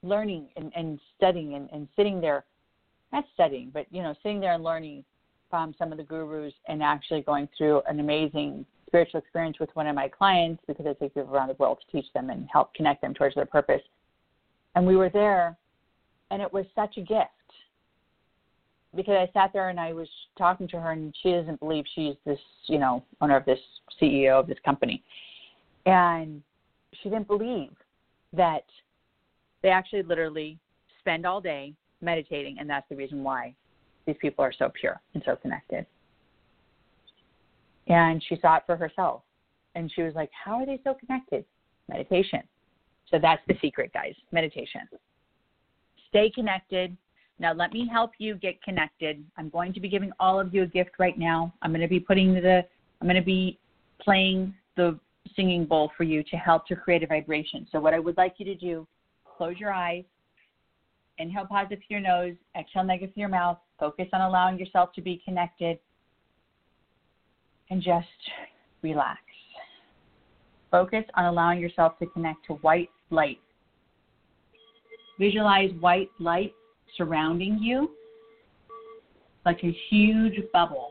learning 0.05 0.49
and, 0.57 0.71
and 0.77 1.01
studying 1.17 1.55
and, 1.55 1.69
and 1.73 1.89
sitting 1.97 2.21
there, 2.21 2.45
not 3.13 3.25
studying, 3.35 3.71
but 3.73 3.87
you 3.91 4.03
know, 4.03 4.15
sitting 4.23 4.41
there 4.41 4.53
and 4.53 4.63
learning 4.63 5.05
from 5.51 5.75
some 5.79 5.93
of 5.93 5.99
the 5.99 6.05
gurus 6.05 6.53
and 6.69 6.83
actually 6.83 7.23
going 7.23 7.49
through 7.57 7.81
an 7.89 8.01
amazing 8.01 8.67
spiritual 8.87 9.21
experience 9.21 9.59
with 9.59 9.71
one 9.75 9.87
of 9.87 9.95
my 9.95 10.09
clients 10.09 10.63
because 10.67 10.87
I 10.87 10.93
take 10.93 11.15
people 11.15 11.35
around 11.35 11.49
the 11.49 11.55
world 11.55 11.79
to 11.81 11.97
teach 11.97 12.13
them 12.13 12.31
and 12.31 12.47
help 12.53 12.75
connect 12.75 13.03
them 13.03 13.15
towards 13.15 13.35
their 13.35 13.47
purpose. 13.47 13.83
And 14.75 14.87
we 14.87 14.97
were 14.97 15.09
there, 15.09 15.57
and 16.31 16.43
it 16.43 16.53
was 16.53 16.67
such 16.75 16.97
a 16.97 17.01
gift 17.01 17.31
because 18.97 19.15
I 19.17 19.33
sat 19.33 19.53
there 19.53 19.69
and 19.71 19.81
I 19.81 19.93
was 19.93 20.09
talking 20.39 20.69
to 20.69 20.81
her, 20.81 20.93
and 20.93 21.15
she 21.23 21.33
doesn't 21.33 21.61
believe 21.61 21.85
she's 21.95 22.15
this, 22.25 22.39
you 22.67 22.79
know, 22.79 23.05
owner 23.21 23.37
of 23.37 23.45
this 23.45 23.59
CEO 24.01 24.39
of 24.41 24.47
this 24.47 24.59
company, 24.65 25.03
and 25.87 26.43
she 27.03 27.09
didn't 27.09 27.27
believe 27.27 27.71
that 28.33 28.65
they 29.63 29.71
actually 29.71 30.03
literally 30.03 30.59
spend 31.01 31.27
all 31.27 31.41
day 31.41 31.75
meditating, 32.01 32.57
and 32.59 32.69
that's 32.69 32.89
the 32.89 32.97
reason 32.97 33.23
why 33.23 33.55
these 34.07 34.17
people 34.21 34.45
are 34.45 34.53
so 34.53 34.71
pure 34.79 35.01
and 35.15 35.23
so 35.25 35.37
connected. 35.37 35.87
And 37.87 38.23
she 38.29 38.39
saw 38.41 38.57
it 38.57 38.63
for 38.67 38.77
herself, 38.77 39.23
and 39.75 39.91
she 39.93 40.03
was 40.03 40.15
like, 40.15 40.31
"How 40.33 40.55
are 40.55 40.67
they 40.67 40.81
so 40.85 40.95
connected?" 40.95 41.45
Meditation. 41.89 42.43
So 43.15 43.21
that's 43.21 43.43
the 43.47 43.55
secret, 43.63 43.93
guys. 43.93 44.15
Meditation. 44.33 44.81
Stay 46.09 46.31
connected 46.35 46.97
now, 47.39 47.53
let 47.53 47.73
me 47.73 47.89
help 47.91 48.13
you 48.19 48.37
get 48.37 48.63
connected. 48.63 49.25
I'm 49.37 49.49
going 49.49 49.73
to 49.73 49.81
be 49.81 49.89
giving 49.89 50.13
all 50.21 50.39
of 50.39 50.55
you 50.55 50.63
a 50.63 50.67
gift 50.67 50.93
right 50.99 51.19
now. 51.19 51.53
I'm 51.63 51.73
going 51.73 51.81
to 51.81 51.89
be 51.89 51.99
putting 51.99 52.35
the, 52.35 52.65
I'm 53.01 53.09
going 53.09 53.17
to 53.17 53.23
be 53.23 53.59
playing 54.01 54.55
the 54.77 54.99
singing 55.35 55.65
bowl 55.65 55.91
for 55.97 56.05
you 56.05 56.23
to 56.23 56.37
help 56.37 56.67
to 56.69 56.77
create 56.77 57.03
a 57.03 57.07
vibration. 57.07 57.67
So, 57.73 57.81
what 57.81 57.93
I 57.93 57.99
would 57.99 58.17
like 58.17 58.35
you 58.39 58.45
to 58.47 58.55
do, 58.55 58.87
close 59.25 59.57
your 59.59 59.73
eyes, 59.73 60.05
inhale 61.19 61.47
positive 61.47 61.81
through 61.87 61.99
your 61.99 62.07
nose, 62.07 62.35
exhale 62.59 62.85
negative 62.85 63.15
through 63.15 63.23
your 63.23 63.29
mouth, 63.29 63.59
focus 63.81 64.07
on 64.13 64.21
allowing 64.21 64.59
yourself 64.59 64.93
to 64.93 65.03
be 65.03 65.21
connected, 65.25 65.79
and 67.71 67.83
just 67.83 68.07
relax. 68.83 69.21
Focus 70.75 71.05
on 71.15 71.27
allowing 71.27 71.61
yourself 71.61 71.97
to 72.01 72.07
connect 72.07 72.45
to 72.47 72.55
white 72.55 72.91
light. 73.11 73.39
Visualize 75.21 75.71
white 75.79 76.11
light 76.19 76.53
surrounding 76.97 77.61
you 77.61 77.93
like 79.47 79.63
a 79.63 79.71
huge 79.89 80.35
bubble. 80.53 80.91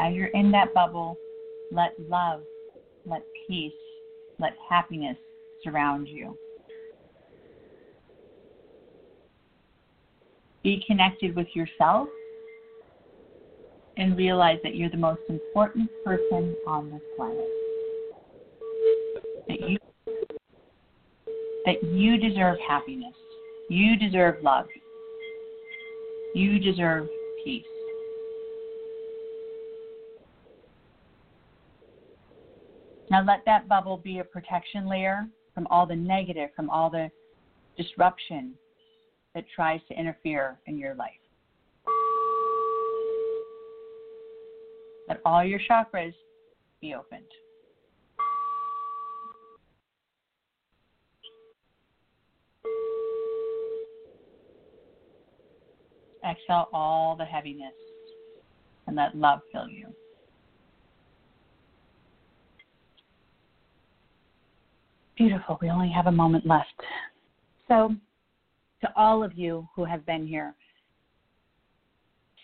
As 0.00 0.14
you're 0.14 0.26
in 0.34 0.50
that 0.50 0.74
bubble, 0.74 1.16
let 1.70 1.94
love, 2.08 2.42
let 3.06 3.22
peace, 3.46 3.72
let 4.38 4.52
happiness 4.68 5.16
surround 5.62 6.08
you. 6.08 6.36
Be 10.62 10.82
connected 10.86 11.36
with 11.36 11.46
yourself 11.54 12.08
and 13.96 14.16
realize 14.16 14.58
that 14.62 14.74
you're 14.74 14.90
the 14.90 14.96
most 14.96 15.20
important 15.28 15.88
person 16.04 16.54
on 16.66 16.90
this 16.90 17.00
planet. 17.16 17.48
That 19.48 19.68
you 19.70 19.78
that 21.64 21.82
you 21.82 22.16
deserve 22.16 22.58
happiness. 22.66 23.14
You 23.68 23.96
deserve 23.96 24.42
love. 24.42 24.66
You 26.34 26.58
deserve 26.58 27.08
peace. 27.44 27.64
Now 33.10 33.22
let 33.22 33.44
that 33.46 33.68
bubble 33.68 33.98
be 33.98 34.18
a 34.18 34.24
protection 34.24 34.88
layer 34.88 35.26
from 35.54 35.66
all 35.68 35.86
the 35.86 35.96
negative, 35.96 36.50
from 36.56 36.68
all 36.70 36.90
the 36.90 37.10
disruption, 37.76 38.54
that 39.34 39.44
tries 39.54 39.80
to 39.88 39.98
interfere 39.98 40.58
in 40.66 40.78
your 40.78 40.94
life. 40.94 41.10
Let 45.08 45.20
all 45.24 45.44
your 45.44 45.60
chakras 45.70 46.14
be 46.80 46.94
opened. 46.94 47.22
Exhale 56.28 56.68
all 56.72 57.14
the 57.14 57.24
heaviness 57.24 57.72
and 58.86 58.96
let 58.96 59.14
love 59.14 59.40
fill 59.52 59.68
you. 59.68 59.86
Beautiful. 65.16 65.58
We 65.62 65.70
only 65.70 65.90
have 65.90 66.06
a 66.06 66.12
moment 66.12 66.46
left. 66.46 66.68
So 67.68 67.94
to 68.82 68.88
all 68.94 69.24
of 69.24 69.36
you 69.36 69.66
who 69.74 69.84
have 69.84 70.04
been 70.04 70.26
here, 70.26 70.54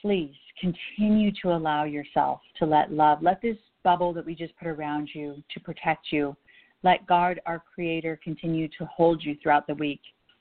please 0.00 0.34
continue 0.60 1.30
to 1.42 1.52
allow 1.52 1.84
yourself 1.84 2.40
to 2.58 2.66
let 2.66 2.90
love, 2.92 3.22
let 3.22 3.40
this 3.42 3.56
bubble 3.84 4.12
that 4.14 4.24
we 4.24 4.34
just 4.34 4.56
put 4.56 4.68
around 4.68 5.10
you 5.12 5.42
to 5.52 5.60
protect 5.60 6.06
you, 6.10 6.36
let 6.82 7.06
God, 7.06 7.40
our 7.46 7.62
Creator, 7.74 8.18
continue 8.22 8.68
to 8.78 8.86
hold 8.86 9.22
you 9.22 9.36
throughout 9.42 9.66
the 9.66 9.74
week. 9.74 10.00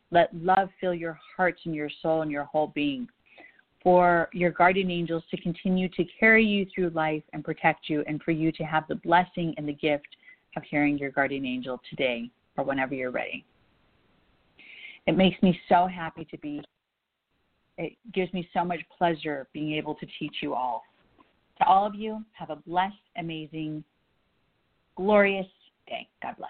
Let 0.10 0.30
love 0.36 0.70
fill 0.80 0.94
your 0.94 1.20
hearts 1.36 1.62
and 1.66 1.76
your 1.76 1.90
soul 2.02 2.22
and 2.22 2.32
your 2.32 2.46
whole 2.46 2.72
being. 2.74 3.08
For 3.84 4.30
your 4.34 4.52
guardian 4.52 4.92
angels 4.92 5.24
to 5.32 5.42
continue 5.42 5.90
to 5.90 6.06
carry 6.20 6.46
you 6.46 6.68
through 6.74 6.90
life 6.90 7.24
and 7.34 7.44
protect 7.44 7.90
you, 7.90 8.04
and 8.08 8.22
for 8.22 8.32
you 8.32 8.52
to 8.54 8.64
have 8.64 8.88
the 8.88 8.96
blessing 8.96 9.54
and 9.58 9.68
the 9.68 9.74
gift 9.74 10.08
of 10.56 10.64
hearing 10.70 10.98
your 10.98 11.12
guardian 11.12 11.46
angel 11.46 11.82
today 11.90 12.30
or 12.58 12.64
whenever 12.64 12.94
you're 12.94 13.12
ready. 13.12 13.46
It 15.08 15.18
makes 15.18 15.42
me 15.42 15.60
so 15.70 15.88
happy 15.88 16.26
to 16.26 16.38
be. 16.38 16.62
It 17.78 17.94
gives 18.14 18.32
me 18.34 18.48
so 18.54 18.64
much 18.64 18.80
pleasure 18.96 19.48
being 19.54 19.74
able 19.74 19.96
to 19.96 20.06
teach 20.20 20.38
you 20.42 20.54
all. 20.54 20.84
To 21.60 21.66
all 21.66 21.86
of 21.86 21.96
you, 21.96 22.24
have 22.34 22.50
a 22.50 22.56
blessed, 22.56 22.96
amazing, 23.18 23.84
glorious 24.96 25.48
day. 25.88 26.08
God 26.22 26.36
bless. 26.38 26.50